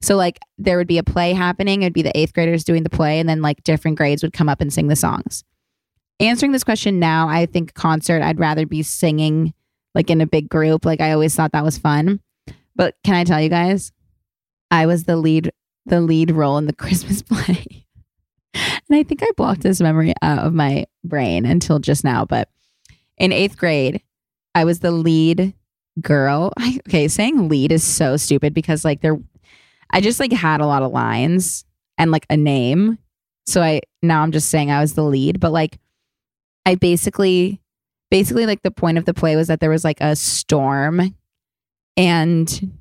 So 0.00 0.16
like 0.16 0.38
there 0.58 0.76
would 0.76 0.86
be 0.86 0.98
a 0.98 1.04
play 1.04 1.32
happening, 1.32 1.82
it'd 1.82 1.92
be 1.92 2.02
the 2.02 2.16
eighth 2.16 2.34
graders 2.34 2.64
doing 2.64 2.82
the 2.82 2.90
play, 2.90 3.18
and 3.18 3.28
then 3.28 3.42
like 3.42 3.64
different 3.64 3.96
grades 3.96 4.22
would 4.22 4.32
come 4.32 4.48
up 4.48 4.60
and 4.60 4.72
sing 4.72 4.88
the 4.88 4.96
songs. 4.96 5.44
Answering 6.20 6.52
this 6.52 6.64
question 6.64 7.00
now, 7.00 7.28
I 7.28 7.46
think 7.46 7.74
concert, 7.74 8.22
I'd 8.22 8.38
rather 8.38 8.66
be 8.66 8.82
singing 8.82 9.54
like 9.94 10.10
in 10.10 10.20
a 10.20 10.26
big 10.26 10.48
group. 10.48 10.84
Like 10.84 11.00
I 11.00 11.12
always 11.12 11.34
thought 11.34 11.52
that 11.52 11.64
was 11.64 11.78
fun. 11.78 12.20
But 12.74 12.94
can 13.04 13.14
I 13.14 13.24
tell 13.24 13.40
you 13.40 13.48
guys? 13.48 13.92
I 14.70 14.86
was 14.86 15.04
the 15.04 15.16
lead 15.16 15.50
the 15.86 16.00
lead 16.00 16.30
role 16.30 16.58
in 16.58 16.66
the 16.66 16.72
Christmas 16.76 17.22
play. 17.22 17.86
and 18.54 18.98
I 18.98 19.02
think 19.02 19.22
I 19.22 19.30
blocked 19.36 19.62
this 19.62 19.80
memory 19.80 20.14
out 20.22 20.40
of 20.40 20.54
my 20.54 20.86
brain 21.04 21.44
until 21.44 21.78
just 21.78 22.04
now. 22.04 22.24
But 22.24 22.48
in 23.18 23.32
eighth 23.32 23.56
grade, 23.56 24.02
I 24.54 24.64
was 24.64 24.80
the 24.80 24.90
lead 24.90 25.54
girl. 26.00 26.52
I, 26.56 26.78
okay, 26.88 27.08
saying 27.08 27.48
lead 27.48 27.72
is 27.72 27.84
so 27.84 28.16
stupid 28.16 28.54
because 28.54 28.84
like 28.84 29.00
there, 29.00 29.18
I 29.90 30.00
just 30.00 30.20
like 30.20 30.32
had 30.32 30.60
a 30.60 30.66
lot 30.66 30.82
of 30.82 30.92
lines 30.92 31.64
and 31.98 32.10
like 32.10 32.26
a 32.30 32.36
name. 32.36 32.98
So 33.46 33.62
I 33.62 33.80
now 34.02 34.22
I'm 34.22 34.32
just 34.32 34.48
saying 34.48 34.70
I 34.70 34.80
was 34.80 34.94
the 34.94 35.02
lead, 35.02 35.40
but 35.40 35.52
like 35.52 35.78
I 36.64 36.76
basically, 36.76 37.60
basically 38.10 38.46
like 38.46 38.62
the 38.62 38.70
point 38.70 38.98
of 38.98 39.04
the 39.04 39.14
play 39.14 39.36
was 39.36 39.48
that 39.48 39.60
there 39.60 39.70
was 39.70 39.84
like 39.84 40.00
a 40.00 40.14
storm 40.14 41.14
and 41.96 42.72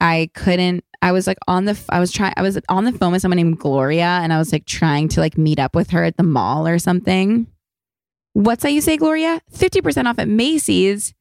I 0.00 0.30
couldn't 0.34 0.84
I 1.02 1.10
was 1.10 1.26
like 1.26 1.38
on 1.48 1.64
the 1.64 1.78
I 1.88 1.98
was 1.98 2.12
trying 2.12 2.32
I 2.36 2.42
was 2.42 2.58
on 2.68 2.84
the 2.84 2.92
phone 2.92 3.12
with 3.12 3.20
someone 3.20 3.36
named 3.36 3.58
Gloria 3.58 4.20
and 4.22 4.32
I 4.32 4.38
was 4.38 4.52
like 4.52 4.64
trying 4.64 5.08
to 5.08 5.20
like 5.20 5.36
meet 5.36 5.58
up 5.58 5.74
with 5.74 5.90
her 5.90 6.04
at 6.04 6.16
the 6.16 6.22
mall 6.22 6.66
or 6.66 6.78
something. 6.78 7.48
What's 8.34 8.62
that 8.62 8.72
you 8.72 8.80
say, 8.80 8.96
Gloria? 8.96 9.42
50% 9.52 10.06
off 10.06 10.18
at 10.18 10.28
Macy's. 10.28 11.12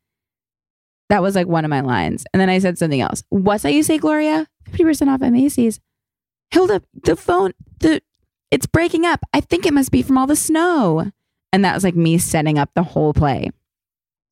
That 1.10 1.22
was 1.22 1.36
like 1.36 1.48
one 1.48 1.66
of 1.66 1.70
my 1.70 1.82
lines. 1.82 2.24
And 2.32 2.40
then 2.40 2.50
I 2.50 2.60
said 2.60 2.78
something 2.78 3.02
else. 3.02 3.24
What's 3.28 3.64
that 3.64 3.74
you 3.74 3.84
say, 3.84 3.98
Gloria? 3.98 4.48
50% 4.70 5.14
off 5.14 5.22
at 5.22 5.34
Macy's. 5.34 5.82
Hilda, 6.52 6.82
the 7.04 7.18
phone, 7.18 7.52
the 7.80 8.02
it's 8.50 8.66
breaking 8.66 9.06
up. 9.06 9.20
I 9.34 9.42
think 9.42 9.66
it 9.66 9.74
must 9.74 9.92
be 9.92 10.04
from 10.04 10.18
all 10.18 10.28
the 10.28 10.36
snow. 10.36 11.12
And 11.52 11.66
that 11.66 11.74
was 11.74 11.84
like 11.84 11.96
me 11.96 12.18
setting 12.18 12.58
up 12.58 12.70
the 12.76 12.84
whole 12.84 13.14
play 13.14 13.50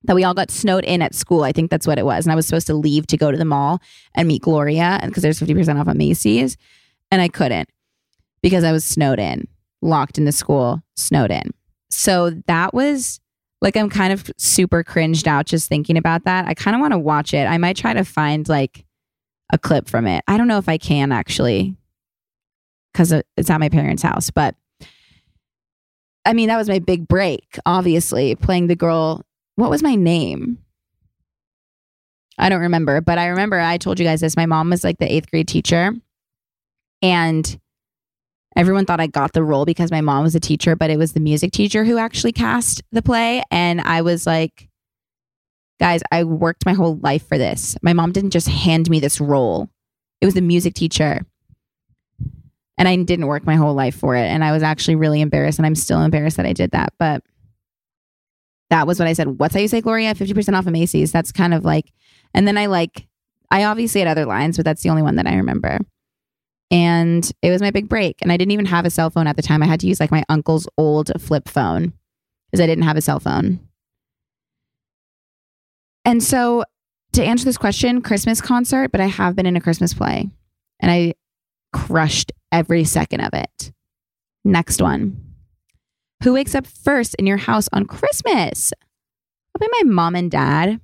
that 0.03 0.15
we 0.15 0.23
all 0.23 0.33
got 0.33 0.49
snowed 0.49 0.85
in 0.85 1.01
at 1.01 1.13
school. 1.13 1.43
I 1.43 1.51
think 1.51 1.69
that's 1.69 1.87
what 1.87 1.99
it 1.99 2.05
was. 2.05 2.25
And 2.25 2.31
I 2.31 2.35
was 2.35 2.45
supposed 2.45 2.67
to 2.67 2.73
leave 2.73 3.07
to 3.07 3.17
go 3.17 3.31
to 3.31 3.37
the 3.37 3.45
mall 3.45 3.81
and 4.15 4.27
meet 4.27 4.41
Gloria 4.41 4.99
because 5.03 5.23
there's 5.23 5.39
50% 5.39 5.79
off 5.79 5.87
at 5.87 5.97
Macy's. 5.97 6.57
And 7.11 7.21
I 7.21 7.27
couldn't 7.27 7.69
because 8.41 8.63
I 8.63 8.71
was 8.71 8.85
snowed 8.85 9.19
in, 9.19 9.47
locked 9.81 10.17
in 10.17 10.25
the 10.25 10.31
school, 10.31 10.81
snowed 10.95 11.31
in. 11.31 11.51
So 11.89 12.29
that 12.47 12.73
was 12.73 13.19
like, 13.61 13.75
I'm 13.75 13.89
kind 13.89 14.13
of 14.13 14.31
super 14.37 14.83
cringed 14.83 15.27
out 15.27 15.45
just 15.45 15.67
thinking 15.67 15.97
about 15.97 16.23
that. 16.23 16.47
I 16.47 16.53
kind 16.53 16.75
of 16.75 16.81
want 16.81 16.93
to 16.93 16.99
watch 16.99 17.33
it. 17.33 17.45
I 17.45 17.57
might 17.57 17.75
try 17.75 17.93
to 17.93 18.05
find 18.05 18.47
like 18.47 18.85
a 19.51 19.57
clip 19.57 19.89
from 19.89 20.07
it. 20.07 20.23
I 20.27 20.37
don't 20.37 20.47
know 20.47 20.59
if 20.59 20.69
I 20.69 20.77
can 20.77 21.11
actually 21.11 21.75
because 22.93 23.11
it's 23.37 23.49
at 23.49 23.59
my 23.59 23.69
parents' 23.69 24.03
house, 24.03 24.29
but 24.29 24.55
I 26.25 26.33
mean, 26.33 26.47
that 26.49 26.57
was 26.57 26.69
my 26.69 26.79
big 26.79 27.07
break, 27.07 27.57
obviously, 27.65 28.35
playing 28.35 28.67
the 28.67 28.75
girl 28.75 29.23
what 29.59 29.69
was 29.69 29.83
my 29.83 29.95
name? 29.95 30.57
I 32.37 32.47
don't 32.47 32.61
remember, 32.61 33.01
but 33.01 33.17
I 33.17 33.27
remember 33.27 33.59
I 33.59 33.77
told 33.77 33.99
you 33.99 34.05
guys 34.05 34.21
this. 34.21 34.37
My 34.37 34.45
mom 34.45 34.69
was 34.69 34.83
like 34.83 34.97
the 34.97 35.11
eighth 35.11 35.29
grade 35.29 35.47
teacher, 35.47 35.91
and 37.01 37.59
everyone 38.55 38.85
thought 38.85 39.01
I 39.01 39.07
got 39.07 39.33
the 39.33 39.43
role 39.43 39.65
because 39.65 39.91
my 39.91 40.01
mom 40.01 40.23
was 40.23 40.35
a 40.35 40.39
teacher, 40.39 40.75
but 40.75 40.89
it 40.89 40.97
was 40.97 41.13
the 41.13 41.19
music 41.19 41.51
teacher 41.51 41.83
who 41.83 41.97
actually 41.97 42.31
cast 42.31 42.81
the 42.91 43.01
play. 43.01 43.43
And 43.51 43.81
I 43.81 44.01
was 44.01 44.25
like, 44.25 44.69
guys, 45.79 46.01
I 46.11 46.23
worked 46.23 46.65
my 46.65 46.73
whole 46.73 46.97
life 46.97 47.27
for 47.27 47.37
this. 47.37 47.77
My 47.81 47.93
mom 47.93 48.13
didn't 48.13 48.31
just 48.31 48.47
hand 48.47 48.89
me 48.89 48.99
this 48.99 49.19
role, 49.19 49.69
it 50.21 50.25
was 50.25 50.35
the 50.35 50.41
music 50.41 50.73
teacher. 50.73 51.25
And 52.77 52.87
I 52.87 52.95
didn't 52.95 53.27
work 53.27 53.45
my 53.45 53.55
whole 53.55 53.73
life 53.73 53.95
for 53.95 54.15
it. 54.15 54.23
And 54.23 54.41
I 54.41 54.53
was 54.53 54.63
actually 54.63 54.95
really 54.95 55.19
embarrassed. 55.19 55.59
And 55.59 55.65
I'm 55.65 55.75
still 55.75 56.01
embarrassed 56.01 56.37
that 56.37 56.45
I 56.45 56.53
did 56.53 56.71
that. 56.71 56.93
But 56.97 57.21
that 58.69 58.87
was 58.87 58.99
what 58.99 59.07
I 59.07 59.13
said. 59.13 59.39
What's 59.39 59.55
how 59.55 59.61
you 59.61 59.67
say, 59.67 59.81
Gloria? 59.81 60.13
50% 60.13 60.57
off 60.57 60.67
of 60.67 60.73
Macy's. 60.73 61.11
That's 61.11 61.31
kind 61.31 61.53
of 61.53 61.65
like, 61.65 61.91
and 62.33 62.47
then 62.47 62.57
I 62.57 62.67
like, 62.67 63.07
I 63.51 63.63
obviously 63.63 64.01
had 64.01 64.07
other 64.07 64.25
lines, 64.25 64.57
but 64.57 64.65
that's 64.65 64.83
the 64.83 64.89
only 64.89 65.01
one 65.01 65.15
that 65.15 65.27
I 65.27 65.35
remember. 65.35 65.79
And 66.71 67.29
it 67.41 67.49
was 67.49 67.61
my 67.61 67.71
big 67.71 67.89
break. 67.89 68.17
And 68.21 68.31
I 68.31 68.37
didn't 68.37 68.51
even 68.51 68.67
have 68.67 68.85
a 68.85 68.91
cell 68.91 69.09
phone 69.09 69.25
at 69.25 69.35
the 69.35 69.41
time. 69.41 69.63
I 69.63 69.65
had 69.65 69.79
to 69.79 69.87
use 69.87 69.99
like 69.99 70.11
my 70.11 70.23
uncle's 70.29 70.67
old 70.77 71.09
flip 71.19 71.49
phone 71.49 71.93
because 72.51 72.63
I 72.63 72.67
didn't 72.67 72.83
have 72.83 72.97
a 72.97 73.01
cell 73.01 73.19
phone. 73.19 73.59
And 76.05 76.23
so 76.23 76.63
to 77.13 77.23
answer 77.23 77.45
this 77.45 77.57
question, 77.57 78.01
Christmas 78.01 78.39
concert, 78.39 78.91
but 78.91 79.01
I 79.01 79.07
have 79.07 79.35
been 79.35 79.47
in 79.47 79.55
a 79.55 79.61
Christmas 79.61 79.93
play 79.93 80.29
and 80.79 80.91
I 80.91 81.15
crushed 81.73 82.31
every 82.51 82.83
second 82.83 83.21
of 83.21 83.33
it. 83.33 83.71
Next 84.45 84.81
one. 84.81 85.28
Who 86.23 86.33
wakes 86.33 86.53
up 86.53 86.67
first 86.67 87.15
in 87.15 87.25
your 87.25 87.37
house 87.37 87.69
on 87.71 87.85
Christmas? 87.85 88.73
Probably 89.53 89.83
my 89.83 89.89
mom 89.89 90.15
and 90.15 90.29
dad. 90.29 90.81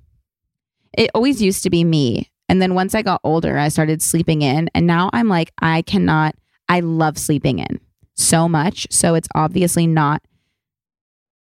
It 0.96 1.10
always 1.14 1.42
used 1.42 1.62
to 1.64 1.70
be 1.70 1.84
me. 1.84 2.30
And 2.48 2.62
then 2.62 2.74
once 2.74 2.94
I 2.94 3.02
got 3.02 3.20
older, 3.22 3.58
I 3.58 3.68
started 3.68 4.00
sleeping 4.00 4.42
in. 4.42 4.70
And 4.74 4.86
now 4.86 5.10
I'm 5.12 5.28
like, 5.28 5.52
I 5.60 5.82
cannot, 5.82 6.34
I 6.68 6.80
love 6.80 7.18
sleeping 7.18 7.58
in 7.58 7.80
so 8.14 8.48
much. 8.48 8.86
So 8.90 9.14
it's 9.14 9.28
obviously 9.34 9.86
not 9.86 10.22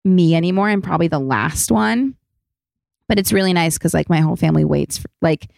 me 0.04 0.34
anymore. 0.36 0.68
I'm 0.68 0.82
probably 0.82 1.08
the 1.08 1.18
last 1.18 1.72
one. 1.72 2.14
But 3.08 3.18
it's 3.18 3.32
really 3.32 3.52
nice 3.52 3.76
because 3.76 3.92
like 3.92 4.08
my 4.08 4.20
whole 4.20 4.36
family 4.36 4.64
waits, 4.64 4.98
for, 4.98 5.10
like 5.20 5.50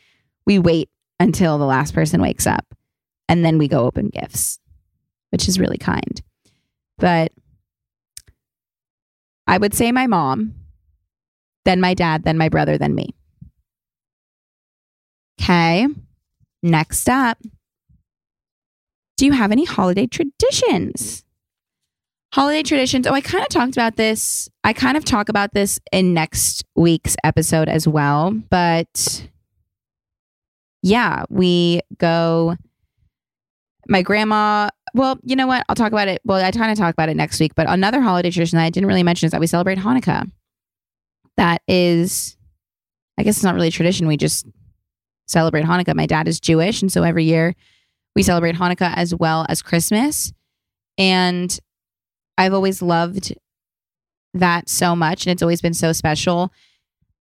we 0.46 0.58
wait 0.58 0.88
until 1.20 1.58
the 1.58 1.66
last 1.66 1.92
person 1.92 2.22
wakes 2.22 2.46
up 2.46 2.64
and 3.28 3.44
then 3.44 3.58
we 3.58 3.68
go 3.68 3.84
open 3.84 4.08
gifts, 4.08 4.58
which 5.30 5.48
is 5.48 5.60
really 5.60 5.76
kind. 5.76 6.22
But 6.96 7.30
I 9.46 9.58
would 9.58 9.74
say 9.74 9.92
my 9.92 10.06
mom, 10.06 10.54
then 11.64 11.80
my 11.80 11.94
dad, 11.94 12.24
then 12.24 12.38
my 12.38 12.48
brother, 12.48 12.78
then 12.78 12.94
me. 12.94 13.14
Okay. 15.40 15.86
Next 16.62 17.08
up, 17.08 17.38
do 19.16 19.26
you 19.26 19.32
have 19.32 19.52
any 19.52 19.64
holiday 19.64 20.06
traditions? 20.06 21.24
Holiday 22.32 22.62
traditions. 22.62 23.06
Oh, 23.06 23.12
I 23.12 23.20
kind 23.20 23.42
of 23.42 23.48
talked 23.48 23.76
about 23.76 23.96
this. 23.96 24.48
I 24.64 24.72
kind 24.72 24.96
of 24.96 25.04
talk 25.04 25.28
about 25.28 25.52
this 25.52 25.78
in 25.90 26.14
next 26.14 26.64
week's 26.74 27.16
episode 27.24 27.68
as 27.68 27.86
well. 27.86 28.30
But 28.30 29.28
yeah, 30.82 31.24
we 31.28 31.80
go. 31.98 32.56
My 33.88 34.02
grandma 34.02 34.70
well, 34.94 35.18
you 35.22 35.36
know 35.36 35.46
what? 35.46 35.64
I'll 35.68 35.74
talk 35.74 35.92
about 35.92 36.08
it. 36.08 36.20
Well, 36.24 36.42
I 36.42 36.50
kind 36.50 36.70
of 36.70 36.78
talk 36.78 36.92
about 36.92 37.08
it 37.08 37.16
next 37.16 37.40
week, 37.40 37.54
but 37.54 37.68
another 37.68 38.00
holiday 38.00 38.30
tradition 38.30 38.56
that 38.58 38.64
I 38.64 38.70
didn't 38.70 38.88
really 38.88 39.02
mention 39.02 39.26
is 39.26 39.32
that 39.32 39.40
we 39.40 39.46
celebrate 39.46 39.78
Hanukkah. 39.78 40.30
That 41.36 41.62
is, 41.66 42.36
I 43.18 43.22
guess 43.22 43.36
it's 43.36 43.44
not 43.44 43.54
really 43.54 43.68
a 43.68 43.72
tradition. 43.72 44.06
We 44.06 44.16
just 44.16 44.46
celebrate 45.26 45.64
Hanukkah. 45.64 45.94
My 45.94 46.06
dad 46.06 46.28
is 46.28 46.40
Jewish. 46.40 46.82
And 46.82 46.92
so 46.92 47.02
every 47.02 47.24
year 47.24 47.54
we 48.14 48.22
celebrate 48.22 48.56
Hanukkah 48.56 48.92
as 48.94 49.14
well 49.14 49.46
as 49.48 49.62
Christmas. 49.62 50.32
And 50.98 51.58
I've 52.36 52.52
always 52.52 52.82
loved 52.82 53.34
that 54.34 54.68
so 54.68 54.94
much. 54.94 55.26
And 55.26 55.32
it's 55.32 55.42
always 55.42 55.62
been 55.62 55.74
so 55.74 55.92
special 55.92 56.52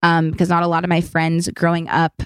um, 0.03 0.31
because 0.31 0.49
not 0.49 0.63
a 0.63 0.67
lot 0.67 0.83
of 0.83 0.89
my 0.89 1.01
friends 1.01 1.47
growing 1.49 1.87
up 1.87 2.21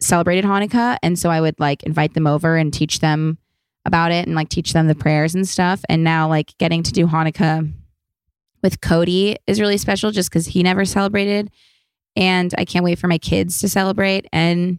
celebrated 0.00 0.44
Hanukkah. 0.44 0.96
And 1.02 1.18
so 1.18 1.28
I 1.28 1.40
would 1.40 1.58
like 1.58 1.82
invite 1.82 2.14
them 2.14 2.26
over 2.26 2.56
and 2.56 2.72
teach 2.72 3.00
them 3.00 3.38
about 3.84 4.12
it 4.12 4.26
and 4.26 4.36
like 4.36 4.48
teach 4.48 4.72
them 4.72 4.86
the 4.86 4.94
prayers 4.94 5.34
and 5.34 5.48
stuff. 5.48 5.80
And 5.88 6.04
now 6.04 6.28
like 6.28 6.56
getting 6.58 6.82
to 6.82 6.92
do 6.92 7.06
Hanukkah 7.06 7.72
with 8.62 8.80
Cody 8.80 9.36
is 9.46 9.60
really 9.60 9.78
special 9.78 10.10
just 10.10 10.30
because 10.30 10.46
he 10.46 10.62
never 10.62 10.84
celebrated. 10.84 11.50
And 12.16 12.54
I 12.58 12.64
can't 12.64 12.84
wait 12.84 12.98
for 12.98 13.08
my 13.08 13.18
kids 13.18 13.60
to 13.60 13.68
celebrate. 13.68 14.26
And 14.32 14.78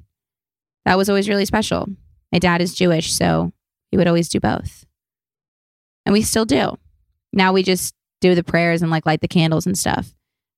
that 0.85 0.97
was 0.97 1.09
always 1.09 1.29
really 1.29 1.45
special. 1.45 1.87
My 2.31 2.39
dad 2.39 2.61
is 2.61 2.75
Jewish, 2.75 3.13
so 3.13 3.51
he 3.89 3.97
would 3.97 4.07
always 4.07 4.29
do 4.29 4.39
both. 4.39 4.85
And 6.05 6.13
we 6.13 6.21
still 6.21 6.45
do. 6.45 6.77
Now 7.33 7.53
we 7.53 7.63
just 7.63 7.93
do 8.19 8.35
the 8.35 8.43
prayers 8.43 8.81
and 8.81 8.91
like 8.91 9.05
light 9.05 9.21
the 9.21 9.27
candles 9.27 9.65
and 9.65 9.77
stuff. 9.77 10.13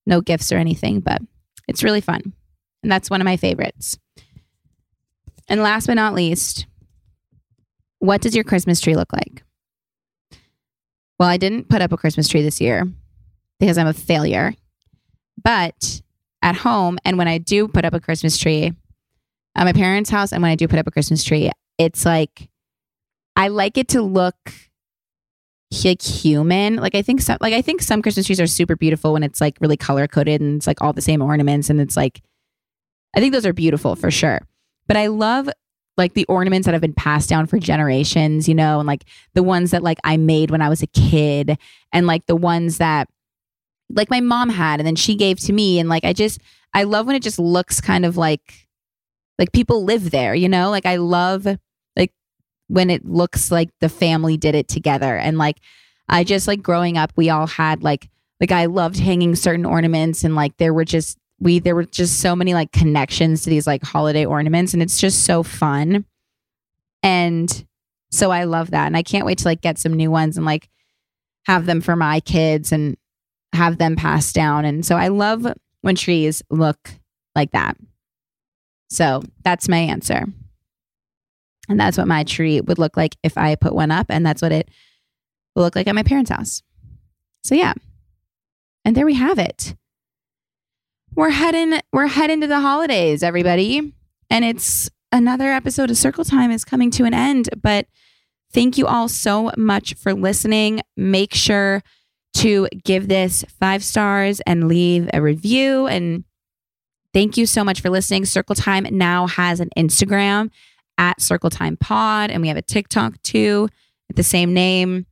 No 0.05 0.21
gifts 0.21 0.51
or 0.51 0.57
anything, 0.57 0.99
but 0.99 1.21
it's 1.67 1.83
really 1.83 2.01
fun. 2.01 2.33
And 2.81 2.91
that's 2.91 3.09
one 3.09 3.21
of 3.21 3.25
my 3.25 3.37
favorites. 3.37 3.97
And 5.47 5.61
last 5.61 5.87
but 5.87 5.93
not 5.95 6.13
least, 6.13 6.65
what 8.03 8.19
does 8.19 8.35
your 8.35 8.43
Christmas 8.43 8.81
tree 8.81 8.97
look 8.97 9.13
like? 9.13 9.43
Well, 11.17 11.29
I 11.29 11.37
didn't 11.37 11.69
put 11.69 11.81
up 11.81 11.93
a 11.93 11.97
Christmas 11.97 12.27
tree 12.27 12.41
this 12.41 12.59
year 12.59 12.85
because 13.61 13.77
I'm 13.77 13.87
a 13.87 13.93
failure. 13.93 14.55
But 15.41 16.01
at 16.41 16.57
home, 16.57 16.99
and 17.05 17.17
when 17.17 17.29
I 17.29 17.37
do 17.37 17.69
put 17.69 17.85
up 17.85 17.93
a 17.93 18.01
Christmas 18.01 18.37
tree 18.37 18.73
at 19.55 19.63
my 19.63 19.71
parents' 19.71 20.09
house, 20.09 20.33
and 20.33 20.41
when 20.41 20.51
I 20.51 20.55
do 20.55 20.67
put 20.67 20.79
up 20.79 20.87
a 20.87 20.91
Christmas 20.91 21.23
tree, 21.23 21.49
it's 21.77 22.05
like 22.05 22.49
I 23.37 23.47
like 23.47 23.77
it 23.77 23.87
to 23.89 24.01
look 24.01 24.35
like 25.85 26.01
human. 26.01 26.75
Like 26.75 26.95
I 26.95 27.03
think 27.03 27.21
some 27.21 27.37
like 27.39 27.53
I 27.53 27.61
think 27.61 27.81
some 27.81 28.01
Christmas 28.01 28.25
trees 28.25 28.41
are 28.41 28.47
super 28.47 28.75
beautiful 28.75 29.13
when 29.13 29.23
it's 29.23 29.39
like 29.39 29.57
really 29.61 29.77
color 29.77 30.09
coded 30.09 30.41
and 30.41 30.57
it's 30.57 30.67
like 30.67 30.81
all 30.81 30.91
the 30.91 31.01
same 31.01 31.21
ornaments 31.21 31.69
and 31.69 31.79
it's 31.79 31.95
like 31.95 32.21
I 33.15 33.21
think 33.21 33.31
those 33.31 33.45
are 33.45 33.53
beautiful 33.53 33.95
for 33.95 34.11
sure. 34.11 34.41
But 34.87 34.97
I 34.97 35.07
love 35.07 35.49
like 35.97 36.13
the 36.13 36.25
ornaments 36.25 36.65
that 36.65 36.73
have 36.73 36.81
been 36.81 36.93
passed 36.93 37.29
down 37.29 37.45
for 37.45 37.59
generations, 37.59 38.47
you 38.47 38.55
know, 38.55 38.79
and 38.79 38.87
like 38.87 39.03
the 39.33 39.43
ones 39.43 39.71
that 39.71 39.83
like 39.83 39.99
I 40.03 40.17
made 40.17 40.49
when 40.49 40.61
I 40.61 40.69
was 40.69 40.81
a 40.81 40.87
kid 40.87 41.57
and 41.91 42.07
like 42.07 42.25
the 42.25 42.35
ones 42.35 42.79
that 42.79 43.07
like 43.89 44.09
my 44.09 44.19
mom 44.19 44.49
had 44.49 44.79
and 44.79 44.87
then 44.87 44.95
she 44.95 45.15
gave 45.15 45.39
to 45.41 45.53
me 45.53 45.79
and 45.79 45.89
like 45.89 46.03
I 46.03 46.13
just 46.13 46.39
I 46.73 46.83
love 46.83 47.05
when 47.05 47.15
it 47.15 47.21
just 47.21 47.37
looks 47.37 47.79
kind 47.79 48.05
of 48.05 48.17
like 48.17 48.67
like 49.37 49.51
people 49.51 49.83
live 49.83 50.11
there, 50.11 50.33
you 50.33 50.49
know? 50.49 50.71
Like 50.71 50.85
I 50.85 50.95
love 50.95 51.47
like 51.95 52.11
when 52.67 52.89
it 52.89 53.05
looks 53.05 53.51
like 53.51 53.69
the 53.79 53.89
family 53.89 54.37
did 54.37 54.55
it 54.55 54.67
together 54.67 55.15
and 55.15 55.37
like 55.37 55.57
I 56.09 56.23
just 56.23 56.47
like 56.47 56.63
growing 56.63 56.97
up 56.97 57.13
we 57.15 57.29
all 57.29 57.47
had 57.47 57.83
like 57.83 58.09
like 58.39 58.51
I 58.51 58.65
loved 58.65 58.97
hanging 58.97 59.35
certain 59.35 59.65
ornaments 59.65 60.23
and 60.23 60.35
like 60.35 60.57
there 60.57 60.73
were 60.73 60.85
just 60.85 61.17
we 61.39 61.59
there 61.59 61.75
were 61.75 61.85
just 61.85 62.19
so 62.19 62.35
many 62.35 62.53
like 62.53 62.71
connections 62.71 63.43
to 63.43 63.49
these 63.49 63.67
like 63.67 63.83
holiday 63.83 64.25
ornaments 64.25 64.73
and 64.73 64.81
it's 64.81 64.99
just 64.99 65.25
so 65.25 65.43
fun. 65.43 66.05
And 67.01 67.65
so 68.11 68.31
I 68.31 68.45
love 68.45 68.71
that 68.71 68.87
and 68.87 68.95
I 68.95 69.03
can't 69.03 69.25
wait 69.25 69.39
to 69.39 69.47
like 69.47 69.61
get 69.61 69.77
some 69.77 69.93
new 69.93 70.11
ones 70.11 70.37
and 70.37 70.45
like 70.45 70.69
have 71.45 71.65
them 71.65 71.81
for 71.81 71.95
my 71.95 72.19
kids 72.19 72.71
and 72.71 72.95
have 73.53 73.77
them 73.77 73.95
passed 73.95 74.35
down. 74.35 74.65
And 74.65 74.85
so 74.85 74.95
I 74.95 75.09
love 75.09 75.45
when 75.81 75.95
trees 75.95 76.41
look 76.49 76.91
like 77.35 77.51
that. 77.51 77.75
So 78.89 79.23
that's 79.43 79.67
my 79.67 79.77
answer. 79.77 80.25
And 81.69 81.79
that's 81.79 81.97
what 81.97 82.07
my 82.07 82.23
tree 82.23 82.61
would 82.61 82.79
look 82.79 82.97
like 82.97 83.15
if 83.23 83.37
I 83.37 83.55
put 83.55 83.73
one 83.73 83.91
up. 83.91 84.07
And 84.09 84.25
that's 84.25 84.41
what 84.41 84.51
it 84.51 84.69
will 85.55 85.63
look 85.63 85.75
like 85.75 85.87
at 85.87 85.95
my 85.95 86.03
parents' 86.03 86.31
house. 86.31 86.61
So 87.43 87.55
yeah. 87.55 87.73
And 88.85 88.95
there 88.95 89.05
we 89.05 89.15
have 89.15 89.39
it. 89.39 89.75
We're 91.15 91.29
heading 91.29 91.79
we're 91.91 92.07
heading 92.07 92.41
to 92.41 92.47
the 92.47 92.59
holidays, 92.59 93.21
everybody. 93.21 93.93
And 94.31 94.43
it's 94.43 94.89
another 95.11 95.49
episode 95.49 95.91
of 95.91 95.97
Circle 95.97 96.25
Time 96.25 96.49
is 96.49 96.65
coming 96.65 96.89
to 96.91 97.05
an 97.05 97.13
end. 97.13 97.49
But 97.61 97.85
thank 98.51 98.79
you 98.79 98.87
all 98.87 99.07
so 99.07 99.51
much 99.55 99.93
for 99.93 100.15
listening. 100.15 100.81
Make 100.97 101.35
sure 101.35 101.83
to 102.37 102.67
give 102.83 103.09
this 103.09 103.45
five 103.59 103.83
stars 103.83 104.41
and 104.47 104.67
leave 104.67 105.07
a 105.13 105.21
review. 105.21 105.85
And 105.85 106.23
thank 107.13 107.37
you 107.37 107.45
so 107.45 107.63
much 107.63 107.81
for 107.81 107.91
listening. 107.91 108.25
Circle 108.25 108.55
Time 108.55 108.87
now 108.89 109.27
has 109.27 109.59
an 109.59 109.69
Instagram 109.77 110.49
at 110.97 111.21
Circle 111.21 111.51
Time 111.51 111.77
Pod, 111.77 112.31
and 112.31 112.41
we 112.41 112.47
have 112.47 112.57
a 112.57 112.63
TikTok 112.63 113.21
too 113.21 113.69
at 114.09 114.15
the 114.15 114.23
same 114.23 114.51
name. 114.51 115.05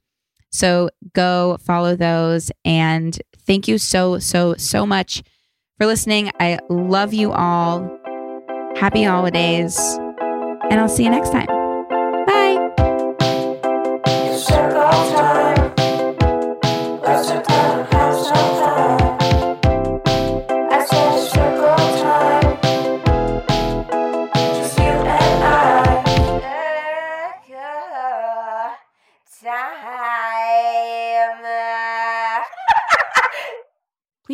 So 0.50 0.90
go 1.14 1.58
follow 1.62 1.96
those. 1.96 2.52
And 2.66 3.22
thank 3.46 3.68
you 3.68 3.78
so, 3.78 4.18
so, 4.18 4.56
so 4.56 4.88
much 4.88 5.22
for 5.82 5.88
listening. 5.88 6.30
I 6.40 6.60
love 6.70 7.12
you 7.12 7.32
all. 7.32 7.82
Happy 8.76 9.02
holidays. 9.02 9.80
And 10.70 10.80
I'll 10.80 10.88
see 10.88 11.04
you 11.04 11.10
next 11.10 11.32
time. 11.32 11.61